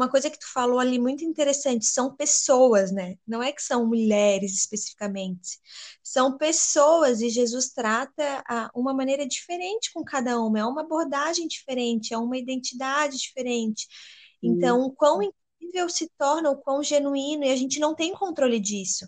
uma 0.00 0.08
coisa 0.08 0.30
que 0.30 0.38
tu 0.38 0.50
falou 0.50 0.78
ali 0.78 0.98
muito 0.98 1.22
interessante, 1.22 1.84
são 1.84 2.16
pessoas, 2.16 2.90
né? 2.90 3.16
Não 3.26 3.42
é 3.42 3.52
que 3.52 3.62
são 3.62 3.86
mulheres 3.86 4.54
especificamente, 4.54 5.58
são 6.02 6.38
pessoas 6.38 7.20
e 7.20 7.28
Jesus 7.28 7.68
trata 7.68 8.42
a, 8.48 8.70
uma 8.74 8.94
maneira 8.94 9.26
diferente 9.26 9.92
com 9.92 10.02
cada 10.02 10.40
uma, 10.40 10.58
é 10.58 10.64
uma 10.64 10.80
abordagem 10.80 11.46
diferente, 11.46 12.14
é 12.14 12.18
uma 12.18 12.38
identidade 12.38 13.18
diferente. 13.18 13.86
Então, 14.42 14.80
o 14.80 14.92
quão 14.92 15.20
incrível 15.22 15.88
se 15.90 16.10
torna, 16.16 16.50
o 16.50 16.56
quão 16.56 16.82
genuíno, 16.82 17.44
e 17.44 17.50
a 17.50 17.56
gente 17.56 17.78
não 17.78 17.94
tem 17.94 18.14
controle 18.14 18.58
disso. 18.58 19.06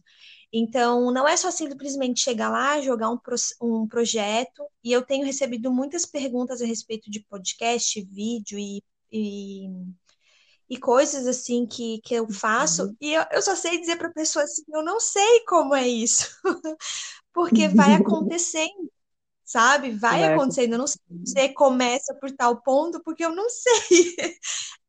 Então, 0.52 1.10
não 1.10 1.26
é 1.26 1.34
só 1.38 1.50
simplesmente 1.50 2.20
chegar 2.20 2.50
lá, 2.50 2.78
jogar 2.82 3.08
um, 3.08 3.16
pro, 3.16 3.36
um 3.62 3.88
projeto, 3.88 4.62
e 4.84 4.92
eu 4.92 5.00
tenho 5.02 5.24
recebido 5.24 5.72
muitas 5.72 6.04
perguntas 6.04 6.60
a 6.60 6.66
respeito 6.66 7.10
de 7.10 7.20
podcast, 7.20 7.98
vídeo 8.02 8.58
e, 8.58 8.82
e, 9.10 9.66
e 10.68 10.78
coisas 10.78 11.26
assim 11.26 11.66
que, 11.66 12.00
que 12.02 12.14
eu 12.14 12.30
faço, 12.30 12.84
uhum. 12.84 12.96
e 13.00 13.14
eu, 13.14 13.24
eu 13.32 13.42
só 13.42 13.54
sei 13.54 13.78
dizer 13.80 13.96
para 13.96 14.08
a 14.08 14.12
pessoa 14.12 14.44
assim: 14.44 14.62
eu 14.72 14.82
não 14.82 15.00
sei 15.00 15.40
como 15.46 15.74
é 15.74 15.86
isso, 15.86 16.28
porque 17.32 17.68
vai 17.68 17.94
acontecendo 17.94 18.90
sabe? 19.52 19.90
Vai 19.90 20.22
é. 20.22 20.32
acontecendo. 20.32 20.72
Eu 20.72 20.78
não 20.78 20.86
sei 20.86 21.00
se 21.24 21.32
você 21.32 21.48
começa 21.50 22.14
por 22.14 22.30
tal 22.32 22.62
ponto, 22.62 23.02
porque 23.02 23.24
eu 23.24 23.34
não 23.34 23.48
sei. 23.50 24.14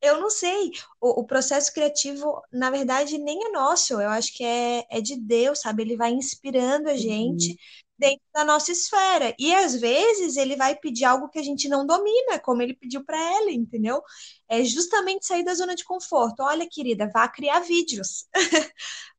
eu 0.01 0.21
não 0.21 0.29
sei. 0.29 0.71
O, 1.01 1.21
o, 1.21 1.25
processo 1.25 1.73
criativo, 1.73 2.41
na 2.51 2.69
verdade, 2.69 3.17
nem 3.17 3.47
é 3.47 3.49
nosso. 3.49 3.93
Eu 3.99 4.09
acho 4.09 4.33
que 4.33 4.43
é, 4.43 4.85
é 4.89 5.01
de 5.01 5.17
Deus, 5.17 5.59
sabe? 5.59 5.83
Ele 5.83 5.97
vai 5.97 6.11
inspirando 6.11 6.89
a 6.89 6.95
gente 6.95 7.49
uhum. 7.49 7.55
Dentro 8.03 8.25
da 8.33 8.43
nossa 8.43 8.69
esfera. 8.73 9.33
E 9.39 9.55
às 9.55 9.79
vezes 9.79 10.35
ele 10.35 10.57
vai 10.57 10.75
pedir 10.75 11.05
algo 11.05 11.29
que 11.29 11.39
a 11.39 11.43
gente 11.43 11.69
não 11.69 11.87
domina, 11.87 12.37
como 12.39 12.61
ele 12.61 12.73
pediu 12.73 13.01
para 13.05 13.17
ela, 13.17 13.49
entendeu? 13.49 14.03
É 14.49 14.61
justamente 14.61 15.25
sair 15.25 15.43
da 15.43 15.55
zona 15.55 15.73
de 15.73 15.85
conforto. 15.85 16.43
Olha, 16.43 16.67
querida, 16.69 17.09
vá 17.13 17.29
criar 17.29 17.61
vídeos. 17.61 18.27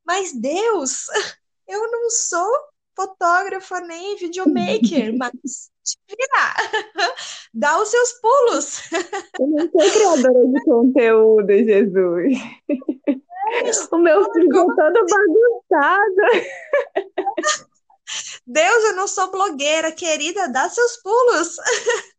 Mas 0.05 0.35
Deus, 0.35 1.07
eu 1.66 1.90
não 1.90 2.11
sou 2.11 2.47
fotógrafa 2.94 3.81
nem 3.81 4.16
videomaker, 4.16 5.16
mas 5.18 5.70
te 5.83 5.99
virar. 6.09 6.55
Dá 7.53 7.81
os 7.81 7.88
seus 7.88 8.12
pulos. 8.20 8.83
Eu 9.40 9.47
não 9.49 9.68
sou 9.70 9.92
criadora 9.92 10.47
de 10.47 10.64
conteúdo, 10.64 11.49
Jesus. 11.49 12.38
É, 12.68 13.94
o 13.94 13.99
meu 13.99 14.33
filho 14.33 14.49
é 14.49 14.66
todo 14.77 15.07
bagunçado. 15.11 16.23
Deus, 18.47 18.85
eu 18.85 18.97
não 18.97 19.09
sou 19.09 19.31
blogueira, 19.31 19.93
querida, 19.93 20.49
dá 20.49 20.69
seus 20.69 20.97
pulos. 21.03 21.57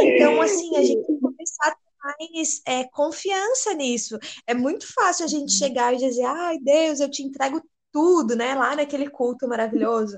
Então, 0.00 0.40
assim, 0.40 0.76
a 0.76 0.80
gente 0.84 1.04
tem 1.04 1.16
que 1.16 1.20
começar 1.20 1.66
a 1.66 1.70
ter 1.72 1.88
mais 2.04 2.62
é, 2.64 2.84
confiança 2.84 3.74
nisso. 3.74 4.16
É 4.46 4.54
muito 4.54 4.86
fácil 4.94 5.24
a 5.24 5.28
gente 5.28 5.50
chegar 5.50 5.92
e 5.92 5.96
dizer, 5.96 6.22
ai, 6.22 6.56
Deus, 6.60 7.00
eu 7.00 7.10
te 7.10 7.24
entrego 7.24 7.60
tudo, 7.90 8.36
né? 8.36 8.54
Lá 8.54 8.76
naquele 8.76 9.10
culto 9.10 9.48
maravilhoso. 9.48 10.16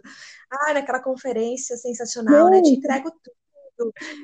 Ah, 0.51 0.75
naquela 0.75 1.01
conferência 1.01 1.79
sensacional, 1.79 2.51
né? 2.51 2.61
Te 2.61 2.71
entrego 2.71 3.11
tudo. 3.11 3.40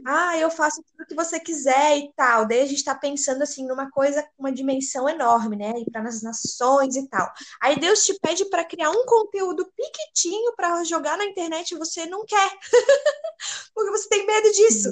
Ah, 0.04 0.38
eu 0.38 0.50
faço 0.50 0.82
tudo 0.82 1.06
que 1.06 1.14
você 1.14 1.38
quiser 1.40 1.98
e 1.98 2.12
tal. 2.14 2.46
Daí 2.46 2.60
a 2.60 2.66
gente 2.66 2.78
está 2.78 2.94
pensando 2.94 3.42
assim 3.42 3.66
numa 3.66 3.90
coisa, 3.90 4.26
uma 4.38 4.52
dimensão 4.52 5.08
enorme, 5.08 5.56
né? 5.56 5.72
E 5.78 5.90
para 5.90 6.02
nas 6.02 6.22
nações 6.22 6.96
e 6.96 7.08
tal. 7.08 7.30
Aí 7.60 7.78
Deus 7.78 8.04
te 8.04 8.18
pede 8.20 8.44
para 8.46 8.64
criar 8.64 8.90
um 8.90 9.04
conteúdo 9.04 9.70
piquitinho 9.76 10.54
para 10.56 10.84
jogar 10.84 11.16
na 11.16 11.24
internet 11.24 11.72
e 11.72 11.78
você 11.78 12.06
não 12.06 12.24
quer. 12.24 12.58
Porque 13.74 13.90
você 13.90 14.08
tem 14.08 14.26
medo 14.26 14.50
disso. 14.52 14.90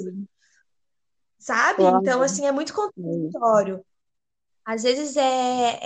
Sabe? 1.37 1.83
Então, 1.83 2.21
assim, 2.21 2.45
é 2.45 2.51
muito 2.51 2.73
contraditório 2.73 3.85
às 4.65 4.81
vezes 4.81 5.15
é, 5.15 5.79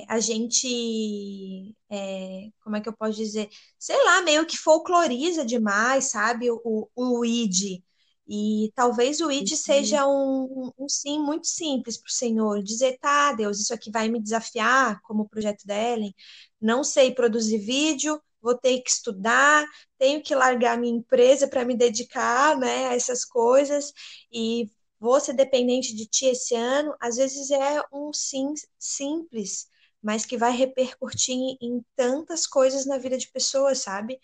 é 0.00 0.04
a 0.08 0.18
gente, 0.18 1.76
é, 1.88 2.50
como 2.60 2.74
é 2.76 2.80
que 2.80 2.88
eu 2.88 2.92
posso 2.92 3.16
dizer? 3.16 3.48
Sei 3.78 3.96
lá, 4.04 4.20
meio 4.22 4.44
que 4.44 4.58
folcloriza 4.58 5.44
demais, 5.46 6.06
sabe? 6.06 6.50
O, 6.50 6.88
o 6.96 7.24
id. 7.24 7.80
E 8.28 8.70
talvez 8.74 9.20
o 9.20 9.30
id 9.30 9.56
seja 9.56 10.06
um, 10.06 10.70
um 10.78 10.88
sim 10.88 11.18
muito 11.18 11.46
simples 11.46 11.96
para 11.96 12.08
o 12.08 12.12
Senhor. 12.12 12.62
Dizer, 12.62 12.98
tá, 12.98 13.32
Deus, 13.32 13.58
isso 13.60 13.72
aqui 13.72 13.90
vai 13.90 14.08
me 14.08 14.20
desafiar, 14.20 15.00
como 15.02 15.22
o 15.22 15.28
projeto 15.28 15.66
da 15.66 15.74
Ellen. 15.74 16.14
Não 16.60 16.84
sei 16.84 17.14
produzir 17.14 17.58
vídeo, 17.58 18.20
vou 18.42 18.56
ter 18.56 18.80
que 18.80 18.90
estudar, 18.90 19.66
tenho 19.98 20.22
que 20.22 20.34
largar 20.34 20.78
minha 20.78 20.94
empresa 20.94 21.48
para 21.48 21.64
me 21.64 21.76
dedicar 21.76 22.56
né, 22.58 22.88
a 22.88 22.94
essas 22.94 23.24
coisas 23.24 23.92
e 24.32 24.70
vou 25.00 25.20
ser 25.20 25.32
dependente 25.34 25.94
de 25.94 26.06
ti 26.06 26.26
esse 26.26 26.54
ano, 26.54 26.94
às 27.00 27.16
vezes 27.16 27.50
é 27.50 27.82
um 27.92 28.12
sim 28.12 28.52
simples, 28.78 29.68
mas 30.02 30.24
que 30.26 30.36
vai 30.36 30.52
repercutir 30.52 31.56
em 31.60 31.84
tantas 31.96 32.46
coisas 32.46 32.86
na 32.86 32.98
vida 32.98 33.16
de 33.16 33.28
pessoas, 33.30 33.78
sabe? 33.78 34.18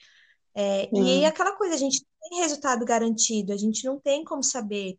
É, 0.54 0.88
e 0.94 1.24
aquela 1.24 1.52
coisa, 1.56 1.74
a 1.74 1.78
gente 1.78 2.00
não 2.02 2.28
tem 2.28 2.38
resultado 2.40 2.84
garantido, 2.84 3.52
a 3.52 3.56
gente 3.56 3.84
não 3.84 3.98
tem 3.98 4.24
como 4.24 4.42
saber, 4.42 4.98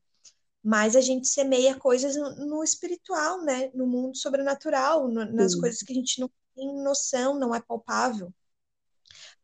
mas 0.64 0.96
a 0.96 1.02
gente 1.02 1.28
semeia 1.28 1.76
coisas 1.76 2.16
no, 2.16 2.48
no 2.48 2.64
espiritual, 2.64 3.42
né? 3.44 3.72
No 3.74 3.88
mundo 3.88 4.18
sobrenatural, 4.18 5.08
no, 5.08 5.26
nas 5.32 5.56
coisas 5.56 5.82
que 5.82 5.94
a 5.94 5.96
gente 5.96 6.20
não 6.20 6.30
tem 6.56 6.84
noção, 6.84 7.40
não 7.40 7.54
é 7.54 7.62
palpável. 7.62 8.34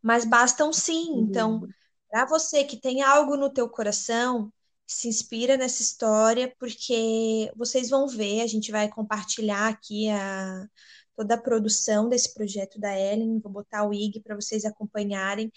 Mas 0.01 0.25
bastam 0.25 0.73
sim. 0.73 1.19
Então, 1.19 1.67
para 2.09 2.25
você 2.25 2.63
que 2.63 2.75
tem 2.75 3.01
algo 3.01 3.37
no 3.37 3.53
teu 3.53 3.69
coração, 3.69 4.51
se 4.85 5.07
inspira 5.07 5.55
nessa 5.55 5.81
história, 5.81 6.53
porque 6.59 7.51
vocês 7.55 7.89
vão 7.89 8.07
ver, 8.07 8.41
a 8.41 8.47
gente 8.47 8.71
vai 8.71 8.89
compartilhar 8.89 9.69
aqui 9.69 10.09
a, 10.09 10.67
toda 11.15 11.35
a 11.35 11.41
produção 11.41 12.09
desse 12.09 12.33
projeto 12.33 12.79
da 12.79 12.97
Ellen, 12.97 13.39
vou 13.39 13.51
botar 13.51 13.87
o 13.87 13.93
IG 13.93 14.21
para 14.21 14.35
vocês 14.35 14.65
acompanharem, 14.65 15.51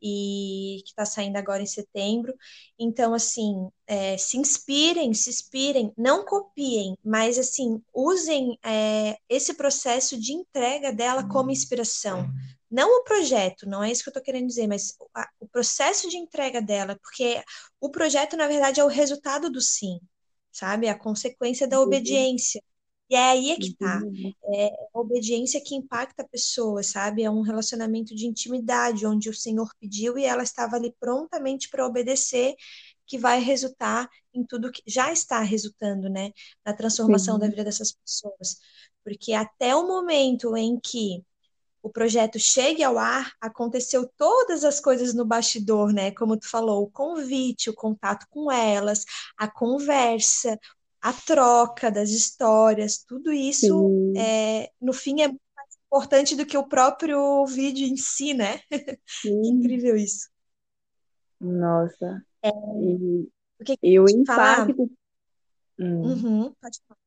e 0.00 0.80
que 0.84 0.90
está 0.90 1.04
saindo 1.04 1.36
agora 1.36 1.62
em 1.62 1.66
setembro. 1.66 2.34
Então, 2.78 3.14
assim, 3.14 3.68
é, 3.86 4.16
se 4.16 4.38
inspirem, 4.38 5.12
se 5.12 5.30
inspirem, 5.30 5.92
não 5.96 6.24
copiem, 6.24 6.96
mas 7.04 7.38
assim, 7.38 7.82
usem 7.92 8.58
é, 8.64 9.16
esse 9.28 9.54
processo 9.54 10.18
de 10.18 10.32
entrega 10.32 10.92
dela 10.92 11.28
como 11.28 11.50
inspiração. 11.50 12.28
Não 12.70 13.00
o 13.00 13.04
projeto, 13.04 13.66
não 13.66 13.82
é 13.82 13.90
isso 13.90 14.02
que 14.02 14.08
eu 14.08 14.12
estou 14.12 14.22
querendo 14.22 14.46
dizer, 14.46 14.66
mas 14.66 14.94
a, 15.14 15.26
o 15.40 15.48
processo 15.48 16.08
de 16.08 16.16
entrega 16.16 16.60
dela, 16.60 16.98
porque 17.02 17.42
o 17.80 17.90
projeto, 17.90 18.36
na 18.36 18.46
verdade, 18.46 18.78
é 18.78 18.84
o 18.84 18.88
resultado 18.88 19.50
do 19.50 19.60
sim, 19.60 19.98
sabe? 20.52 20.86
A 20.88 20.98
consequência 20.98 21.66
da 21.66 21.80
obediência. 21.80 22.62
E 23.10 23.14
é 23.14 23.30
aí 23.30 23.50
é 23.50 23.56
que 23.56 23.74
tá. 23.74 24.00
É 24.52 24.66
a 24.66 24.98
obediência 25.00 25.60
que 25.64 25.74
impacta 25.74 26.22
a 26.22 26.28
pessoa, 26.28 26.82
sabe? 26.82 27.22
É 27.22 27.30
um 27.30 27.40
relacionamento 27.40 28.14
de 28.14 28.26
intimidade, 28.26 29.06
onde 29.06 29.30
o 29.30 29.34
Senhor 29.34 29.70
pediu 29.80 30.18
e 30.18 30.24
ela 30.24 30.42
estava 30.42 30.76
ali 30.76 30.94
prontamente 31.00 31.68
para 31.70 31.86
obedecer, 31.86 32.54
que 33.06 33.18
vai 33.18 33.40
resultar 33.40 34.08
em 34.34 34.44
tudo 34.44 34.70
que 34.70 34.82
já 34.86 35.10
está 35.10 35.40
resultando, 35.40 36.08
né? 36.08 36.32
Na 36.64 36.74
transformação 36.74 37.38
da 37.38 37.48
vida 37.48 37.64
dessas 37.64 37.92
pessoas. 37.92 38.58
Porque 39.02 39.32
até 39.32 39.74
o 39.74 39.88
momento 39.88 40.54
em 40.56 40.78
que 40.78 41.24
o 41.82 41.90
projeto 41.90 42.38
chegue 42.38 42.82
ao 42.82 42.98
ar, 42.98 43.32
aconteceu 43.40 44.06
todas 44.16 44.64
as 44.64 44.80
coisas 44.80 45.14
no 45.14 45.24
bastidor, 45.24 45.92
né? 45.92 46.10
Como 46.10 46.36
tu 46.36 46.48
falou, 46.48 46.82
o 46.82 46.90
convite, 46.90 47.70
o 47.70 47.74
contato 47.74 48.26
com 48.28 48.50
elas, 48.52 49.04
a 49.36 49.48
conversa, 49.48 50.58
a 51.08 51.12
troca 51.12 51.90
das 51.90 52.10
histórias, 52.10 52.98
tudo 52.98 53.32
isso, 53.32 54.14
é, 54.16 54.70
no 54.80 54.92
fim, 54.92 55.22
é 55.22 55.28
mais 55.28 55.78
importante 55.86 56.36
do 56.36 56.44
que 56.44 56.58
o 56.58 56.68
próprio 56.68 57.46
vídeo 57.46 57.86
em 57.86 57.96
si, 57.96 58.34
né? 58.34 58.60
incrível 59.24 59.96
isso. 59.96 60.28
Nossa. 61.40 62.22
É, 62.42 62.48
e, 62.48 63.28
o, 63.60 63.64
que 63.64 63.78
e 63.82 63.98
o 63.98 64.04
impacto. 64.08 64.90
Hum. 65.78 66.02
Uhum, 66.02 66.54
pode 66.60 66.78
falar 66.86 66.98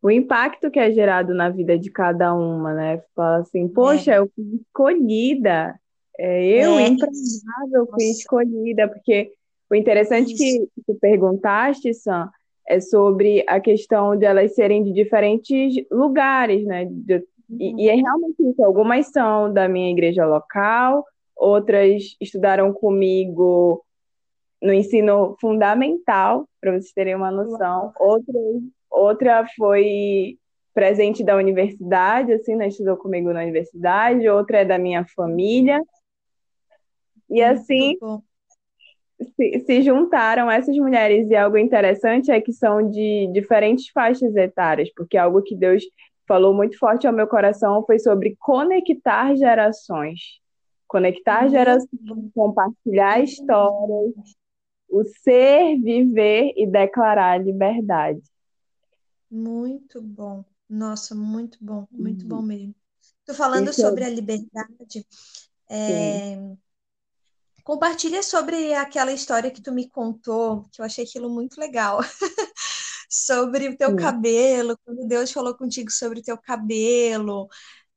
o 0.00 0.10
impacto 0.10 0.70
que 0.70 0.78
é 0.78 0.92
gerado 0.92 1.32
na 1.32 1.48
vida 1.48 1.78
de 1.78 1.90
cada 1.90 2.34
uma, 2.34 2.74
né? 2.74 3.02
Fala 3.16 3.38
assim, 3.38 3.66
poxa, 3.66 4.12
é. 4.12 4.18
eu 4.18 4.30
fui 4.36 4.60
escolhida, 4.60 5.80
é, 6.18 6.46
eu, 6.46 6.78
é. 6.78 6.88
improvável, 6.88 7.86
fui 7.90 8.04
escolhida, 8.10 8.86
porque 8.86 9.32
o 9.70 9.74
interessante 9.74 10.34
Isso. 10.34 10.68
que 10.74 10.82
tu 10.86 10.98
perguntaste, 11.00 11.94
Sam, 11.94 12.30
é 12.66 12.80
sobre 12.80 13.44
a 13.46 13.60
questão 13.60 14.16
de 14.16 14.24
elas 14.24 14.54
serem 14.54 14.82
de 14.82 14.92
diferentes 14.92 15.74
lugares, 15.90 16.64
né? 16.64 16.86
De, 16.90 17.16
uhum. 17.16 17.22
e, 17.60 17.84
e 17.84 17.88
é 17.88 17.94
realmente 17.94 18.42
isso. 18.42 18.64
Algumas 18.64 19.06
são 19.08 19.52
da 19.52 19.68
minha 19.68 19.90
igreja 19.90 20.26
local, 20.26 21.04
outras 21.36 22.16
estudaram 22.20 22.72
comigo 22.72 23.84
no 24.62 24.72
ensino 24.72 25.36
fundamental, 25.40 26.48
para 26.60 26.72
vocês 26.72 26.92
terem 26.92 27.14
uma 27.14 27.30
noção, 27.30 27.92
outras 27.98 28.62
outra 28.90 29.44
foi 29.56 30.38
presente 30.72 31.22
da 31.22 31.36
universidade, 31.36 32.32
assim, 32.32 32.54
né? 32.54 32.68
Estudou 32.68 32.96
comigo 32.96 33.32
na 33.32 33.42
universidade, 33.42 34.28
outra 34.28 34.58
é 34.58 34.64
da 34.64 34.78
minha 34.78 35.04
família. 35.14 35.80
E 37.28 37.42
assim 37.42 37.96
se, 39.36 39.64
se, 39.64 39.82
juntaram 39.82 40.50
essas 40.50 40.76
mulheres, 40.76 41.28
e 41.28 41.36
algo 41.36 41.56
interessante 41.56 42.30
é 42.30 42.40
que 42.40 42.52
são 42.52 42.88
de 42.88 43.30
diferentes 43.32 43.88
faixas 43.90 44.34
etárias, 44.34 44.90
porque 44.94 45.16
algo 45.16 45.42
que 45.42 45.54
Deus 45.54 45.84
falou 46.26 46.54
muito 46.54 46.78
forte 46.78 47.06
ao 47.06 47.12
meu 47.12 47.26
coração 47.26 47.84
foi 47.86 47.98
sobre 47.98 48.36
conectar 48.38 49.34
gerações. 49.36 50.40
Conectar 50.86 51.48
gerações, 51.48 51.90
compartilhar 52.34 53.20
histórias, 53.20 54.14
o 54.88 55.02
ser, 55.04 55.80
viver 55.80 56.52
e 56.56 56.66
declarar 56.66 57.42
liberdade. 57.42 58.22
Muito 59.30 60.00
bom. 60.00 60.44
Nossa, 60.68 61.14
muito 61.14 61.58
bom, 61.60 61.86
muito 61.90 62.24
bom 62.26 62.36
uhum. 62.36 62.42
mesmo. 62.42 62.74
Tu 63.26 63.34
falando 63.34 63.70
Isso. 63.70 63.80
sobre 63.80 64.04
a 64.04 64.08
liberdade, 64.08 65.06
é... 65.68 66.56
compartilha 67.64 68.22
sobre 68.22 68.74
aquela 68.74 69.10
história 69.10 69.50
que 69.50 69.62
tu 69.62 69.72
me 69.72 69.88
contou, 69.88 70.68
que 70.70 70.80
eu 70.80 70.84
achei 70.84 71.04
aquilo 71.04 71.30
muito 71.30 71.58
legal. 71.58 72.00
sobre 73.08 73.68
o 73.68 73.76
teu 73.76 73.90
Sim. 73.90 73.96
cabelo, 73.96 74.78
quando 74.84 75.06
Deus 75.06 75.30
falou 75.30 75.54
contigo 75.54 75.90
sobre 75.90 76.20
o 76.20 76.22
teu 76.22 76.36
cabelo. 76.36 77.48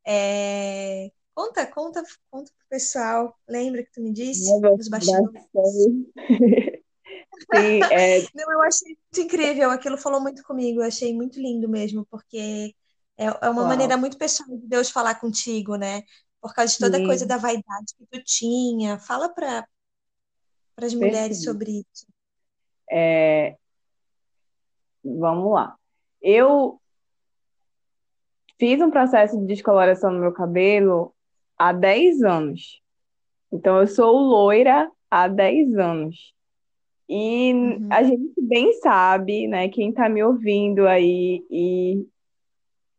É... 0.06 1.12
Conta, 1.34 1.66
conta, 1.66 2.04
conta 2.30 2.52
pro 2.56 2.68
pessoal. 2.70 3.36
Lembra 3.48 3.84
que 3.84 3.92
tu 3.92 4.02
me 4.02 4.14
disse? 4.14 4.50
Os 4.80 4.88
bastidores. 4.88 5.44
Sim, 7.54 7.84
é... 7.92 8.22
Não, 8.34 8.52
eu 8.52 8.62
achei 8.62 8.96
muito 8.96 9.22
incrível. 9.22 9.72
Aquilo 9.72 9.98
falou 9.98 10.22
muito 10.22 10.44
comigo. 10.44 10.82
Eu 10.82 10.88
achei 10.88 11.14
muito 11.14 11.40
lindo 11.40 11.68
mesmo, 11.68 12.06
porque 12.10 12.76
é, 13.18 13.26
é 13.26 13.50
uma 13.50 13.62
Uau. 13.62 13.68
maneira 13.68 13.98
muito 13.98 14.18
pessoal 14.18 14.50
de 14.50 14.68
Deus 14.68 14.90
falar 14.90 15.16
contigo, 15.16 15.76
né? 15.76 16.04
Por 16.42 16.54
causa 16.54 16.74
de 16.74 16.80
toda 16.80 16.98
a 16.98 17.06
coisa 17.06 17.26
da 17.26 17.38
vaidade 17.38 17.94
que 17.98 18.06
tu 18.06 18.24
tinha. 18.24 19.00
Fala 19.00 19.30
para 19.30 19.68
as 20.78 20.94
mulheres 20.94 21.44
sobre 21.44 21.80
isso. 21.80 22.06
É... 22.90 23.56
Vamos 25.04 25.54
lá. 25.54 25.76
Eu 26.22 26.80
fiz 28.60 28.82
um 28.82 28.90
processo 28.90 29.38
de 29.40 29.46
descoloração 29.46 30.12
no 30.12 30.20
meu 30.20 30.32
cabelo 30.32 31.14
há 31.58 31.72
10 31.72 32.24
anos. 32.24 32.82
Então, 33.52 33.80
eu 33.80 33.88
sou 33.88 34.16
loira 34.18 34.92
há 35.10 35.28
10 35.28 35.78
anos. 35.78 36.34
E 37.10 37.54
uhum. 37.54 37.88
a 37.90 38.04
gente 38.04 38.34
bem 38.42 38.74
sabe, 38.74 39.48
né, 39.48 39.70
quem 39.70 39.90
está 39.90 40.10
me 40.10 40.22
ouvindo 40.24 40.86
aí 40.88 41.46
e 41.50 42.06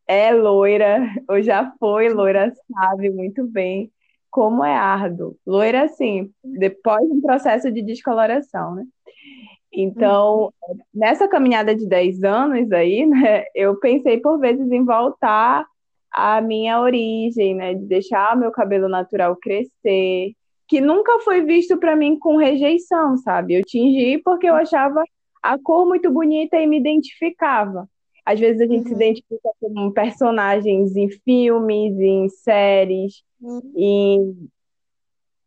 é 0.09 0.33
loira, 0.33 1.07
ou 1.29 1.43
já 1.43 1.71
foi 1.79 2.09
loira, 2.09 2.53
sabe 2.73 3.11
muito 3.11 3.47
bem 3.47 3.93
como 4.31 4.65
é 4.65 4.75
árduo. 4.75 5.37
Loira, 5.47 5.85
assim, 5.85 6.31
depois 6.43 7.07
de 7.07 7.13
um 7.13 7.21
processo 7.21 7.71
de 7.71 7.83
descoloração, 7.83 8.75
né? 8.75 8.85
Então, 9.73 10.53
nessa 10.95 11.29
caminhada 11.29 11.75
de 11.75 11.87
10 11.87 12.23
anos 12.25 12.73
aí, 12.73 13.05
né, 13.07 13.45
eu 13.55 13.79
pensei 13.79 14.19
por 14.19 14.39
vezes 14.39 14.71
em 14.73 14.85
voltar 14.85 15.67
à 16.11 16.41
minha 16.41 16.81
origem, 16.81 17.55
né, 17.55 17.75
de 17.75 17.85
deixar 17.85 18.37
meu 18.37 18.51
cabelo 18.51 18.89
natural 18.89 19.37
crescer, 19.37 20.33
que 20.67 20.81
nunca 20.81 21.21
foi 21.21 21.43
visto 21.43 21.77
para 21.79 21.95
mim 21.95 22.19
com 22.19 22.37
rejeição, 22.37 23.17
sabe? 23.19 23.55
Eu 23.55 23.65
tingi 23.65 24.19
porque 24.19 24.49
eu 24.49 24.55
achava 24.55 25.03
a 25.43 25.59
cor 25.59 25.87
muito 25.87 26.11
bonita 26.11 26.57
e 26.57 26.67
me 26.67 26.79
identificava. 26.79 27.89
Às 28.29 28.39
vezes 28.39 28.61
a 28.61 28.67
gente 28.67 28.83
uhum. 28.83 28.89
se 28.89 28.93
identifica 28.93 29.49
com 29.59 29.91
personagens 29.91 30.95
em 30.95 31.09
filmes, 31.09 31.99
em 31.99 32.29
séries, 32.29 33.23
uhum. 33.41 33.73
em 33.75 34.49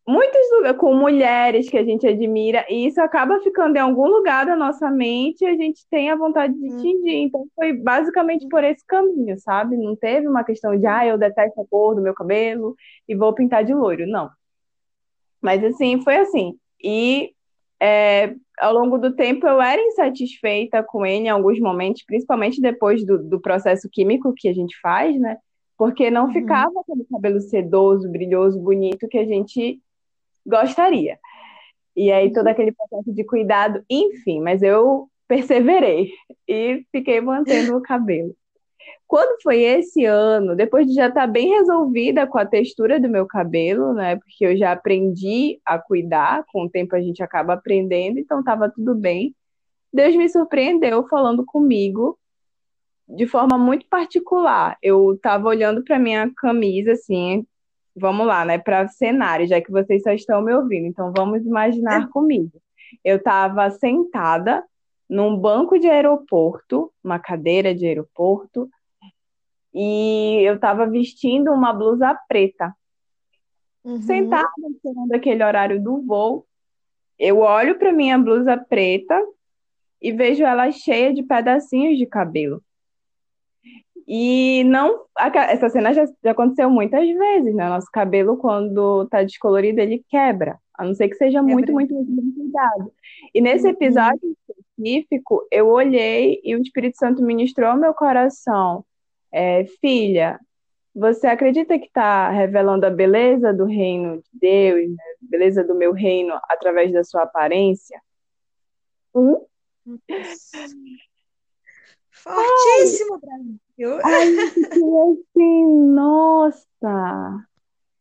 muitos 0.07 0.51
lugares, 0.51 0.79
com 0.79 0.95
mulheres 0.95 1.69
que 1.69 1.77
a 1.77 1.83
gente 1.83 2.07
admira, 2.07 2.65
e 2.67 2.87
isso 2.87 2.99
acaba 2.99 3.39
ficando 3.41 3.75
em 3.75 3.79
algum 3.79 4.07
lugar 4.07 4.47
da 4.47 4.55
nossa 4.55 4.89
mente 4.89 5.43
e 5.43 5.47
a 5.47 5.55
gente 5.55 5.85
tem 5.91 6.09
a 6.09 6.15
vontade 6.15 6.55
de 6.55 6.71
uhum. 6.71 6.77
tingir. 6.77 7.17
Então 7.17 7.45
foi 7.55 7.71
basicamente 7.71 8.47
por 8.49 8.63
esse 8.63 8.83
caminho, 8.83 9.37
sabe? 9.37 9.77
Não 9.77 9.95
teve 9.95 10.27
uma 10.27 10.43
questão 10.43 10.75
de, 10.75 10.87
ah, 10.87 11.05
eu 11.05 11.19
detesto 11.19 11.61
a 11.61 11.65
cor 11.67 11.93
do 11.93 12.01
meu 12.01 12.15
cabelo 12.15 12.75
e 13.07 13.13
vou 13.13 13.31
pintar 13.31 13.63
de 13.63 13.75
loiro. 13.75 14.07
Não. 14.07 14.27
Mas 15.39 15.63
assim, 15.63 16.01
foi 16.01 16.17
assim. 16.17 16.57
E 16.83 17.31
é, 17.81 18.35
ao 18.59 18.73
longo 18.73 18.99
do 18.99 19.15
tempo 19.15 19.47
eu 19.47 19.59
era 19.59 19.81
insatisfeita 19.81 20.83
com 20.83 21.03
ele 21.03 21.25
em 21.25 21.29
alguns 21.29 21.59
momentos, 21.59 22.03
principalmente 22.05 22.61
depois 22.61 23.03
do, 23.03 23.17
do 23.17 23.41
processo 23.41 23.89
químico 23.91 24.35
que 24.37 24.47
a 24.47 24.53
gente 24.53 24.79
faz, 24.79 25.19
né? 25.19 25.37
Porque 25.75 26.11
não 26.11 26.25
uhum. 26.25 26.33
ficava 26.33 26.79
aquele 26.79 27.03
cabelo 27.11 27.41
sedoso, 27.41 28.07
brilhoso, 28.07 28.59
bonito 28.59 29.07
que 29.07 29.17
a 29.17 29.25
gente 29.25 29.81
gostaria. 30.45 31.17
E 31.95 32.11
aí 32.11 32.31
todo 32.31 32.45
uhum. 32.45 32.51
aquele 32.51 32.71
processo 32.71 33.11
de 33.11 33.23
cuidado, 33.23 33.83
enfim, 33.89 34.39
mas 34.39 34.61
eu 34.61 35.09
perseverei 35.27 36.11
e 36.47 36.85
fiquei 36.91 37.19
mantendo 37.19 37.75
o 37.75 37.81
cabelo. 37.81 38.35
Quando 39.07 39.41
foi 39.41 39.61
esse 39.61 40.05
ano, 40.05 40.55
depois 40.55 40.87
de 40.87 40.93
já 40.93 41.07
estar 41.07 41.27
bem 41.27 41.49
resolvida 41.49 42.25
com 42.25 42.37
a 42.37 42.45
textura 42.45 42.99
do 42.99 43.09
meu 43.09 43.25
cabelo, 43.25 43.93
né? 43.93 44.15
Porque 44.15 44.45
eu 44.45 44.55
já 44.55 44.71
aprendi 44.71 45.59
a 45.65 45.77
cuidar, 45.77 46.45
com 46.51 46.63
o 46.63 46.69
tempo 46.69 46.95
a 46.95 47.01
gente 47.01 47.21
acaba 47.21 47.53
aprendendo, 47.53 48.19
então 48.19 48.39
estava 48.39 48.69
tudo 48.69 48.95
bem. 48.95 49.35
Deus 49.93 50.15
me 50.15 50.29
surpreendeu 50.29 51.05
falando 51.09 51.43
comigo 51.45 52.17
de 53.07 53.27
forma 53.27 53.57
muito 53.57 53.85
particular. 53.89 54.77
Eu 54.81 55.13
estava 55.13 55.47
olhando 55.47 55.83
para 55.83 55.99
minha 55.99 56.31
camisa 56.33 56.93
assim, 56.93 57.45
vamos 57.95 58.25
lá, 58.25 58.45
né, 58.45 58.57
para 58.57 58.87
cenário, 58.87 59.45
já 59.47 59.59
que 59.59 59.71
vocês 59.71 60.03
só 60.03 60.11
estão 60.11 60.41
me 60.41 60.53
ouvindo. 60.53 60.87
Então 60.87 61.11
vamos 61.15 61.45
imaginar 61.45 62.03
é. 62.03 62.07
comigo. 62.07 62.61
Eu 63.03 63.17
estava 63.17 63.69
sentada 63.71 64.63
num 65.11 65.35
banco 65.37 65.77
de 65.77 65.89
aeroporto, 65.89 66.89
uma 67.03 67.19
cadeira 67.19 67.75
de 67.75 67.85
aeroporto, 67.85 68.69
e 69.73 70.41
eu 70.41 70.55
estava 70.55 70.85
vestindo 70.85 71.51
uma 71.51 71.73
blusa 71.73 72.17
preta. 72.29 72.73
Uhum. 73.83 74.01
Sentada, 74.03 74.49
esperando 74.69 75.11
aquele 75.11 75.43
horário 75.43 75.83
do 75.83 76.01
voo, 76.01 76.47
eu 77.19 77.39
olho 77.39 77.77
para 77.77 77.91
minha 77.91 78.17
blusa 78.17 78.55
preta 78.55 79.21
e 80.01 80.13
vejo 80.13 80.45
ela 80.45 80.71
cheia 80.71 81.13
de 81.13 81.23
pedacinhos 81.23 81.97
de 81.97 82.05
cabelo. 82.05 82.63
E 84.13 84.65
não. 84.65 85.05
Essa 85.47 85.69
cena 85.69 85.93
já, 85.93 86.05
já 86.21 86.31
aconteceu 86.31 86.69
muitas 86.69 87.07
vezes, 87.07 87.55
né? 87.55 87.69
Nosso 87.69 87.87
cabelo, 87.89 88.35
quando 88.35 89.07
tá 89.07 89.23
descolorido, 89.23 89.79
ele 89.79 90.03
quebra. 90.09 90.59
A 90.77 90.83
não 90.83 90.93
ser 90.93 91.07
que 91.07 91.15
seja 91.15 91.41
muito, 91.41 91.71
muito, 91.71 91.93
muito 91.93 92.11
bem 92.11 92.33
cuidado. 92.33 92.91
E 93.33 93.39
nesse 93.39 93.67
uhum. 93.67 93.71
episódio 93.71 94.35
específico, 94.77 95.47
eu 95.49 95.69
olhei 95.69 96.41
e 96.43 96.53
o 96.53 96.61
Espírito 96.61 96.97
Santo 96.97 97.23
ministrou 97.23 97.69
ao 97.69 97.77
meu 97.77 97.93
coração 97.93 98.83
é, 99.31 99.63
filha, 99.79 100.37
você 100.93 101.27
acredita 101.27 101.79
que 101.79 101.85
está 101.85 102.29
revelando 102.31 102.85
a 102.85 102.89
beleza 102.89 103.53
do 103.53 103.63
reino 103.63 104.17
de 104.17 104.39
Deus, 104.41 104.89
né? 104.89 105.03
beleza 105.21 105.63
do 105.63 105.73
meu 105.73 105.93
reino 105.93 106.37
através 106.49 106.91
da 106.91 107.05
sua 107.05 107.23
aparência? 107.23 107.97
Hum? 109.15 109.37
Fortíssimo, 112.23 113.19
Brasil. 113.19 113.99
Ai, 114.03 114.27
assim, 115.35 115.65
nossa. 115.93 117.45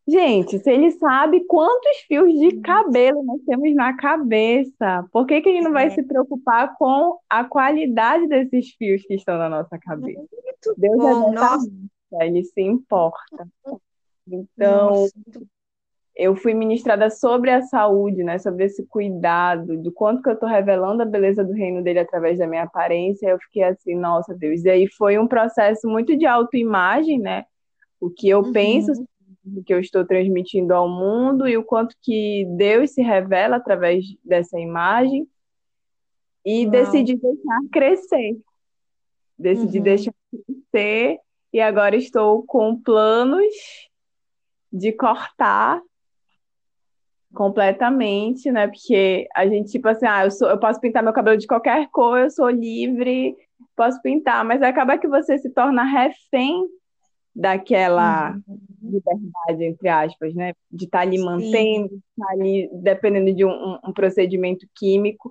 Gente, 0.06 0.58
se 0.58 0.70
ele 0.70 0.90
sabe 0.92 1.44
quantos 1.46 1.98
fios 2.08 2.32
de 2.32 2.60
cabelo 2.60 3.22
nós 3.22 3.40
temos 3.42 3.72
na 3.74 3.96
cabeça, 3.96 5.06
por 5.12 5.24
que, 5.24 5.40
que 5.40 5.48
ele 5.48 5.60
não 5.60 5.72
vai 5.72 5.86
é. 5.86 5.90
se 5.90 6.02
preocupar 6.02 6.76
com 6.76 7.18
a 7.28 7.44
qualidade 7.44 8.26
desses 8.26 8.70
fios 8.74 9.02
que 9.02 9.14
estão 9.14 9.38
na 9.38 9.48
nossa 9.48 9.78
cabeça? 9.78 10.18
Muito 10.18 10.74
Deus 10.76 10.94
é 10.94 10.98
bom, 10.98 11.30
é 11.30 11.34
nossa. 11.34 11.70
ele 12.22 12.44
se 12.44 12.60
importa. 12.60 13.48
Então, 14.32 14.90
nossa. 14.90 15.12
Eu 16.20 16.36
fui 16.36 16.52
ministrada 16.52 17.08
sobre 17.08 17.50
a 17.50 17.62
saúde, 17.62 18.22
né, 18.22 18.38
sobre 18.38 18.66
esse 18.66 18.84
cuidado, 18.86 19.78
do 19.78 19.90
quanto 19.90 20.22
que 20.22 20.28
eu 20.28 20.34
estou 20.34 20.46
revelando 20.46 21.02
a 21.02 21.06
beleza 21.06 21.42
do 21.42 21.54
reino 21.54 21.82
dele 21.82 22.00
através 22.00 22.38
da 22.38 22.46
minha 22.46 22.64
aparência. 22.64 23.26
Eu 23.26 23.38
fiquei 23.38 23.62
assim, 23.62 23.94
nossa 23.94 24.34
Deus. 24.34 24.62
E 24.62 24.68
aí 24.68 24.86
foi 24.86 25.18
um 25.18 25.26
processo 25.26 25.88
muito 25.88 26.14
de 26.14 26.26
autoimagem, 26.26 27.18
né? 27.18 27.46
O 27.98 28.10
que 28.10 28.28
eu 28.28 28.40
uhum. 28.40 28.52
penso 28.52 28.92
que 29.64 29.72
eu 29.72 29.80
estou 29.80 30.04
transmitindo 30.04 30.74
ao 30.74 30.86
mundo 30.86 31.48
e 31.48 31.56
o 31.56 31.64
quanto 31.64 31.96
que 32.02 32.44
Deus 32.54 32.90
se 32.90 33.00
revela 33.00 33.56
através 33.56 34.04
dessa 34.22 34.60
imagem 34.60 35.26
e 36.44 36.64
Uau. 36.64 36.70
decidi 36.70 37.16
deixar 37.16 37.60
crescer. 37.72 38.38
Decidi 39.38 39.78
uhum. 39.78 39.84
deixar 39.84 40.14
crescer 40.30 41.18
e 41.50 41.62
agora 41.62 41.96
estou 41.96 42.42
com 42.42 42.78
planos 42.78 43.54
de 44.70 44.92
cortar 44.92 45.80
completamente, 47.34 48.50
né? 48.50 48.66
Porque 48.66 49.28
a 49.34 49.46
gente, 49.46 49.70
tipo 49.70 49.88
assim, 49.88 50.06
ah, 50.06 50.24
eu, 50.24 50.30
sou, 50.30 50.48
eu 50.48 50.58
posso 50.58 50.80
pintar 50.80 51.02
meu 51.02 51.12
cabelo 51.12 51.36
de 51.36 51.46
qualquer 51.46 51.88
cor, 51.90 52.18
eu 52.18 52.30
sou 52.30 52.48
livre, 52.50 53.36
posso 53.76 54.00
pintar, 54.02 54.44
mas 54.44 54.62
acaba 54.62 54.98
que 54.98 55.08
você 55.08 55.38
se 55.38 55.50
torna 55.50 55.84
refém 55.84 56.66
daquela 57.34 58.32
uhum. 58.46 58.58
liberdade, 58.82 59.64
entre 59.64 59.88
aspas, 59.88 60.34
né? 60.34 60.52
De 60.70 60.84
estar 60.84 60.98
tá 60.98 61.02
ali 61.02 61.18
mantendo, 61.18 61.88
de 61.88 61.96
estar 61.96 62.26
tá 62.26 62.32
ali 62.32 62.68
dependendo 62.72 63.32
de 63.32 63.44
um, 63.44 63.78
um, 63.84 63.92
procedimento 63.92 64.66
químico. 64.74 65.30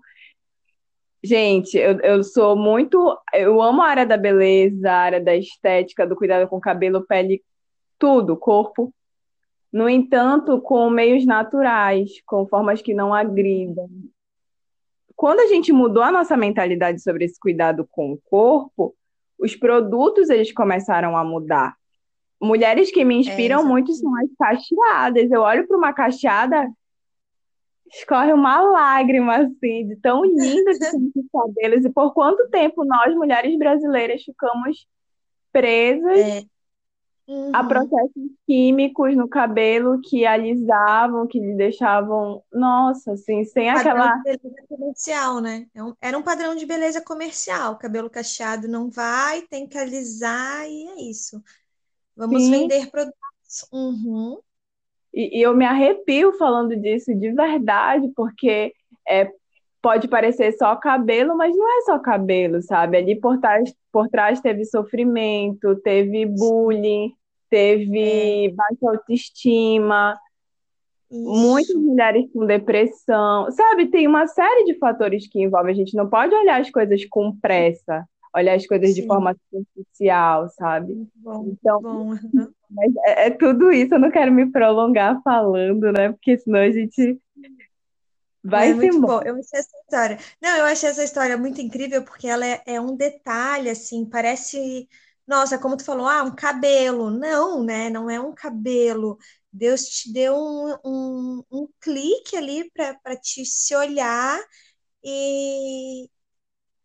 Gente, 1.21 1.77
eu, 1.77 1.99
eu 1.99 2.23
sou 2.23 2.55
muito. 2.55 3.17
Eu 3.33 3.61
amo 3.61 3.81
a 3.81 3.87
área 3.87 4.05
da 4.05 4.15
beleza, 4.15 4.89
a 4.89 4.97
área 4.97 5.21
da 5.21 5.35
estética, 5.35 6.07
do 6.07 6.15
cuidado 6.15 6.47
com 6.47 6.59
cabelo, 6.59 7.05
pele, 7.05 7.43
tudo, 7.97 8.37
corpo. 8.37 8.93
No 9.71 9.87
entanto, 9.87 10.59
com 10.61 10.89
meios 10.89 11.25
naturais, 11.25 12.09
com 12.25 12.47
formas 12.47 12.81
que 12.81 12.93
não 12.93 13.13
agridam. 13.13 13.87
Quando 15.15 15.41
a 15.41 15.47
gente 15.47 15.71
mudou 15.71 16.01
a 16.01 16.11
nossa 16.11 16.35
mentalidade 16.35 17.01
sobre 17.01 17.25
esse 17.25 17.39
cuidado 17.39 17.87
com 17.91 18.13
o 18.13 18.19
corpo, 18.29 18.95
os 19.37 19.55
produtos 19.55 20.29
eles 20.29 20.51
começaram 20.51 21.15
a 21.15 21.23
mudar 21.23 21.79
mulheres 22.39 22.91
que 22.91 23.03
me 23.03 23.15
inspiram 23.15 23.61
é, 23.61 23.63
muito 23.63 23.93
são 23.93 24.11
as 24.17 24.29
cacheadas. 24.37 25.29
Eu 25.29 25.41
olho 25.41 25.67
para 25.67 25.77
uma 25.77 25.93
cacheada, 25.93 26.69
escorre 27.91 28.31
uma 28.31 28.61
lágrima, 28.61 29.37
assim, 29.37 29.87
de 29.87 29.95
tão 29.97 30.23
linda 30.23 30.71
que 30.71 30.85
são 30.85 31.11
os 31.15 31.25
cabelos. 31.31 31.85
E 31.85 31.89
por 31.89 32.13
quanto 32.13 32.49
tempo 32.49 32.85
nós, 32.85 33.13
mulheres 33.13 33.57
brasileiras, 33.57 34.23
ficamos 34.23 34.87
presas 35.51 36.19
é. 36.19 36.43
Uhum. 37.29 37.51
a 37.53 37.63
processos 37.63 38.31
químicos 38.45 39.15
no 39.15 39.29
cabelo 39.29 40.01
que 40.01 40.25
alisavam, 40.25 41.27
que 41.27 41.39
lhe 41.39 41.53
deixavam, 41.53 42.43
nossa, 42.51 43.13
assim, 43.13 43.43
sem 43.45 43.71
padrão 43.71 43.91
aquela. 43.91 44.15
De 44.15 44.23
beleza 44.23 44.65
comercial, 44.67 45.39
né? 45.39 45.67
É 45.75 46.07
era 46.09 46.17
um 46.17 46.23
padrão 46.23 46.55
de 46.55 46.65
beleza 46.65 47.01
comercial. 47.01 47.77
Cabelo 47.77 48.09
cacheado 48.09 48.67
não 48.67 48.89
vai, 48.89 49.43
tem 49.43 49.67
que 49.67 49.77
alisar 49.77 50.67
e 50.67 50.87
é 50.87 51.09
isso. 51.09 51.41
Vamos 52.17 52.43
Sim. 52.43 52.51
vender 52.51 52.89
produtos. 52.89 53.19
Uhum. 53.71 54.39
E, 55.13 55.39
e, 55.39 55.41
eu 55.41 55.55
me 55.55 55.65
arrepio 55.65 56.33
falando 56.33 56.75
disso 56.75 57.13
de 57.15 57.31
verdade, 57.31 58.11
porque 58.15 58.73
é, 59.07 59.31
pode 59.81 60.07
parecer 60.07 60.51
só 60.53 60.75
cabelo, 60.75 61.35
mas 61.35 61.55
não 61.55 61.79
é 61.79 61.81
só 61.81 61.97
cabelo, 61.97 62.61
sabe? 62.61 62.97
Ali 62.97 63.19
por 63.19 63.39
trás, 63.39 63.73
por 63.91 64.07
trás 64.07 64.39
teve 64.39 64.65
sofrimento, 64.65 65.75
teve 65.77 66.25
bullying, 66.27 67.11
teve 67.49 68.47
é. 68.47 68.51
baixa 68.51 68.89
autoestima, 68.89 70.17
Isso. 71.11 71.21
muitas 71.21 71.75
mulheres 71.75 72.25
com 72.31 72.45
depressão, 72.45 73.49
sabe? 73.51 73.87
Tem 73.87 74.07
uma 74.07 74.27
série 74.27 74.65
de 74.65 74.77
fatores 74.77 75.27
que 75.27 75.41
envolvem. 75.41 75.73
A 75.73 75.75
gente 75.75 75.95
não 75.95 76.09
pode 76.09 76.33
olhar 76.33 76.61
as 76.61 76.69
coisas 76.69 77.03
com 77.05 77.35
pressa, 77.37 78.05
olhar 78.35 78.55
as 78.55 78.65
coisas 78.65 78.89
Sim. 78.89 79.01
de 79.01 79.07
forma 79.07 79.35
superficial, 79.49 80.47
sabe? 80.49 81.07
Bom, 81.15 81.47
então, 81.51 81.81
bom. 81.81 82.15
Mas 82.69 82.93
é, 83.05 83.27
é 83.27 83.29
tudo 83.31 83.71
isso, 83.71 83.95
eu 83.95 83.99
não 83.99 84.11
quero 84.11 84.31
me 84.31 84.51
prolongar 84.51 85.21
falando, 85.23 85.91
né? 85.91 86.09
Porque 86.11 86.37
senão 86.37 86.59
a 86.59 86.71
gente 86.71 87.19
Vai 88.43 88.71
é 88.71 88.73
muito 88.73 89.01
bom. 89.01 89.21
Eu 89.21 89.35
achei 89.35 89.59
essa 89.59 89.77
história. 89.81 90.17
Não, 90.41 90.57
eu 90.57 90.65
achei 90.65 90.89
essa 90.89 91.03
história 91.03 91.37
muito 91.37 91.59
incrível 91.59 92.03
porque 92.03 92.27
ela 92.27 92.45
é, 92.45 92.61
é, 92.65 92.81
um 92.81 92.95
detalhe, 92.95 93.69
assim, 93.69 94.05
parece. 94.05 94.87
Nossa, 95.29 95.59
como 95.59 95.77
tu 95.77 95.85
falou, 95.85 96.07
ah, 96.07 96.23
um 96.23 96.33
cabelo. 96.35 97.11
Não, 97.11 97.63
né? 97.63 97.87
Não 97.87 98.09
é 98.09 98.19
um 98.19 98.33
cabelo. 98.33 99.19
Deus 99.53 99.85
te 99.85 100.11
deu 100.11 100.35
um, 100.35 100.75
um, 100.83 101.43
um 101.51 101.67
clique 101.79 102.35
ali 102.35 102.67
para 102.71 103.15
te 103.15 103.45
se 103.45 103.75
olhar 103.75 104.39
e, 105.03 106.09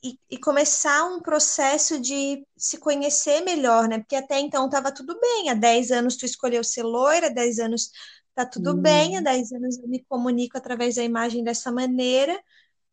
e, 0.03 0.19
e, 0.31 0.39
começar 0.39 1.05
um 1.07 1.21
processo 1.23 1.99
de 1.99 2.47
se 2.57 2.79
conhecer 2.79 3.41
melhor, 3.43 3.89
né? 3.89 3.99
Porque 4.01 4.17
até 4.17 4.39
então 4.41 4.67
estava 4.67 4.93
tudo 4.93 5.19
bem. 5.19 5.49
Há 5.51 5.55
10 5.55 5.91
anos 5.91 6.17
tu 6.17 6.27
escolheu 6.27 6.63
ser 6.63 6.83
loira, 6.83 7.29
há 7.29 7.31
10 7.31 7.59
anos 7.59 7.91
tá 8.35 8.45
tudo 8.45 8.73
hum. 8.73 8.83
bem, 8.83 9.17
há 9.17 9.23
10 9.23 9.53
anos 9.53 9.79
eu 9.79 9.89
me 9.89 10.05
comunico 10.05 10.59
através 10.59 10.97
da 10.97 11.03
imagem 11.05 11.43
dessa 11.45 11.73
maneira 11.73 12.39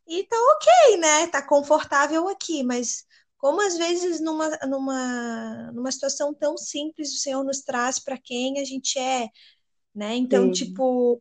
e 0.08 0.24
tá 0.26 0.38
ok, 0.38 0.98
né? 0.98 1.28
Tá 1.28 1.42
confortável 1.42 2.30
aqui, 2.30 2.64
mas 2.64 3.06
como 3.42 3.60
às 3.60 3.76
vezes 3.76 4.22
numa, 4.22 4.50
numa, 4.68 5.72
numa 5.72 5.92
situação 5.92 6.32
tão 6.32 6.56
simples 6.56 7.12
o 7.12 7.18
Senhor 7.18 7.44
nos 7.44 7.62
traz 7.62 7.98
para 7.98 8.16
quem 8.16 8.60
a 8.60 8.64
gente 8.64 9.00
é, 9.00 9.28
né? 9.96 10.16
Então, 10.16 10.46
Sim. 10.46 10.52
tipo, 10.52 11.20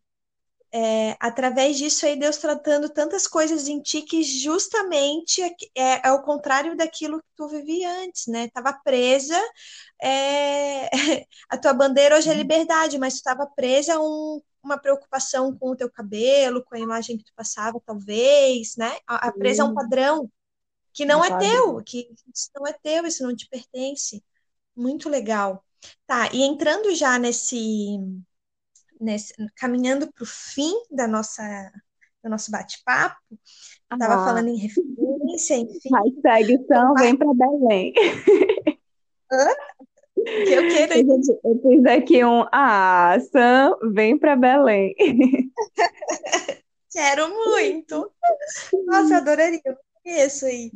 é, 0.71 1.17
através 1.19 1.79
disso 1.79 2.05
aí, 2.05 2.17
Deus 2.17 2.37
tratando 2.37 2.91
tantas 2.91 3.27
coisas 3.27 3.69
em 3.69 3.81
ti 3.81 4.03
que 4.03 4.23
justamente 4.23 5.41
é, 5.43 5.51
é, 5.75 6.09
é 6.09 6.13
o 6.13 6.21
contrário 6.23 6.77
daquilo 6.77 7.21
que 7.21 7.29
tu 7.35 7.49
vivia 7.49 7.91
antes, 8.03 8.27
né? 8.27 8.51
Tava 8.51 8.75
presa, 8.75 9.41
é, 10.03 10.91
a 11.49 11.57
tua 11.57 11.73
bandeira 11.73 12.19
hoje 12.19 12.29
é 12.29 12.33
uhum. 12.33 12.39
liberdade, 12.39 12.99
mas 12.99 13.15
tu 13.15 13.17
estava 13.17 13.47
presa 13.47 13.95
a 13.95 13.99
um, 13.99 14.43
uma 14.63 14.77
preocupação 14.77 15.57
com 15.57 15.71
o 15.71 15.77
teu 15.77 15.91
cabelo, 15.91 16.63
com 16.65 16.75
a 16.77 16.79
imagem 16.79 17.17
que 17.17 17.25
tu 17.25 17.33
passava, 17.35 17.81
talvez, 17.85 18.77
né? 18.77 18.95
A, 19.07 19.29
a 19.29 19.33
presa 19.33 19.63
a 19.63 19.67
um 19.67 19.75
padrão 19.75 20.31
que 20.93 21.05
não 21.05 21.25
é 21.25 21.39
teu, 21.39 21.83
que 21.85 22.11
isso 22.35 22.51
não 22.55 22.67
é 22.67 22.73
teu, 22.73 23.07
isso 23.07 23.23
não 23.23 23.35
te 23.35 23.49
pertence. 23.49 24.23
Muito 24.77 25.09
legal. 25.09 25.65
Tá, 26.07 26.31
e 26.33 26.43
entrando 26.43 26.95
já 26.95 27.19
nesse 27.19 27.99
nesse, 29.01 29.33
caminhando 29.57 30.13
para 30.13 30.23
o 30.23 30.27
fim 30.27 30.73
da 30.91 31.09
nossa, 31.09 31.43
do 32.23 32.29
nosso 32.29 32.51
bate-papo, 32.51 33.17
estava 33.91 34.15
ah. 34.15 34.25
falando 34.25 34.49
em 34.49 34.57
referência, 34.57 35.57
enfim. 35.57 35.89
Hashtag 35.93 36.67
São 36.67 36.95
vem 36.95 37.17
para 37.17 37.35
Belém. 37.35 37.95
Hã? 39.33 39.47
Que 40.15 40.53
eu 40.53 40.69
quero. 40.69 40.93
Eu 41.45 41.61
fiz 41.63 41.85
aqui 41.87 42.25
um 42.25 42.45
Ah, 42.53 43.17
Sam 43.33 43.77
vem 43.93 44.19
para 44.19 44.37
Belém. 44.37 44.95
Quero 46.93 47.29
muito. 47.33 48.11
Nossa, 48.85 49.19
adoraria. 49.19 49.63
Isso 50.05 50.47
aí. 50.47 50.71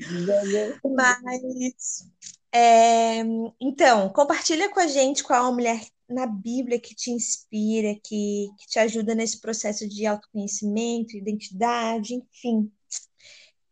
Mas 0.85 2.09
é, 2.53 3.19
então, 3.61 4.13
compartilha 4.13 4.71
com 4.71 4.79
a 4.79 4.87
gente 4.87 5.25
qual 5.25 5.45
é 5.45 5.49
a 5.49 5.53
mulher 5.53 5.87
na 6.09 6.27
Bíblia 6.27 6.79
que 6.79 6.95
te 6.95 7.11
inspira, 7.11 7.99
que, 8.05 8.49
que 8.59 8.67
te 8.69 8.79
ajuda 8.79 9.13
nesse 9.13 9.41
processo 9.41 9.89
de 9.89 10.07
autoconhecimento, 10.07 11.17
identidade, 11.17 12.15
enfim. 12.15 12.71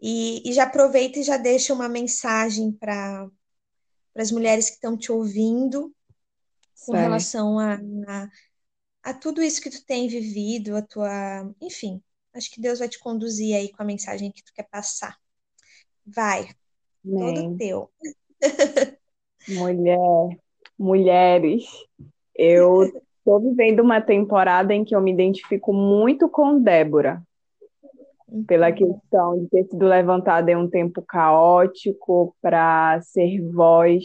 E, 0.00 0.42
e 0.48 0.52
já 0.52 0.64
aproveita 0.64 1.20
e 1.20 1.22
já 1.22 1.36
deixa 1.36 1.72
uma 1.72 1.88
mensagem 1.88 2.72
para 2.72 3.28
as 4.16 4.32
mulheres 4.32 4.68
que 4.68 4.74
estão 4.74 4.96
te 4.96 5.12
ouvindo 5.12 5.94
com 6.84 6.92
relação 6.92 7.60
a, 7.60 7.74
a, 8.08 8.30
a, 9.04 9.14
tudo 9.14 9.40
isso 9.40 9.60
que 9.60 9.70
tu 9.70 9.84
tem 9.84 10.08
vivido, 10.08 10.76
a 10.76 10.82
tua. 10.82 11.54
Enfim, 11.60 12.02
acho 12.34 12.50
que 12.50 12.60
Deus 12.60 12.80
vai 12.80 12.88
te 12.88 12.98
conduzir 12.98 13.54
aí 13.54 13.70
com 13.70 13.82
a 13.82 13.86
mensagem 13.86 14.32
que 14.32 14.42
tu 14.42 14.52
quer 14.52 14.64
passar. 14.64 15.21
Vai, 16.06 16.48
Amém. 17.04 17.34
todo 17.34 17.56
teu. 17.58 17.90
Mulher, 19.48 20.38
mulheres, 20.78 21.64
eu 22.34 22.84
estou 22.84 23.40
vivendo 23.40 23.80
uma 23.80 24.00
temporada 24.00 24.74
em 24.74 24.84
que 24.84 24.94
eu 24.94 25.00
me 25.00 25.12
identifico 25.12 25.72
muito 25.72 26.28
com 26.28 26.60
Débora, 26.60 27.22
pela 28.46 28.68
uhum. 28.68 28.74
questão 28.74 29.38
de 29.40 29.48
ter 29.48 29.64
sido 29.64 29.86
levantada 29.86 30.50
em 30.50 30.56
um 30.56 30.68
tempo 30.68 31.02
caótico 31.02 32.34
para 32.40 33.00
ser 33.02 33.40
voz, 33.50 34.04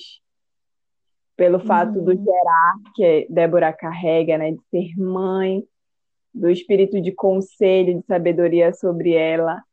pelo 1.36 1.60
fato 1.60 2.00
uhum. 2.00 2.06
do 2.06 2.16
gerar 2.16 2.74
que 2.96 3.28
Débora 3.30 3.72
carrega, 3.72 4.38
né, 4.38 4.52
de 4.52 4.62
ser 4.70 4.96
mãe, 4.98 5.64
do 6.34 6.50
espírito 6.50 7.00
de 7.02 7.12
conselho, 7.12 8.00
de 8.00 8.06
sabedoria 8.06 8.74
sobre 8.74 9.14
ela. 9.14 9.64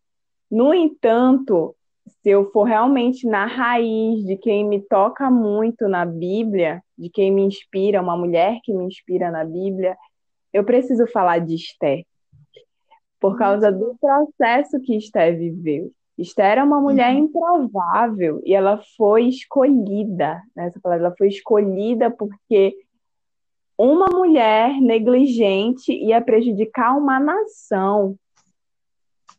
No 0.51 0.73
entanto, 0.73 1.75
se 2.07 2.31
eu 2.31 2.51
for 2.51 2.65
realmente 2.65 3.27
na 3.27 3.47
raiz 3.47 4.25
de 4.25 4.37
quem 4.37 4.67
me 4.67 4.81
toca 4.81 5.31
muito 5.31 5.89
na 5.89 6.05
Bíblia, 6.05 6.83
de 6.97 7.09
quem 7.09 7.31
me 7.31 7.43
inspira, 7.43 8.01
uma 8.01 8.17
mulher 8.17 8.61
que 8.63 8.73
me 8.73 8.85
inspira 8.85 9.31
na 9.31 9.45
Bíblia, 9.45 9.97
eu 10.53 10.65
preciso 10.65 11.07
falar 11.07 11.39
de 11.39 11.55
Esther. 11.55 12.05
Por 13.21 13.37
causa 13.37 13.73
do 13.73 13.97
processo 14.01 14.81
que 14.81 14.97
Esther 14.97 15.39
viveu. 15.39 15.91
Esther 16.17 16.47
era 16.47 16.65
uma 16.65 16.81
mulher 16.81 17.13
uhum. 17.15 17.25
improvável 17.25 18.41
e 18.45 18.55
ela 18.55 18.81
foi 18.97 19.25
escolhida, 19.29 20.41
né? 20.55 20.67
essa 20.67 20.79
palavra, 20.81 21.07
ela 21.07 21.17
foi 21.17 21.29
escolhida 21.29 22.11
porque 22.11 22.77
uma 23.77 24.07
mulher 24.07 24.81
negligente 24.81 25.93
ia 25.93 26.21
prejudicar 26.21 26.97
uma 26.97 27.19
nação. 27.19 28.17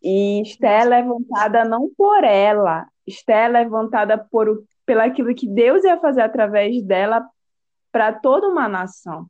E 0.07 0.43
Esté 0.43 0.81
é 0.81 0.85
levantada 0.85 1.65
não 1.65 1.89
por 1.97 2.23
ela, 2.23 2.85
Esté 3.07 3.45
é 3.45 3.47
levantada 3.47 4.15
por, 4.19 4.63
pelo 4.85 5.01
aquilo 5.01 5.33
que 5.33 5.47
Deus 5.47 5.83
ia 5.83 5.99
fazer 5.99 6.21
através 6.21 6.79
dela 6.83 7.27
para 7.91 8.13
toda 8.13 8.47
uma 8.47 8.69
nação, 8.69 9.25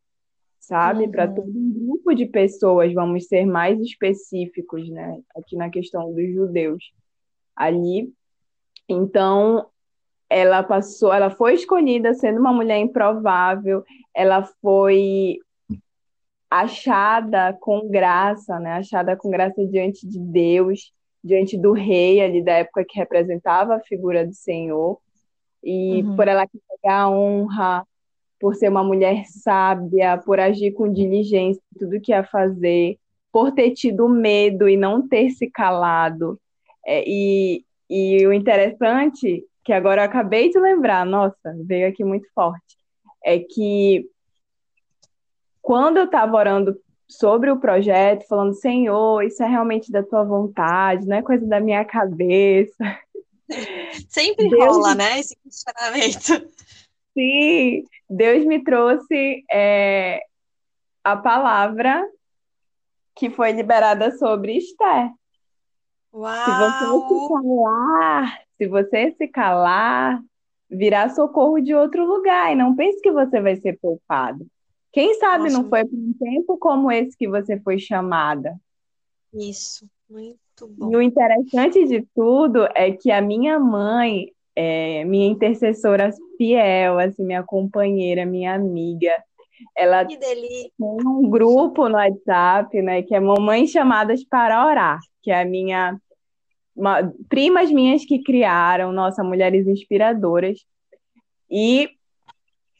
sabe? 0.59 1.05
Uhum. 1.05 1.11
Para 1.11 1.29
todo 1.29 1.47
um 1.47 1.71
grupo 1.71 2.13
de 2.13 2.25
pessoas, 2.25 2.93
vamos 2.93 3.25
ser 3.25 3.45
mais 3.45 3.79
específicos, 3.79 4.89
né? 4.89 5.21
Aqui 5.37 5.55
na 5.55 5.69
questão 5.69 6.13
dos 6.13 6.33
judeus. 6.33 6.91
Ali, 7.55 8.11
então, 8.89 9.67
ela 10.29 10.61
passou, 10.61 11.13
ela 11.13 11.29
foi 11.29 11.53
escolhida 11.53 12.13
sendo 12.13 12.41
uma 12.41 12.51
mulher 12.51 12.79
improvável, 12.79 13.81
ela 14.13 14.43
foi 14.61 15.37
achada 16.61 17.53
com 17.59 17.87
graça, 17.89 18.59
né? 18.59 18.73
Achada 18.73 19.15
com 19.15 19.29
graça 19.29 19.65
diante 19.65 20.07
de 20.07 20.19
Deus, 20.19 20.91
diante 21.23 21.57
do 21.57 21.73
rei 21.73 22.21
ali 22.21 22.43
da 22.43 22.53
época 22.53 22.85
que 22.87 22.99
representava 22.99 23.75
a 23.75 23.81
figura 23.81 24.25
do 24.25 24.33
Senhor. 24.33 24.99
E 25.63 26.03
uhum. 26.03 26.15
por 26.15 26.27
ela 26.27 26.45
carregar 26.47 27.01
a 27.01 27.09
honra, 27.09 27.87
por 28.39 28.55
ser 28.55 28.69
uma 28.69 28.83
mulher 28.83 29.25
sábia, 29.25 30.17
por 30.17 30.39
agir 30.39 30.71
com 30.73 30.91
diligência 30.91 31.61
em 31.73 31.79
tudo 31.79 31.99
que 31.99 32.11
ia 32.11 32.23
fazer, 32.23 32.97
por 33.31 33.51
ter 33.51 33.71
tido 33.71 34.07
medo 34.07 34.69
e 34.69 34.77
não 34.77 35.07
ter 35.07 35.29
se 35.31 35.49
calado. 35.49 36.39
É, 36.85 37.03
e, 37.07 37.65
e 37.89 38.25
o 38.27 38.31
interessante, 38.31 39.43
que 39.63 39.73
agora 39.73 40.01
eu 40.01 40.05
acabei 40.05 40.49
de 40.49 40.59
lembrar, 40.59 41.05
nossa, 41.05 41.55
veio 41.65 41.87
aqui 41.87 42.03
muito 42.03 42.27
forte, 42.33 42.77
é 43.23 43.39
que 43.39 44.07
quando 45.65 45.97
eu 45.97 46.05
estava 46.05 46.37
orando 46.37 46.79
sobre 47.09 47.49
o 47.49 47.59
projeto, 47.59 48.27
falando, 48.27 48.53
Senhor, 48.53 49.23
isso 49.23 49.41
é 49.41 49.47
realmente 49.47 49.91
da 49.91 50.03
tua 50.03 50.23
vontade, 50.23 51.07
não 51.07 51.17
é 51.17 51.23
coisa 51.23 51.43
da 51.47 51.59
minha 51.59 51.83
cabeça. 51.83 52.99
Sempre 54.07 54.47
Deus... 54.47 54.63
rola, 54.63 54.93
né, 54.93 55.19
esse 55.19 55.35
questionamento. 55.37 56.47
Sim, 57.17 57.83
Deus 58.07 58.45
me 58.45 58.63
trouxe 58.63 59.43
é, 59.51 60.21
a 61.03 61.17
palavra 61.17 62.07
que 63.15 63.31
foi 63.31 63.51
liberada 63.51 64.15
sobre 64.17 64.57
Esther. 64.57 65.09
Uau! 66.13 66.45
Se 66.45 66.51
você 66.59 67.07
se 67.07 67.27
calar, 67.27 68.41
se 68.57 68.67
você 68.67 69.15
se 69.17 69.27
calar, 69.29 70.21
virá 70.69 71.09
socorro 71.09 71.59
de 71.59 71.73
outro 71.73 72.05
lugar. 72.05 72.51
E 72.51 72.55
não 72.55 72.75
pense 72.75 73.01
que 73.01 73.11
você 73.11 73.41
vai 73.41 73.55
ser 73.55 73.79
poupado. 73.79 74.45
Quem 74.95 75.13
sabe 75.15 75.43
Nossa, 75.43 75.57
não 75.57 75.67
foi 75.67 75.83
por 75.83 75.99
um 75.99 76.13
tempo 76.17 76.57
como 76.57 76.89
esse 76.89 77.17
que 77.17 77.27
você 77.27 77.59
foi 77.59 77.77
chamada. 77.77 78.55
Isso, 79.33 79.85
muito 80.09 80.37
bom. 80.69 80.89
E 80.89 80.95
o 80.95 81.01
interessante 81.01 81.85
de 81.85 82.07
tudo 82.15 82.65
é 82.73 82.93
que 82.93 83.11
a 83.11 83.21
minha 83.21 83.59
mãe, 83.59 84.31
é, 84.55 85.03
minha 85.03 85.27
intercessora 85.27 86.11
fiel, 86.37 86.97
assim, 86.97 87.25
minha 87.25 87.43
companheira, 87.43 88.25
minha 88.25 88.55
amiga, 88.55 89.11
ela 89.75 90.05
tem 90.05 90.71
um 90.79 91.29
grupo 91.29 91.89
no 91.89 91.95
WhatsApp, 91.95 92.81
né, 92.81 93.01
que 93.01 93.13
é 93.13 93.19
Mamães 93.19 93.71
Chamadas 93.71 94.23
para 94.23 94.65
Orar, 94.65 94.99
que 95.21 95.29
é 95.29 95.41
a 95.41 95.45
minha 95.45 95.99
uma, 96.73 97.13
primas 97.27 97.69
minhas 97.69 98.05
que 98.05 98.23
criaram, 98.23 98.93
nossa, 98.93 99.21
mulheres 99.25 99.67
inspiradoras. 99.67 100.65
E 101.51 101.89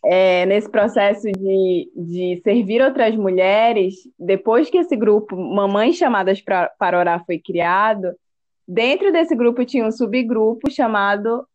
é, 0.06 0.46
nesse 0.46 0.70
processo 0.70 1.24
de, 1.32 1.92
de 1.96 2.42
servir 2.44 2.82
outras 2.82 3.16
mulheres, 3.16 3.96
depois 4.20 4.70
que 4.70 4.78
esse 4.78 4.96
grupo 4.96 5.36
Mamães 5.36 5.96
Chamadas 5.96 6.40
pra, 6.42 6.70
para 6.78 7.00
Orar 7.00 7.26
foi 7.26 7.40
criado, 7.40 8.14
dentro 8.68 9.12
desse 9.12 9.36
grupo 9.36 9.66
tinha 9.66 9.86
um 9.86 9.92
subgrupo 9.92 10.70
chamado 10.70 11.48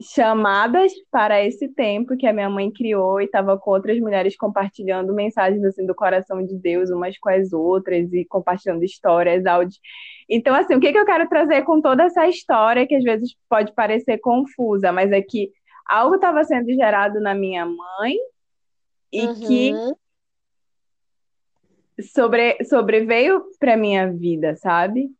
Chamadas 0.00 0.92
para 1.10 1.42
esse 1.42 1.68
tempo 1.68 2.16
que 2.16 2.26
a 2.26 2.32
minha 2.32 2.50
mãe 2.50 2.70
criou 2.70 3.18
e 3.20 3.24
estava 3.24 3.58
com 3.58 3.70
outras 3.70 3.98
mulheres 3.98 4.36
compartilhando 4.36 5.14
mensagens 5.14 5.64
assim 5.64 5.86
do 5.86 5.94
coração 5.94 6.44
de 6.44 6.54
Deus 6.54 6.90
umas 6.90 7.18
com 7.18 7.30
as 7.30 7.52
outras 7.52 8.12
e 8.12 8.24
compartilhando 8.26 8.84
histórias, 8.84 9.46
áudios. 9.46 9.78
Então, 10.28 10.54
assim, 10.54 10.74
o 10.74 10.80
que, 10.80 10.92
que 10.92 10.98
eu 10.98 11.06
quero 11.06 11.26
trazer 11.28 11.62
com 11.62 11.80
toda 11.80 12.04
essa 12.04 12.26
história 12.26 12.86
que 12.86 12.94
às 12.94 13.04
vezes 13.04 13.34
pode 13.48 13.74
parecer 13.74 14.18
confusa, 14.18 14.92
mas 14.92 15.12
é 15.12 15.22
que 15.22 15.50
algo 15.88 16.16
estava 16.16 16.44
sendo 16.44 16.72
gerado 16.74 17.20
na 17.20 17.34
minha 17.34 17.64
mãe 17.66 18.16
e 19.12 19.26
uhum. 19.26 19.40
que 19.40 19.72
sobre, 22.12 22.62
sobreveio 22.64 23.42
para 23.58 23.76
minha 23.76 24.12
vida, 24.12 24.56
sabe? 24.56 25.10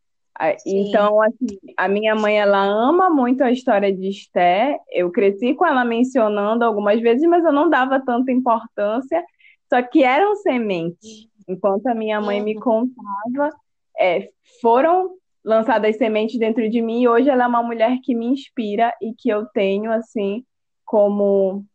Sim. 0.58 0.88
Então, 0.88 1.20
assim, 1.22 1.58
a 1.76 1.88
minha 1.88 2.14
mãe, 2.14 2.38
ela 2.38 2.62
ama 2.62 3.08
muito 3.08 3.42
a 3.42 3.50
história 3.50 3.92
de 3.92 4.08
Esté. 4.08 4.78
Eu 4.90 5.10
cresci 5.10 5.54
com 5.54 5.64
ela 5.64 5.84
mencionando 5.84 6.64
algumas 6.64 7.00
vezes, 7.00 7.26
mas 7.28 7.44
eu 7.44 7.52
não 7.52 7.70
dava 7.70 8.00
tanta 8.04 8.30
importância. 8.30 9.24
Só 9.72 9.80
que 9.82 10.02
eram 10.02 10.36
sementes. 10.36 11.28
Enquanto 11.48 11.86
a 11.86 11.94
minha 11.94 12.20
mãe 12.20 12.40
uhum. 12.40 12.44
me 12.44 12.54
contava, 12.56 13.50
é, 13.98 14.28
foram 14.60 15.14
lançadas 15.44 15.96
sementes 15.96 16.38
dentro 16.38 16.68
de 16.68 16.82
mim. 16.82 17.02
E 17.02 17.08
hoje 17.08 17.30
ela 17.30 17.44
é 17.44 17.46
uma 17.46 17.62
mulher 17.62 17.98
que 18.02 18.14
me 18.14 18.26
inspira 18.26 18.92
e 19.00 19.14
que 19.14 19.30
eu 19.30 19.46
tenho, 19.46 19.90
assim, 19.90 20.44
como 20.86 21.66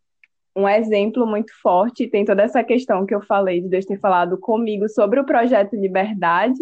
um 0.56 0.68
exemplo 0.68 1.28
muito 1.28 1.52
forte. 1.62 2.08
Tem 2.08 2.26
toda 2.26 2.42
essa 2.42 2.64
questão 2.64 3.06
que 3.06 3.14
eu 3.14 3.22
falei 3.22 3.62
de 3.62 3.70
Deus 3.70 3.86
ter 3.86 4.00
falado 4.00 4.38
comigo 4.38 4.90
sobre 4.90 5.20
o 5.20 5.26
projeto 5.26 5.76
Liberdade 5.76 6.60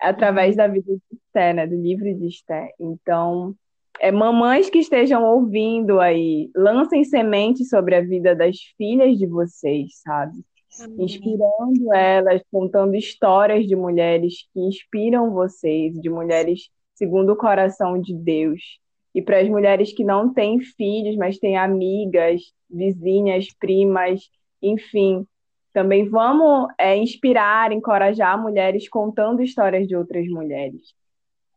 através 0.00 0.50
uhum. 0.50 0.56
da 0.56 0.68
vida 0.68 0.92
de 0.92 1.16
Esté, 1.16 1.52
né, 1.52 1.66
do 1.66 1.74
livro 1.74 2.14
de 2.14 2.26
Esté. 2.26 2.72
Então, 2.78 3.54
é, 4.00 4.12
mamães 4.12 4.68
que 4.68 4.78
estejam 4.78 5.24
ouvindo 5.24 6.00
aí, 6.00 6.50
lancem 6.54 7.02
sementes 7.04 7.68
sobre 7.68 7.94
a 7.94 8.00
vida 8.00 8.34
das 8.34 8.58
filhas 8.76 9.18
de 9.18 9.26
vocês, 9.26 10.00
sabe? 10.02 10.34
Amém. 10.80 11.06
Inspirando 11.06 11.94
elas, 11.94 12.42
contando 12.52 12.94
histórias 12.94 13.66
de 13.66 13.74
mulheres 13.74 14.46
que 14.52 14.60
inspiram 14.60 15.32
vocês, 15.32 15.98
de 15.98 16.10
mulheres 16.10 16.68
segundo 16.94 17.32
o 17.32 17.36
coração 17.36 17.98
de 18.00 18.14
Deus. 18.14 18.78
E 19.16 19.22
para 19.22 19.40
as 19.40 19.48
mulheres 19.48 19.94
que 19.94 20.04
não 20.04 20.30
têm 20.30 20.60
filhos, 20.60 21.16
mas 21.16 21.38
têm 21.38 21.56
amigas, 21.56 22.52
vizinhas, 22.68 23.48
primas, 23.58 24.30
enfim, 24.60 25.26
também 25.72 26.06
vamos 26.06 26.68
é, 26.76 26.94
inspirar, 26.94 27.72
encorajar 27.72 28.38
mulheres 28.38 28.90
contando 28.90 29.42
histórias 29.42 29.88
de 29.88 29.96
outras 29.96 30.28
mulheres. 30.28 30.94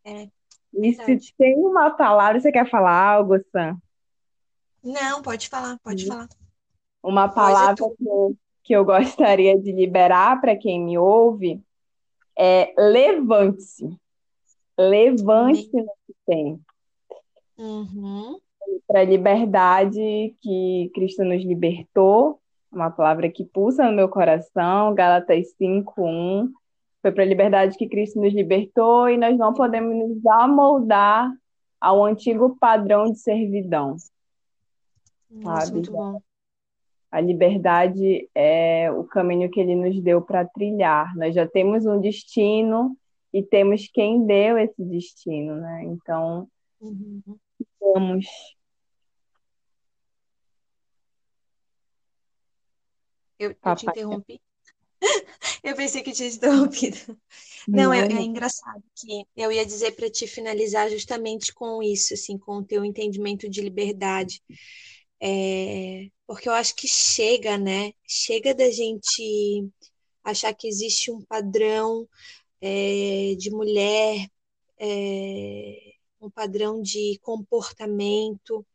É, 0.06 0.30
e 0.74 0.94
se 0.94 1.34
tem 1.38 1.58
uma 1.58 1.92
palavra, 1.92 2.40
você 2.40 2.50
quer 2.50 2.70
falar 2.70 3.16
algo, 3.16 3.36
Sam? 3.52 3.78
Não, 4.82 5.22
pode 5.22 5.50
falar, 5.50 5.78
pode 5.84 6.06
falar. 6.06 6.30
Uma 7.04 7.26
é 7.26 7.30
palavra 7.30 7.76
que 7.76 8.08
eu, 8.08 8.38
que 8.64 8.74
eu 8.74 8.86
gostaria 8.86 9.60
de 9.60 9.74
liberar 9.74 10.40
para 10.40 10.56
quem 10.56 10.82
me 10.82 10.98
ouve 10.98 11.62
é 12.38 12.74
levante-se. 12.78 14.00
Levante-se 14.78 15.76
nesse 15.76 16.16
tempo. 16.26 16.69
Uhum. 17.60 18.40
Para 18.88 19.02
a 19.02 19.06
liberdade 19.06 20.36
que 20.42 20.90
Cristo 20.96 21.24
nos 21.24 21.44
libertou 21.44 22.40
uma 22.72 22.90
palavra 22.90 23.30
que 23.30 23.44
pulsa 23.44 23.86
no 23.86 23.96
meu 23.96 24.08
coração, 24.08 24.94
Gálatas 24.94 25.54
5:1. 25.58 26.50
Foi 27.02 27.12
para 27.12 27.24
a 27.24 27.28
liberdade 27.28 27.78
que 27.78 27.88
Cristo 27.88 28.20
nos 28.20 28.34
libertou 28.34 29.10
e 29.10 29.18
nós 29.18 29.38
não 29.38 29.54
podemos 29.54 29.96
nos 29.96 30.26
amoldar 30.26 31.32
ao 31.80 32.04
antigo 32.04 32.58
padrão 32.60 33.12
de 33.12 33.20
servidão. 33.20 33.96
Nossa, 35.30 35.68
sabe? 35.68 35.74
Muito 35.74 35.92
bom. 35.92 36.22
A 37.12 37.22
liberdade 37.22 38.30
é 38.36 38.92
o 38.92 39.04
caminho 39.04 39.50
que 39.50 39.60
ele 39.60 39.76
nos 39.76 40.00
deu 40.02 40.22
para 40.22 40.46
trilhar. 40.46 41.16
Nós 41.16 41.34
já 41.34 41.48
temos 41.48 41.86
um 41.86 42.00
destino 42.00 42.96
e 43.34 43.42
temos 43.42 43.88
quem 43.88 44.26
deu 44.26 44.58
esse 44.58 44.84
destino, 44.84 45.56
né? 45.56 45.86
Então, 45.86 46.48
uhum. 46.82 47.22
Vamos 47.80 48.26
Eu, 53.40 53.56
eu 53.64 53.76
te 53.76 53.88
interrompi. 53.88 54.42
eu 55.64 55.76
pensei 55.76 56.04
que 56.04 56.12
tinha 56.12 56.28
interrompido. 56.28 57.18
Não, 57.66 57.94
é, 57.94 58.00
é 58.02 58.22
engraçado 58.22 58.84
que 58.94 59.24
eu 59.36 59.50
ia 59.50 59.66
dizer 59.66 59.96
para 59.96 60.10
te 60.10 60.28
finalizar 60.28 60.90
justamente 60.90 61.54
com 61.54 61.82
isso, 61.82 62.14
assim, 62.14 62.38
com 62.38 62.58
o 62.58 62.66
teu 62.66 62.84
entendimento 62.84 63.50
de 63.50 63.62
liberdade. 63.62 64.42
É, 65.22 66.10
porque 66.28 66.50
eu 66.50 66.54
acho 66.54 66.76
que 66.76 66.88
chega, 66.88 67.58
né? 67.58 67.94
Chega 68.06 68.54
da 68.54 68.70
gente 68.70 69.70
achar 70.22 70.54
que 70.54 70.68
existe 70.68 71.10
um 71.10 71.22
padrão 71.22 72.08
é, 72.62 73.36
de 73.38 73.50
mulher, 73.52 74.28
é, 74.78 75.94
um 76.22 76.30
padrão 76.30 76.82
de 76.82 77.20
comportamento, 77.22 78.66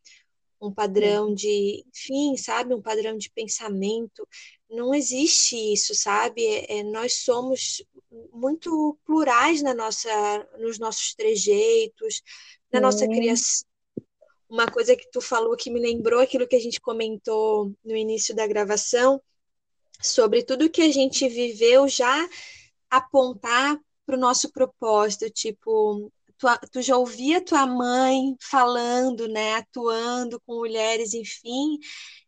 um 0.61 0.73
padrão 0.73 1.35
de, 1.35 1.85
enfim, 1.89 2.37
sabe, 2.37 2.75
um 2.75 2.81
padrão 2.81 3.17
de 3.17 3.31
pensamento. 3.31 4.27
Não 4.71 4.95
existe 4.95 5.57
isso, 5.73 5.95
sabe? 5.95 6.45
É, 6.45 6.79
é, 6.79 6.83
nós 6.83 7.15
somos 7.15 7.85
muito 8.33 8.99
plurais 9.05 9.63
na 9.63 9.75
nossa, 9.75 10.49
nos 10.59 10.79
nossos 10.79 11.15
trejeitos, 11.15 12.23
na 12.73 12.81
nossa 12.81 13.07
criação. 13.07 13.67
Uma 14.49 14.71
coisa 14.71 14.97
que 14.97 15.11
tu 15.11 15.21
falou 15.21 15.57
que 15.57 15.71
me 15.71 15.81
lembrou 15.81 16.21
aquilo 16.21 16.47
que 16.47 16.57
a 16.57 16.61
gente 16.61 16.81
comentou 16.81 17.73
no 17.85 17.97
início 17.97 18.35
da 18.35 18.47
gravação, 18.47 19.21
sobre 20.01 20.43
tudo 20.43 20.71
que 20.71 20.83
a 20.83 20.93
gente 20.93 21.29
viveu 21.29 21.89
já 21.89 22.29
apontar 22.91 23.79
para 24.07 24.17
o 24.17 24.21
nosso 24.21 24.53
propósito, 24.53 25.31
tipo, 25.31 26.13
tu, 26.39 26.47
tu 26.73 26.83
já 26.83 26.97
ouvia 26.97 27.45
tua 27.45 27.67
mãe 27.67 28.37
falando, 28.41 29.29
né, 29.29 29.55
atuando 29.55 30.41
com 30.47 30.57
mulheres, 30.57 31.15
enfim, 31.15 31.79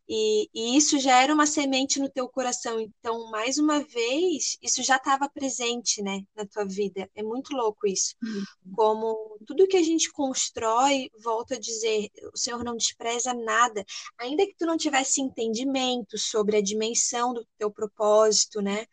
e, 0.09 0.49
e, 0.55 0.77
isso 0.77 0.99
já 1.01 1.21
era 1.21 1.35
uma 1.35 1.47
semente 1.47 1.99
no 1.99 2.09
teu 2.09 2.29
coração. 2.29 2.81
Então, 2.81 3.29
mais 3.31 3.59
uma 3.59 3.81
vez, 3.83 4.57
isso 4.63 4.83
já 4.83 4.97
estava 4.97 5.29
presente, 5.29 6.01
né, 6.01 6.23
na 6.37 6.47
tua 6.47 6.65
vida. 6.65 7.11
É 7.15 7.23
muito 7.23 7.55
louco 7.57 7.87
isso. 7.89 8.15
Uhum. 8.23 8.75
Como 8.75 9.39
tudo 9.47 9.67
que 9.67 9.77
a 9.77 9.83
gente 9.83 10.11
constrói, 10.13 11.11
volto 11.23 11.55
a 11.55 11.59
dizer, 11.59 12.09
o 12.33 12.39
Senhor 12.39 12.63
não 12.63 12.77
despreza 12.77 13.35
nada. 13.35 13.85
Ainda 14.19 14.47
que 14.47 14.55
tu 14.57 14.65
não 14.65 14.77
tivesse 14.77 15.21
entendimento 15.21 16.17
sobre 16.17 16.57
a 16.57 16.63
dimensão 16.63 17.35
do 17.35 17.45
teu 17.59 17.71
propósito, 17.71 18.63
né? 18.63 18.87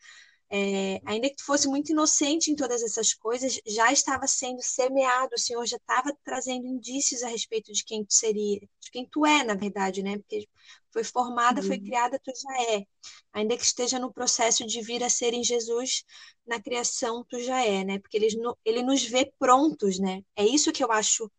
É, 0.50 1.00
ainda 1.04 1.28
que 1.28 1.36
tu 1.36 1.44
fosse 1.44 1.66
muito 1.66 1.90
inocente 1.90 2.50
em 2.50 2.54
todas 2.54 2.82
essas 2.82 3.12
coisas, 3.14 3.58
já 3.66 3.92
estava 3.92 4.26
sendo 4.26 4.62
semeado, 4.62 5.34
o 5.34 5.38
Senhor 5.38 5.66
já 5.66 5.76
estava 5.76 6.16
trazendo 6.22 6.66
indícios 6.66 7.22
a 7.22 7.28
respeito 7.28 7.72
de 7.72 7.84
quem 7.84 8.04
tu 8.04 8.14
seria, 8.14 8.60
de 8.60 8.90
quem 8.92 9.08
tu 9.10 9.26
é, 9.26 9.42
na 9.42 9.54
verdade, 9.54 10.02
né? 10.02 10.18
Porque 10.18 10.48
foi 10.92 11.02
formada, 11.02 11.60
uhum. 11.60 11.66
foi 11.66 11.80
criada, 11.80 12.20
tu 12.22 12.30
já 12.36 12.74
é. 12.74 12.86
Ainda 13.32 13.56
que 13.56 13.64
esteja 13.64 13.98
no 13.98 14.12
processo 14.12 14.64
de 14.64 14.80
vir 14.80 15.02
a 15.02 15.10
ser 15.10 15.34
em 15.34 15.42
Jesus, 15.42 16.04
na 16.46 16.60
criação 16.60 17.24
tu 17.28 17.40
já 17.40 17.64
é, 17.64 17.82
né? 17.84 17.98
Porque 17.98 18.16
ele, 18.16 18.28
ele 18.64 18.82
nos 18.82 19.02
vê 19.02 19.32
prontos, 19.38 19.98
né? 19.98 20.22
É 20.36 20.44
isso 20.44 20.72
que 20.72 20.84
eu 20.84 20.92
acho 20.92 21.30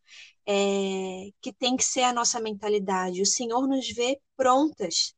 é, 0.46 1.30
que 1.40 1.52
tem 1.52 1.76
que 1.76 1.84
ser 1.84 2.02
a 2.02 2.12
nossa 2.12 2.38
mentalidade. 2.40 3.22
O 3.22 3.26
Senhor 3.26 3.66
nos 3.66 3.88
vê 3.90 4.20
prontas. 4.36 5.14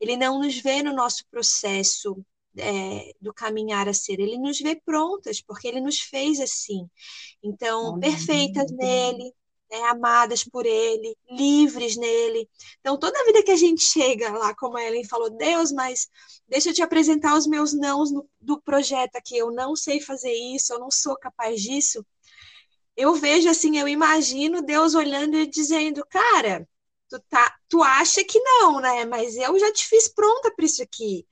Ele 0.00 0.16
não 0.16 0.38
nos 0.40 0.56
vê 0.56 0.82
no 0.82 0.94
nosso 0.94 1.24
processo 1.30 2.24
é, 2.58 3.12
do 3.20 3.32
caminhar 3.32 3.88
a 3.88 3.94
ser, 3.94 4.20
ele 4.20 4.38
nos 4.38 4.60
vê 4.60 4.76
prontas, 4.76 5.40
porque 5.40 5.68
ele 5.68 5.80
nos 5.80 6.00
fez 6.00 6.40
assim. 6.40 6.88
Então, 7.42 7.98
perfeitas 7.98 8.70
nele, 8.72 9.32
né, 9.70 9.82
amadas 9.88 10.44
por 10.44 10.66
ele, 10.66 11.16
livres 11.30 11.96
nele. 11.96 12.48
Então, 12.80 12.98
toda 12.98 13.24
vida 13.24 13.42
que 13.42 13.50
a 13.50 13.56
gente 13.56 13.82
chega 13.82 14.30
lá, 14.30 14.54
como 14.54 14.76
a 14.76 14.84
Ellen 14.84 15.04
falou, 15.04 15.30
Deus, 15.30 15.72
mas 15.72 16.08
deixa 16.48 16.70
eu 16.70 16.74
te 16.74 16.82
apresentar 16.82 17.36
os 17.36 17.46
meus 17.46 17.72
nãos 17.72 18.10
no, 18.12 18.28
do 18.40 18.60
projeto 18.60 19.16
aqui, 19.16 19.36
eu 19.36 19.50
não 19.50 19.74
sei 19.74 20.00
fazer 20.00 20.32
isso, 20.32 20.72
eu 20.72 20.78
não 20.78 20.90
sou 20.90 21.16
capaz 21.16 21.60
disso. 21.60 22.04
Eu 22.96 23.14
vejo 23.14 23.48
assim, 23.48 23.76
eu 23.78 23.88
imagino 23.88 24.62
Deus 24.62 24.94
olhando 24.94 25.36
e 25.36 25.46
dizendo, 25.46 26.06
cara, 26.08 26.68
tu, 27.08 27.18
tá, 27.28 27.56
tu 27.68 27.82
acha 27.82 28.22
que 28.22 28.38
não, 28.38 28.80
né? 28.80 29.04
Mas 29.04 29.36
eu 29.36 29.58
já 29.58 29.72
te 29.72 29.86
fiz 29.86 30.06
pronta 30.08 30.52
para 30.54 30.64
isso 30.64 30.82
aqui 30.82 31.26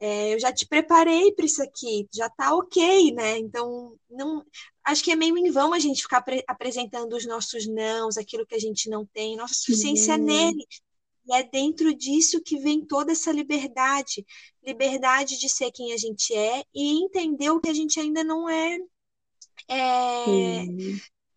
é, 0.00 0.34
eu 0.34 0.40
já 0.40 0.50
te 0.50 0.66
preparei 0.66 1.30
para 1.32 1.44
isso 1.44 1.62
aqui, 1.62 2.08
já 2.12 2.26
está 2.26 2.54
ok, 2.54 3.12
né? 3.12 3.38
Então, 3.38 3.94
não, 4.08 4.42
acho 4.82 5.04
que 5.04 5.12
é 5.12 5.16
meio 5.16 5.36
em 5.36 5.50
vão 5.50 5.74
a 5.74 5.78
gente 5.78 6.02
ficar 6.02 6.24
apresentando 6.48 7.14
os 7.14 7.26
nossos 7.26 7.66
nãos, 7.66 8.16
aquilo 8.16 8.46
que 8.46 8.54
a 8.54 8.58
gente 8.58 8.88
não 8.88 9.04
tem, 9.04 9.36
nossa 9.36 9.54
suficiência 9.54 10.14
uhum. 10.14 10.22
é 10.22 10.24
nele. 10.24 10.66
E 11.26 11.34
é 11.34 11.42
dentro 11.42 11.94
disso 11.94 12.42
que 12.42 12.58
vem 12.58 12.84
toda 12.84 13.12
essa 13.12 13.30
liberdade, 13.30 14.24
liberdade 14.64 15.38
de 15.38 15.48
ser 15.50 15.70
quem 15.70 15.92
a 15.92 15.98
gente 15.98 16.34
é 16.34 16.64
e 16.74 17.04
entender 17.04 17.50
o 17.50 17.60
que 17.60 17.68
a 17.68 17.74
gente 17.74 18.00
ainda 18.00 18.24
não 18.24 18.48
é, 18.48 18.78
é 19.68 20.64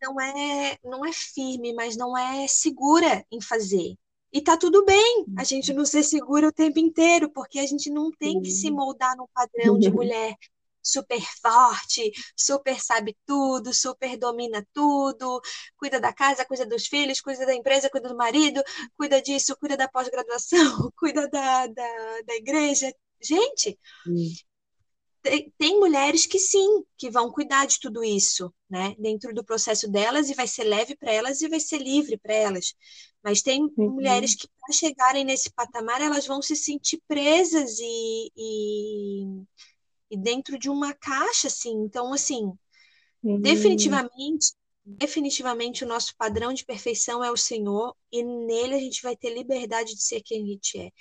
não 0.01 0.19
é, 0.19 0.77
não 0.83 1.05
é 1.05 1.11
firme, 1.11 1.73
mas 1.73 1.97
não 1.97 2.17
é 2.17 2.47
segura 2.47 3.25
em 3.31 3.41
fazer. 3.41 3.95
E 4.33 4.41
tá 4.41 4.57
tudo 4.57 4.83
bem. 4.83 5.25
A 5.37 5.43
gente 5.43 5.71
não 5.71 5.85
ser 5.85 6.03
segura 6.03 6.47
o 6.47 6.51
tempo 6.51 6.79
inteiro, 6.79 7.29
porque 7.29 7.59
a 7.59 7.65
gente 7.67 7.89
não 7.91 8.11
tem 8.11 8.41
que 8.41 8.49
se 8.49 8.71
moldar 8.71 9.15
num 9.15 9.27
padrão 9.33 9.77
de 9.77 9.89
mulher 9.93 10.35
super 10.83 11.21
forte, 11.41 12.11
super 12.35 12.79
sabe 12.81 13.15
tudo, 13.25 13.73
super 13.73 14.17
domina 14.17 14.67
tudo, 14.73 15.41
cuida 15.77 15.99
da 15.99 16.11
casa, 16.11 16.45
cuida 16.45 16.65
dos 16.65 16.87
filhos, 16.87 17.21
cuida 17.21 17.45
da 17.45 17.55
empresa, 17.55 17.89
cuida 17.89 18.09
do 18.09 18.17
marido, 18.17 18.61
cuida 18.97 19.21
disso, 19.21 19.55
cuida 19.57 19.77
da 19.77 19.87
pós-graduação, 19.87 20.91
cuida 20.97 21.29
da, 21.29 21.67
da, 21.67 22.21
da 22.27 22.35
igreja. 22.35 22.93
Gente, 23.21 23.79
tem, 25.57 25.79
mulheres 25.79 26.25
que 26.25 26.37
sim, 26.37 26.83
que 26.97 27.09
vão 27.09 27.31
cuidar 27.31 27.65
de 27.65 27.79
tudo 27.79 28.03
isso, 28.03 28.53
né? 28.69 28.93
Dentro 28.99 29.33
do 29.33 29.43
processo 29.43 29.89
delas 29.89 30.29
e 30.29 30.33
vai 30.33 30.47
ser 30.47 30.65
leve 30.65 30.95
para 30.95 31.11
elas 31.11 31.41
e 31.41 31.47
vai 31.47 31.59
ser 31.59 31.77
livre 31.77 32.17
para 32.17 32.33
elas. 32.33 32.73
Mas 33.23 33.41
tem 33.41 33.63
uhum. 33.77 33.91
mulheres 33.91 34.35
que, 34.35 34.49
para 34.59 34.75
chegarem 34.75 35.23
nesse 35.23 35.51
patamar, 35.53 36.01
elas 36.01 36.27
vão 36.27 36.41
se 36.41 36.55
sentir 36.57 37.01
presas 37.07 37.79
e, 37.79 38.31
e, 38.35 39.23
e 40.11 40.17
dentro 40.17 40.59
de 40.59 40.69
uma 40.69 40.93
caixa, 40.93 41.47
assim. 41.47 41.71
Então, 41.71 42.11
assim, 42.11 42.51
uhum. 43.23 43.39
definitivamente, 43.39 44.53
definitivamente 44.85 45.85
o 45.85 45.87
nosso 45.87 46.13
padrão 46.17 46.53
de 46.53 46.65
perfeição 46.65 47.23
é 47.23 47.31
o 47.31 47.37
Senhor 47.37 47.95
e 48.11 48.21
nele 48.23 48.75
a 48.75 48.79
gente 48.79 49.01
vai 49.01 49.15
ter 49.15 49.33
liberdade 49.33 49.95
de 49.95 50.03
ser 50.03 50.21
quem 50.21 50.43
a 50.43 50.45
gente 50.45 50.77
é. 50.79 50.91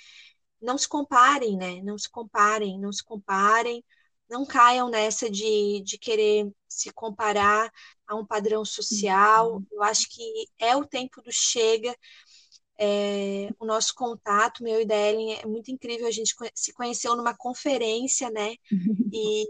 Não 0.61 0.77
se 0.77 0.87
comparem, 0.87 1.57
né? 1.57 1.81
Não 1.83 1.97
se 1.97 2.09
comparem, 2.09 2.79
não 2.79 2.93
se 2.93 3.03
comparem 3.03 3.83
não 4.29 4.45
caiam 4.45 4.89
nessa 4.89 5.29
de, 5.29 5.81
de 5.81 5.97
querer 5.97 6.51
se 6.67 6.91
comparar 6.91 7.71
a 8.07 8.15
um 8.15 8.25
padrão 8.25 8.65
social. 8.65 9.55
Uhum. 9.55 9.65
Eu 9.71 9.83
acho 9.83 10.07
que 10.09 10.47
é 10.59 10.75
o 10.75 10.85
tempo 10.85 11.21
do 11.21 11.31
chega. 11.31 11.95
É, 12.77 13.49
o 13.59 13.65
nosso 13.65 13.93
contato, 13.93 14.63
meu 14.63 14.81
e 14.81 14.85
da 14.85 14.95
Ellen, 14.95 15.35
é 15.35 15.45
muito 15.45 15.71
incrível. 15.71 16.07
A 16.07 16.11
gente 16.11 16.35
se 16.55 16.73
conheceu 16.73 17.15
numa 17.15 17.35
conferência, 17.35 18.29
né? 18.29 18.55
E 19.13 19.45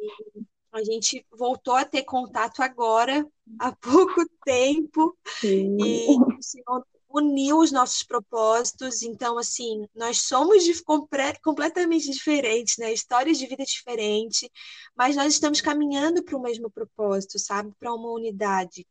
a 0.73 0.83
gente 0.83 1.25
voltou 1.31 1.75
a 1.75 1.85
ter 1.85 2.03
contato 2.03 2.61
agora, 2.61 3.25
há 3.59 3.71
pouco 3.71 4.27
tempo. 4.43 5.17
Sim. 5.39 5.77
E 5.79 6.17
o 6.17 6.41
Senhor 6.41 6.85
uniu 7.13 7.59
os 7.59 7.71
nossos 7.71 8.03
propósitos. 8.03 9.03
Então, 9.03 9.37
assim, 9.37 9.87
nós 9.95 10.23
somos 10.23 10.63
de, 10.63 10.83
compre, 10.83 11.39
completamente 11.43 12.09
diferentes, 12.09 12.77
né? 12.77 12.91
Histórias 12.91 13.37
de 13.37 13.45
vida 13.45 13.63
diferentes, 13.63 14.49
mas 14.95 15.15
nós 15.15 15.33
estamos 15.33 15.61
caminhando 15.61 16.23
para 16.23 16.35
o 16.35 16.41
mesmo 16.41 16.71
propósito, 16.71 17.37
sabe? 17.37 17.71
Para 17.79 17.93
uma 17.93 18.11
unidade. 18.11 18.85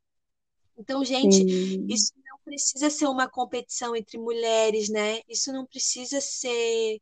Então, 0.79 1.05
gente, 1.05 1.37
Sim. 1.37 1.87
isso 1.89 2.13
não 2.25 2.39
precisa 2.45 2.89
ser 2.89 3.07
uma 3.07 3.29
competição 3.29 3.95
entre 3.97 4.17
mulheres, 4.19 4.89
né? 4.89 5.21
Isso 5.29 5.53
não 5.53 5.67
precisa 5.67 6.21
ser 6.21 7.01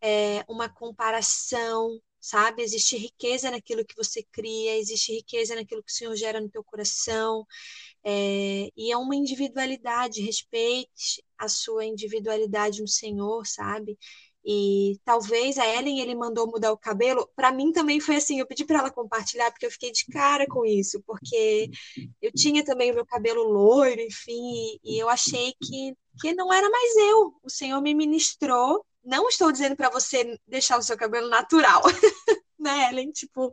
é, 0.00 0.44
uma 0.48 0.68
comparação, 0.68 2.00
sabe? 2.20 2.62
Existe 2.62 2.96
riqueza 2.96 3.50
naquilo 3.50 3.84
que 3.84 3.96
você 3.96 4.22
cria, 4.32 4.78
existe 4.78 5.12
riqueza 5.12 5.54
naquilo 5.54 5.82
que 5.82 5.92
o 5.92 5.94
Senhor 5.94 6.14
gera 6.16 6.40
no 6.40 6.48
teu 6.48 6.62
coração. 6.64 7.44
É, 8.04 8.68
e 8.76 8.92
é 8.92 8.96
uma 8.96 9.16
individualidade, 9.16 10.20
respeite 10.22 11.24
a 11.38 11.48
sua 11.48 11.84
individualidade 11.86 12.80
no 12.82 12.88
Senhor, 12.88 13.46
sabe? 13.46 13.98
E 14.44 14.98
talvez 15.04 15.56
a 15.56 15.66
Ellen 15.66 16.00
ele 16.00 16.14
mandou 16.14 16.46
mudar 16.46 16.70
o 16.70 16.76
cabelo. 16.76 17.26
Para 17.34 17.50
mim 17.50 17.72
também 17.72 17.98
foi 17.98 18.16
assim. 18.16 18.38
Eu 18.38 18.46
pedi 18.46 18.64
para 18.64 18.78
ela 18.80 18.90
compartilhar 18.90 19.50
porque 19.50 19.64
eu 19.64 19.70
fiquei 19.70 19.90
de 19.90 20.04
cara 20.06 20.46
com 20.46 20.66
isso, 20.66 21.02
porque 21.06 21.70
eu 22.20 22.30
tinha 22.32 22.62
também 22.62 22.90
o 22.92 22.94
meu 22.94 23.06
cabelo 23.06 23.42
loiro, 23.44 24.00
enfim, 24.02 24.78
e, 24.84 24.98
eu 24.98 25.08
achei 25.08 25.54
que 25.62 25.96
que 26.20 26.32
não 26.34 26.52
era 26.52 26.68
mais 26.70 26.96
eu. 26.96 27.34
O 27.42 27.50
Senhor 27.50 27.80
me 27.80 27.94
ministrou. 27.94 28.84
Não 29.04 29.28
estou 29.28 29.50
dizendo 29.52 29.76
para 29.76 29.90
você 29.90 30.38
deixar 30.46 30.78
o 30.78 30.82
seu 30.82 30.96
cabelo 30.96 31.28
natural. 31.28 31.82
né, 32.64 32.90
Ellen? 32.90 33.12
Tipo. 33.12 33.52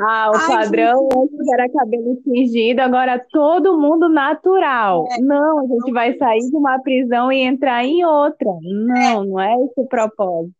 Ah, 0.00 0.30
o 0.30 0.46
padrão 0.46 1.08
antes 1.16 1.48
era 1.52 1.70
cabelo 1.70 2.20
tingido, 2.22 2.80
agora 2.80 3.24
todo 3.30 3.78
mundo 3.78 4.08
natural. 4.08 5.06
É. 5.10 5.20
Não, 5.20 5.60
a 5.60 5.62
gente 5.62 5.86
não 5.86 5.92
vai 5.92 6.10
é 6.10 6.18
sair 6.18 6.50
de 6.50 6.56
uma 6.56 6.78
prisão 6.80 7.32
e 7.32 7.40
entrar 7.40 7.84
em 7.84 8.04
outra. 8.04 8.50
Não, 8.60 9.22
é. 9.22 9.26
não 9.26 9.40
é 9.40 9.54
esse 9.64 9.80
o 9.80 9.86
propósito. 9.86 10.52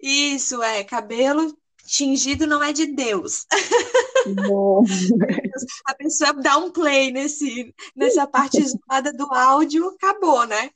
Isso, 0.00 0.62
é. 0.62 0.84
Cabelo 0.84 1.52
tingido 1.86 2.46
não 2.46 2.62
é 2.62 2.72
de 2.72 2.86
Deus. 2.86 3.44
A 5.86 5.94
pessoa 5.94 6.32
dá 6.32 6.56
um 6.56 6.70
play 6.70 7.10
nesse, 7.10 7.74
nessa 7.94 8.26
parte 8.26 8.58
isolada 8.58 9.12
do 9.12 9.30
áudio, 9.34 9.86
acabou, 9.88 10.46
né? 10.46 10.70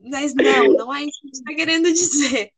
Mas 0.00 0.32
não, 0.32 0.74
não 0.74 0.94
é 0.94 1.02
isso 1.02 1.20
que 1.20 1.26
a 1.26 1.26
gente 1.26 1.34
está 1.34 1.54
querendo 1.54 1.92
dizer 1.92 2.52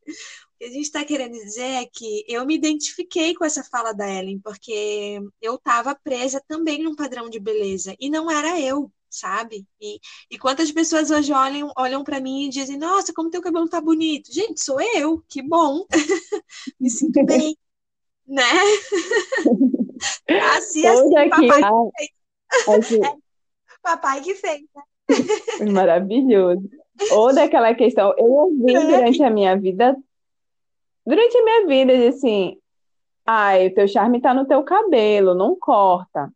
que 0.60 0.66
a 0.66 0.68
gente 0.68 0.82
está 0.82 1.02
querendo 1.02 1.32
dizer 1.32 1.62
é 1.62 1.86
que 1.86 2.22
eu 2.28 2.44
me 2.44 2.54
identifiquei 2.54 3.34
com 3.34 3.46
essa 3.46 3.64
fala 3.64 3.94
da 3.94 4.06
Ellen, 4.06 4.38
porque 4.38 5.18
eu 5.40 5.54
estava 5.54 5.94
presa 5.94 6.38
também 6.46 6.82
num 6.82 6.94
padrão 6.94 7.30
de 7.30 7.40
beleza, 7.40 7.96
e 7.98 8.10
não 8.10 8.30
era 8.30 8.60
eu, 8.60 8.92
sabe? 9.08 9.66
E, 9.80 9.98
e 10.30 10.38
quantas 10.38 10.70
pessoas 10.70 11.10
hoje 11.10 11.32
olham, 11.32 11.72
olham 11.78 12.04
para 12.04 12.20
mim 12.20 12.44
e 12.44 12.50
dizem, 12.50 12.76
nossa, 12.76 13.10
como 13.14 13.30
teu 13.30 13.40
cabelo 13.40 13.70
tá 13.70 13.80
bonito. 13.80 14.30
Gente, 14.30 14.62
sou 14.62 14.78
eu, 14.94 15.24
que 15.26 15.40
bom. 15.40 15.86
me 16.78 16.90
sinto 16.90 17.24
bem, 17.24 17.56
né? 18.26 18.42
assim, 20.58 20.86
assim, 20.86 21.14
papai 21.14 21.40
que 21.40 21.48
fez. 22.04 23.00
É, 23.02 23.14
papai 23.80 24.20
que 24.20 24.34
fez, 24.34 24.60
né? 24.74 24.82
Maravilhoso. 25.72 26.68
Ou 27.12 27.32
daquela 27.32 27.74
questão, 27.74 28.12
eu 28.18 28.26
ouvi 28.26 28.74
é. 28.74 28.80
durante 28.80 29.22
a 29.22 29.30
minha 29.30 29.56
vida 29.56 29.96
Durante 31.10 31.36
a 31.36 31.42
minha 31.42 31.66
vida, 31.66 32.08
assim, 32.08 32.56
ai, 33.26 33.66
o 33.66 33.74
teu 33.74 33.88
charme 33.88 34.20
tá 34.20 34.32
no 34.32 34.46
teu 34.46 34.62
cabelo, 34.62 35.34
não 35.34 35.56
corta. 35.58 36.32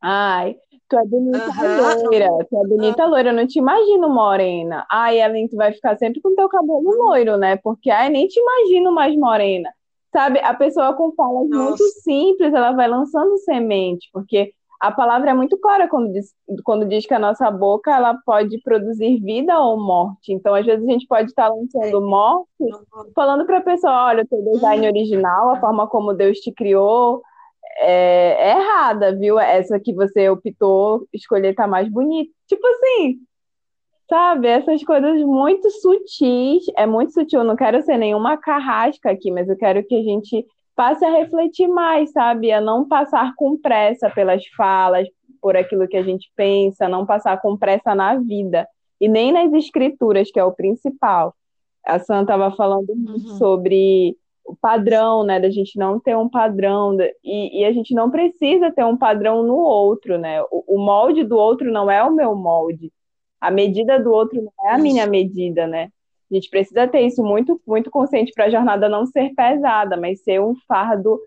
Ai, 0.00 0.56
tu 0.88 0.98
é 0.98 1.04
bonita 1.04 1.44
uhum. 1.44 2.02
loira, 2.04 2.28
tu 2.48 2.56
é 2.56 2.66
bonita 2.66 3.04
uhum. 3.04 3.10
loira, 3.10 3.28
eu 3.28 3.34
não 3.34 3.46
te 3.46 3.58
imagino 3.58 4.08
morena. 4.08 4.86
Ai, 4.90 5.20
Ellen, 5.20 5.46
tu 5.48 5.56
vai 5.56 5.70
ficar 5.74 5.98
sempre 5.98 6.18
com 6.22 6.34
teu 6.34 6.48
cabelo 6.48 6.80
loiro, 6.80 7.36
né? 7.36 7.56
Porque, 7.56 7.90
ai, 7.90 8.08
nem 8.08 8.26
te 8.26 8.40
imagino 8.40 8.90
mais 8.90 9.14
morena. 9.14 9.70
Sabe, 10.10 10.38
a 10.38 10.54
pessoa 10.54 10.94
com 10.94 11.12
falas 11.12 11.50
Nossa. 11.50 11.64
muito 11.64 11.84
simples, 12.00 12.54
ela 12.54 12.72
vai 12.72 12.88
lançando 12.88 13.36
semente, 13.36 14.08
porque 14.14 14.54
a 14.80 14.90
palavra 14.90 15.30
é 15.30 15.34
muito 15.34 15.58
clara 15.58 15.86
quando 15.86 16.10
diz, 16.10 16.34
quando 16.64 16.88
diz 16.88 17.04
que 17.04 17.12
a 17.12 17.18
nossa 17.18 17.50
boca 17.50 17.94
ela 17.94 18.14
pode 18.24 18.58
produzir 18.62 19.20
vida 19.20 19.60
ou 19.60 19.78
morte. 19.78 20.32
Então, 20.32 20.54
às 20.54 20.64
vezes, 20.64 20.88
a 20.88 20.90
gente 20.90 21.06
pode 21.06 21.28
estar 21.28 21.48
lançando 21.48 21.98
é. 21.98 22.00
morte, 22.00 22.48
falando 23.14 23.44
para 23.44 23.58
a 23.58 23.62
pessoa: 23.62 24.06
olha, 24.06 24.22
o 24.22 24.26
teu 24.26 24.42
design 24.42 24.86
uhum. 24.86 24.92
original, 24.92 25.50
a 25.50 25.60
forma 25.60 25.86
como 25.86 26.14
Deus 26.14 26.38
te 26.38 26.50
criou, 26.50 27.20
é, 27.78 28.36
é, 28.38 28.50
errada, 28.58 29.14
viu? 29.14 29.38
Essa 29.38 29.78
que 29.78 29.92
você 29.92 30.30
optou 30.30 31.06
escolher 31.12 31.54
tá 31.54 31.66
mais 31.66 31.86
bonita. 31.86 32.32
Tipo 32.48 32.66
assim, 32.66 33.18
sabe? 34.08 34.48
Essas 34.48 34.82
coisas 34.82 35.20
muito 35.20 35.70
sutis. 35.70 36.64
É 36.74 36.86
muito 36.86 37.12
sutil. 37.12 37.40
Eu 37.40 37.46
não 37.46 37.56
quero 37.56 37.82
ser 37.82 37.98
nenhuma 37.98 38.38
carrasca 38.38 39.10
aqui, 39.10 39.30
mas 39.30 39.46
eu 39.46 39.58
quero 39.58 39.84
que 39.84 39.94
a 39.94 40.02
gente 40.02 40.46
passe 40.80 41.04
a 41.04 41.10
refletir 41.10 41.68
mais, 41.68 42.10
sabe? 42.10 42.50
A 42.50 42.58
não 42.58 42.88
passar 42.88 43.34
com 43.36 43.54
pressa 43.54 44.08
pelas 44.08 44.42
falas, 44.56 45.06
por 45.38 45.54
aquilo 45.54 45.86
que 45.86 45.96
a 45.98 46.02
gente 46.02 46.32
pensa, 46.34 46.88
não 46.88 47.04
passar 47.04 47.38
com 47.42 47.54
pressa 47.54 47.94
na 47.94 48.16
vida 48.16 48.66
e 48.98 49.06
nem 49.06 49.30
nas 49.30 49.52
escrituras, 49.52 50.30
que 50.30 50.40
é 50.40 50.44
o 50.44 50.54
principal. 50.54 51.34
A 51.86 51.98
Sam 51.98 52.22
estava 52.22 52.50
falando 52.52 52.96
muito 52.96 53.28
uhum. 53.28 53.36
sobre 53.36 54.16
o 54.42 54.56
padrão, 54.56 55.22
né, 55.22 55.38
da 55.38 55.50
gente 55.50 55.78
não 55.78 56.00
ter 56.00 56.16
um 56.16 56.30
padrão 56.30 56.96
e, 57.22 57.60
e, 57.60 57.64
a 57.66 57.72
gente 57.72 57.92
não 57.94 58.10
precisa 58.10 58.72
ter 58.72 58.84
um 58.84 58.96
padrão 58.96 59.42
no 59.42 59.56
outro, 59.56 60.16
né? 60.16 60.40
O, 60.44 60.76
o, 60.76 60.78
molde 60.78 61.24
do 61.24 61.36
outro 61.36 61.70
não 61.70 61.90
é 61.90 62.02
o 62.02 62.10
meu 62.10 62.34
molde, 62.34 62.90
a 63.38 63.50
medida 63.50 64.02
do 64.02 64.10
outro 64.10 64.40
não 64.40 64.52
é 64.66 64.74
a 64.74 64.78
minha 64.78 65.06
medida, 65.06 65.66
né? 65.66 65.90
A 66.30 66.34
gente 66.34 66.48
precisa 66.48 66.86
ter 66.86 67.00
isso 67.00 67.22
muito, 67.22 67.60
muito 67.66 67.90
consciente 67.90 68.32
para 68.32 68.44
a 68.44 68.50
jornada 68.50 68.88
não 68.88 69.04
ser 69.04 69.34
pesada, 69.34 69.96
mas 69.96 70.22
ser 70.22 70.40
um 70.40 70.54
fardo 70.68 71.20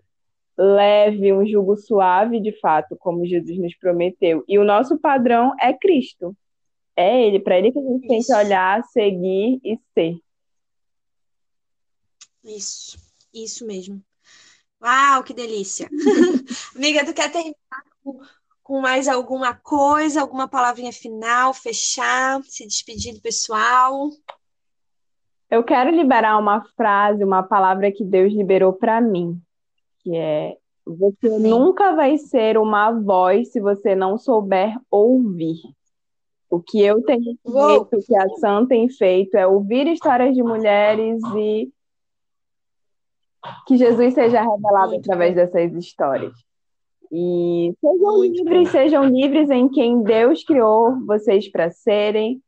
leve, 0.56 1.32
um 1.32 1.46
jugo 1.46 1.76
suave, 1.76 2.40
de 2.40 2.58
fato, 2.60 2.96
como 2.96 3.26
Jesus 3.26 3.58
nos 3.58 3.76
prometeu. 3.76 4.44
E 4.48 4.58
o 4.58 4.64
nosso 4.64 4.98
padrão 4.98 5.52
é 5.60 5.72
Cristo. 5.72 6.34
É 6.96 7.26
Ele, 7.26 7.40
para 7.40 7.58
Ele 7.58 7.72
que 7.72 7.78
a 7.78 7.82
gente 7.82 8.06
tem 8.06 8.22
que 8.22 8.34
olhar, 8.34 8.82
seguir 8.84 9.60
e 9.62 9.78
ser. 9.92 10.16
Isso, 12.44 12.96
isso 13.32 13.66
mesmo. 13.66 14.02
Uau, 14.80 15.24
que 15.24 15.34
delícia! 15.34 15.88
Amiga, 16.76 17.04
tu 17.04 17.14
quer 17.14 17.32
terminar 17.32 17.54
com, 18.02 18.20
com 18.62 18.80
mais 18.80 19.08
alguma 19.08 19.54
coisa, 19.54 20.20
alguma 20.20 20.46
palavrinha 20.46 20.92
final, 20.92 21.52
fechar, 21.54 22.42
se 22.44 22.66
despedir 22.66 23.14
do 23.14 23.20
pessoal? 23.20 24.10
Eu 25.54 25.62
quero 25.62 25.90
liberar 25.90 26.36
uma 26.36 26.64
frase, 26.76 27.22
uma 27.22 27.42
palavra 27.42 27.92
que 27.92 28.04
Deus 28.04 28.32
liberou 28.32 28.72
para 28.72 29.00
mim, 29.00 29.40
que 30.00 30.16
é: 30.16 30.56
você 30.84 31.30
Sim. 31.30 31.48
nunca 31.48 31.94
vai 31.94 32.18
ser 32.18 32.58
uma 32.58 32.90
voz 32.90 33.52
se 33.52 33.60
você 33.60 33.94
não 33.94 34.18
souber 34.18 34.76
ouvir. 34.90 35.60
O 36.50 36.60
que 36.60 36.80
eu 36.80 37.02
tenho 37.02 37.38
Uou. 37.44 37.86
feito, 37.86 37.96
o 37.96 38.06
que 38.06 38.16
a 38.16 38.28
Sam 38.40 38.66
tem 38.66 38.88
feito, 38.88 39.36
é 39.36 39.46
ouvir 39.46 39.86
histórias 39.86 40.34
de 40.34 40.42
mulheres 40.42 41.22
e 41.36 41.68
que 43.66 43.76
Jesus 43.76 44.14
seja 44.14 44.40
revelado 44.42 44.90
Muito 44.90 45.00
através 45.00 45.34
bom. 45.34 45.36
dessas 45.36 45.72
histórias. 45.74 46.32
E 47.12 47.72
sejam 47.80 48.16
Muito 48.16 48.38
livres, 48.38 48.64
bom. 48.64 48.72
sejam 48.72 49.04
livres 49.04 49.50
em 49.50 49.68
quem 49.68 50.02
Deus 50.02 50.42
criou 50.42 50.98
vocês 51.06 51.48
para 51.48 51.70
serem, 51.70 52.42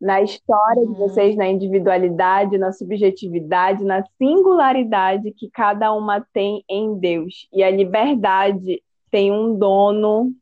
na 0.00 0.22
história 0.22 0.82
uhum. 0.82 0.92
de 0.92 0.98
vocês, 0.98 1.36
na 1.36 1.46
individualidade, 1.46 2.56
na 2.56 2.72
subjetividade, 2.72 3.84
na 3.84 4.02
singularidade 4.16 5.32
que 5.32 5.50
cada 5.50 5.92
uma 5.92 6.24
tem 6.32 6.64
em 6.68 6.98
Deus. 6.98 7.48
E 7.52 7.62
a 7.62 7.70
liberdade 7.70 8.82
tem 9.10 9.30
um 9.30 9.54
dono. 9.54 10.32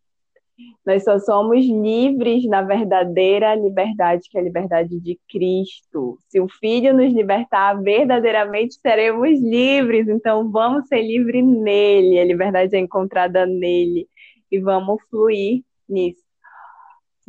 Nós 0.84 1.04
só 1.04 1.18
somos 1.18 1.64
livres 1.64 2.44
na 2.44 2.62
verdadeira 2.62 3.54
liberdade, 3.54 4.28
que 4.28 4.38
é 4.38 4.40
a 4.40 4.44
liberdade 4.44 5.00
de 5.00 5.18
Cristo. 5.28 6.18
Se 6.28 6.40
o 6.40 6.48
Filho 6.48 6.94
nos 6.94 7.12
libertar, 7.12 7.80
verdadeiramente 7.80 8.74
seremos 8.74 9.40
livres. 9.40 10.09
Então 10.09 10.50
vamos 10.50 10.86
ser 10.86 11.02
livres 11.02 11.44
nele. 11.44 12.18
A 12.18 12.24
liberdade 12.24 12.76
é 12.76 12.78
encontrada 12.78 13.44
nele. 13.44 14.09
E 14.50 14.59
vamos 14.59 15.00
fluir 15.11 15.62
nisso. 15.88 16.28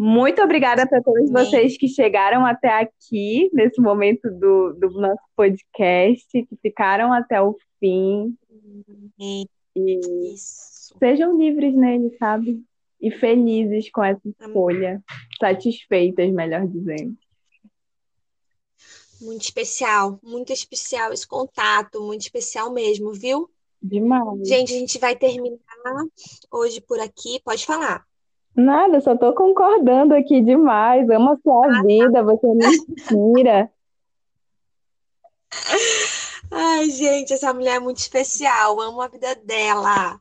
Muito 0.02 0.42
obrigada 0.42 0.88
para 0.88 1.04
todos 1.04 1.30
vocês 1.30 1.78
que 1.78 1.90
chegaram 1.90 2.46
até 2.46 2.70
aqui, 2.70 3.50
nesse 3.52 3.82
momento 3.82 4.32
do, 4.32 4.72
do 4.72 4.92
nosso 4.92 5.22
podcast, 5.36 6.26
que 6.32 6.56
ficaram 6.62 7.12
até 7.12 7.42
o 7.42 7.58
fim. 7.82 8.34
E 9.20 9.46
Isso. 10.34 10.96
sejam 10.98 11.38
livres 11.38 11.76
nele, 11.76 12.16
sabe? 12.18 12.64
E 13.02 13.12
felizes 13.12 13.92
com 13.92 14.02
essa 14.02 14.22
escolha. 14.26 15.04
Satisfeitas, 15.38 16.32
melhor 16.32 16.66
dizendo. 16.66 17.18
Muito 19.20 19.42
especial, 19.42 20.18
muito 20.24 20.54
especial 20.54 21.12
esse 21.12 21.28
contato, 21.28 22.02
muito 22.02 22.22
especial 22.22 22.72
mesmo, 22.72 23.12
viu? 23.12 23.50
Demais. 23.82 24.48
Gente, 24.48 24.74
a 24.74 24.80
gente 24.80 24.98
vai 24.98 25.14
terminar 25.14 25.60
hoje 26.50 26.80
por 26.80 27.02
aqui. 27.02 27.42
Pode 27.44 27.66
falar. 27.66 28.09
Nada, 28.60 29.00
só 29.00 29.18
tô 29.18 29.34
concordando 29.34 30.14
aqui 30.14 30.42
demais. 30.42 31.10
Amo 31.10 31.32
a 31.32 31.38
sua 31.38 31.66
ah, 31.66 31.84
vida, 31.84 32.22
você 32.22 32.48
me 32.48 32.66
inspira. 32.68 33.72
Ai, 36.52 36.90
gente, 36.90 37.34
essa 37.34 37.54
mulher 37.54 37.78
é 37.78 37.80
muito 37.80 38.00
especial. 38.00 38.80
Amo 38.82 39.02
a 39.02 39.08
vida 39.08 39.34
dela. 39.36 40.20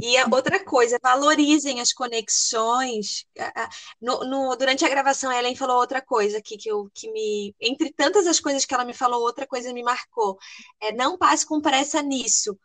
E 0.00 0.16
outra 0.32 0.64
coisa, 0.64 0.98
valorizem 1.02 1.80
as 1.80 1.92
conexões. 1.92 3.26
No, 4.00 4.20
no, 4.24 4.56
durante 4.56 4.84
a 4.84 4.88
gravação, 4.88 5.30
a 5.30 5.38
Ellen 5.38 5.54
falou 5.54 5.76
outra 5.76 6.00
coisa 6.00 6.38
aqui 6.38 6.56
que, 6.56 6.70
eu, 6.70 6.90
que 6.94 7.10
me. 7.12 7.54
Entre 7.60 7.92
tantas 7.92 8.26
as 8.26 8.40
coisas 8.40 8.64
que 8.64 8.74
ela 8.74 8.84
me 8.84 8.94
falou, 8.94 9.20
outra 9.20 9.46
coisa 9.46 9.72
me 9.72 9.82
marcou. 9.82 10.38
É 10.80 10.90
não 10.90 11.18
passe 11.18 11.46
com 11.46 11.60
pressa 11.60 12.02
nisso. 12.02 12.58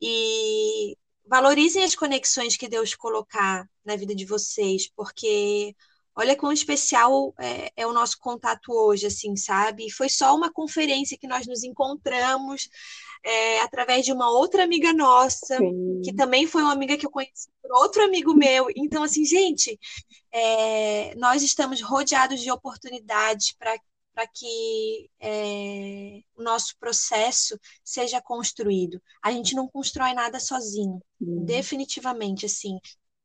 E 0.00 0.96
valorizem 1.26 1.84
as 1.84 1.94
conexões 1.94 2.56
que 2.56 2.68
Deus 2.68 2.94
colocar 2.94 3.68
na 3.84 3.96
vida 3.96 4.14
de 4.14 4.24
vocês, 4.24 4.88
porque 4.94 5.74
olha 6.14 6.36
quão 6.36 6.52
especial 6.52 7.34
é, 7.38 7.72
é, 7.76 7.86
o 7.86 7.92
nosso 7.92 8.18
contato 8.18 8.72
hoje, 8.72 9.06
assim, 9.06 9.34
sabe? 9.36 9.90
Foi 9.90 10.08
só 10.08 10.34
uma 10.34 10.52
conferência 10.52 11.16
que 11.18 11.26
nós 11.26 11.46
nos 11.46 11.62
encontramos 11.64 12.68
é, 13.24 13.60
através 13.60 14.04
de 14.04 14.12
uma 14.12 14.30
outra 14.30 14.64
amiga 14.64 14.92
nossa, 14.92 15.56
Sim. 15.56 16.00
que 16.04 16.12
também 16.12 16.46
foi 16.46 16.62
uma 16.62 16.72
amiga 16.72 16.96
que 16.96 17.06
eu 17.06 17.10
conheci 17.10 17.48
por 17.62 17.72
outro 17.72 18.02
amigo 18.04 18.34
meu. 18.34 18.66
Então, 18.76 19.02
assim, 19.02 19.24
gente, 19.24 19.78
é, 20.32 21.14
nós 21.16 21.42
estamos 21.42 21.80
rodeados 21.80 22.40
de 22.40 22.50
oportunidades 22.50 23.52
para 23.52 23.78
para 24.14 24.26
que 24.26 25.10
é, 25.20 26.20
o 26.36 26.42
nosso 26.42 26.76
processo 26.78 27.58
seja 27.84 28.20
construído. 28.20 29.00
A 29.22 29.30
gente 29.32 29.54
não 29.54 29.68
constrói 29.68 30.12
nada 30.14 30.38
sozinho, 30.38 31.00
uhum. 31.20 31.44
definitivamente, 31.44 32.46
assim. 32.46 32.78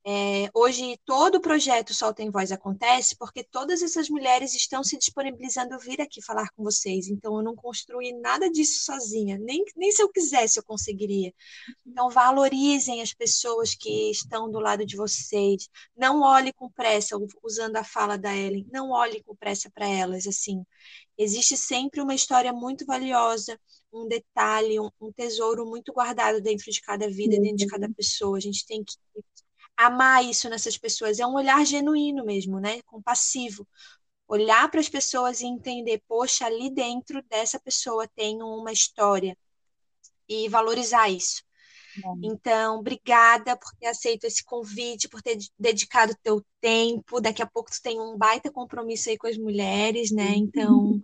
É, 0.09 0.49
hoje, 0.53 0.97
todo 1.05 1.35
o 1.35 1.41
projeto 1.41 1.93
Sol 1.93 2.13
Tem 2.13 2.29
Voz 2.29 2.49
acontece 2.49 3.13
porque 3.17 3.43
todas 3.43 3.81
essas 3.81 4.09
mulheres 4.09 4.55
estão 4.55 4.81
se 4.81 4.97
disponibilizando 4.97 5.73
a 5.75 5.77
vir 5.77 5.99
aqui 5.99 6.21
falar 6.21 6.49
com 6.51 6.63
vocês. 6.63 7.09
Então, 7.09 7.35
eu 7.35 7.43
não 7.43 7.53
construí 7.53 8.13
nada 8.13 8.49
disso 8.49 8.85
sozinha, 8.85 9.37
nem, 9.37 9.65
nem 9.75 9.91
se 9.91 10.01
eu 10.01 10.07
quisesse 10.07 10.59
eu 10.59 10.63
conseguiria. 10.63 11.33
Então, 11.85 12.09
valorizem 12.09 13.01
as 13.01 13.13
pessoas 13.13 13.75
que 13.75 14.09
estão 14.09 14.49
do 14.49 14.59
lado 14.61 14.85
de 14.85 14.95
vocês. 14.95 15.67
Não 15.93 16.21
olhe 16.21 16.53
com 16.53 16.71
pressa, 16.71 17.17
usando 17.43 17.75
a 17.75 17.83
fala 17.83 18.17
da 18.17 18.33
Ellen, 18.33 18.65
não 18.71 18.91
olhe 18.91 19.21
com 19.23 19.35
pressa 19.35 19.69
para 19.69 19.89
elas. 19.89 20.25
Assim, 20.25 20.63
existe 21.17 21.57
sempre 21.57 21.99
uma 21.99 22.15
história 22.15 22.53
muito 22.53 22.85
valiosa, 22.85 23.59
um 23.91 24.07
detalhe, 24.07 24.79
um, 24.79 24.89
um 25.01 25.11
tesouro 25.11 25.65
muito 25.65 25.91
guardado 25.91 26.39
dentro 26.39 26.71
de 26.71 26.79
cada 26.79 27.09
vida, 27.09 27.37
dentro 27.41 27.57
de 27.57 27.67
cada 27.67 27.87
uhum. 27.87 27.93
pessoa. 27.93 28.37
A 28.37 28.41
gente 28.41 28.65
tem 28.65 28.85
que 28.85 28.95
amar 29.77 30.25
isso 30.25 30.49
nessas 30.49 30.77
pessoas. 30.77 31.19
É 31.19 31.25
um 31.27 31.35
olhar 31.35 31.65
genuíno 31.65 32.25
mesmo, 32.25 32.59
né? 32.59 32.81
Compassivo. 32.83 33.67
Olhar 34.27 34.69
para 34.69 34.79
as 34.79 34.89
pessoas 34.89 35.41
e 35.41 35.45
entender, 35.45 36.01
poxa, 36.07 36.45
ali 36.45 36.69
dentro 36.69 37.23
dessa 37.29 37.59
pessoa 37.59 38.07
tem 38.15 38.41
uma 38.41 38.71
história. 38.71 39.37
E 40.27 40.49
valorizar 40.49 41.09
isso. 41.09 41.41
Então, 42.21 42.79
obrigada 42.79 43.57
por 43.57 43.71
ter 43.79 43.87
aceito 43.87 44.25
esse 44.25 44.43
convite, 44.43 45.07
por 45.09 45.21
ter 45.21 45.37
dedicado 45.57 46.13
o 46.13 46.17
teu 46.21 46.45
tempo. 46.61 47.19
Daqui 47.21 47.41
a 47.41 47.47
pouco 47.47 47.71
tu 47.71 47.81
tem 47.81 47.99
um 47.99 48.17
baita 48.17 48.51
compromisso 48.51 49.09
aí 49.09 49.17
com 49.17 49.27
as 49.27 49.37
mulheres, 49.37 50.11
né? 50.11 50.35
Então, 50.35 51.01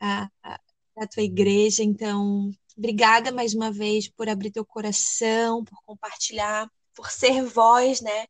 a, 0.00 0.28
a, 0.42 0.60
a 0.98 1.06
tua 1.06 1.22
igreja. 1.22 1.82
Então, 1.82 2.50
obrigada 2.76 3.30
mais 3.30 3.54
uma 3.54 3.70
vez 3.70 4.08
por 4.08 4.28
abrir 4.28 4.50
teu 4.50 4.64
coração, 4.64 5.64
por 5.64 5.78
compartilhar 5.84 6.68
por 6.94 7.10
ser 7.10 7.42
voz, 7.44 8.00
né? 8.00 8.26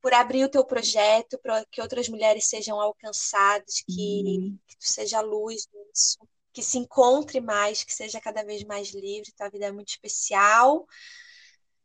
Por 0.00 0.12
abrir 0.12 0.44
o 0.44 0.48
teu 0.48 0.64
projeto 0.64 1.38
para 1.38 1.64
que 1.66 1.80
outras 1.80 2.08
mulheres 2.08 2.46
sejam 2.46 2.80
alcançadas, 2.80 3.82
que, 3.86 4.22
uhum. 4.26 4.58
que 4.66 4.76
tu 4.76 4.86
seja 4.86 5.20
luz 5.20 5.66
nisso, 5.72 6.18
que 6.52 6.62
se 6.62 6.78
encontre 6.78 7.40
mais, 7.40 7.82
que 7.82 7.92
seja 7.92 8.20
cada 8.20 8.44
vez 8.44 8.62
mais 8.64 8.90
livre. 8.92 9.32
Tua 9.32 9.48
vida 9.48 9.66
é 9.66 9.72
muito 9.72 9.88
especial. 9.88 10.86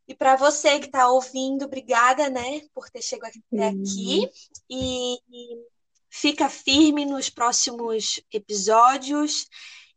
E 0.06 0.14
para 0.14 0.36
você 0.36 0.80
que 0.80 0.86
está 0.86 1.08
ouvindo, 1.08 1.64
obrigada, 1.64 2.28
né, 2.28 2.62
por 2.74 2.90
ter 2.90 3.00
chegado 3.00 3.32
até 3.52 3.68
aqui. 3.68 4.28
E, 4.68 5.14
e 5.30 5.64
fica 6.10 6.50
firme 6.50 7.06
nos 7.06 7.30
próximos 7.30 8.20
episódios. 8.32 9.46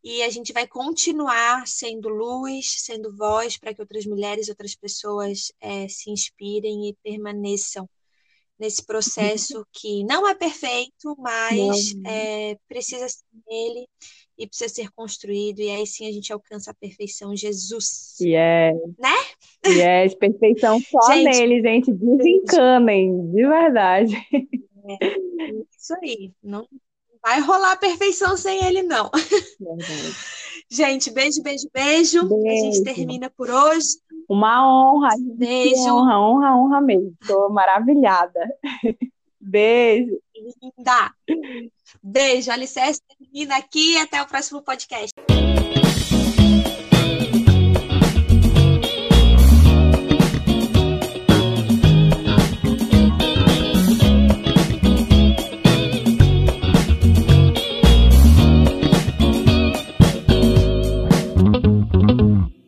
E 0.04 0.22
a 0.22 0.30
gente 0.30 0.52
vai 0.52 0.68
continuar 0.68 1.66
sendo 1.66 2.10
luz, 2.10 2.76
sendo 2.80 3.16
voz 3.16 3.58
para 3.58 3.74
que 3.74 3.80
outras 3.80 4.06
mulheres, 4.06 4.50
outras 4.50 4.76
pessoas 4.76 5.52
é, 5.62 5.88
se 5.88 6.12
inspirem 6.12 6.90
e 6.90 6.98
permaneçam 7.02 7.90
nesse 8.60 8.86
processo 8.86 9.66
que 9.72 10.04
não 10.04 10.28
é 10.28 10.36
perfeito, 10.36 11.16
mas 11.18 11.94
é, 12.06 12.58
precisa 12.68 13.08
ser 13.08 13.24
nele 13.48 13.88
e 14.38 14.46
precisa 14.46 14.74
ser 14.74 14.92
construído, 14.92 15.60
e 15.60 15.70
aí 15.70 15.88
sim 15.88 16.08
a 16.08 16.12
gente 16.12 16.34
alcança 16.34 16.72
a 16.72 16.74
perfeição, 16.74 17.36
Jesus. 17.36 18.18
Yes. 18.20 18.76
Né? 19.00 19.16
Yes, 19.66 20.16
perfeição 20.16 20.82
só 20.90 21.14
gente, 21.14 21.30
nele, 21.30 21.62
gente. 21.62 21.94
Desencanem, 21.94 23.32
de 23.32 23.48
verdade. 23.48 24.16
É, 24.34 25.16
isso 25.78 25.94
aí. 26.02 26.34
Não 26.44 26.68
vai 27.24 27.40
rolar 27.40 27.78
perfeição 27.78 28.36
sem 28.36 28.64
ele, 28.66 28.84
não. 28.84 29.10
Verdade. 29.60 30.16
Gente, 30.70 31.12
beijo, 31.12 31.42
beijo, 31.44 31.70
beijo, 31.72 32.28
beijo. 32.28 32.48
A 32.48 32.56
gente 32.56 32.84
termina 32.84 33.30
por 33.30 33.50
hoje. 33.50 33.90
Uma 34.28 34.68
honra. 34.68 35.12
Beijo. 35.20 35.88
Honra, 35.88 36.20
honra, 36.20 36.58
honra 36.58 36.82
mesmo. 36.82 37.16
Estou 37.22 37.50
maravilhada. 37.52 38.40
Beijo. 39.40 40.20
Linda. 40.36 41.14
Beijo. 42.02 42.52
Alicerce 42.52 43.02
termina 43.20 43.58
aqui. 43.58 43.98
Até 43.98 44.22
o 44.22 44.26
próximo 44.26 44.64
podcast. 44.64 45.14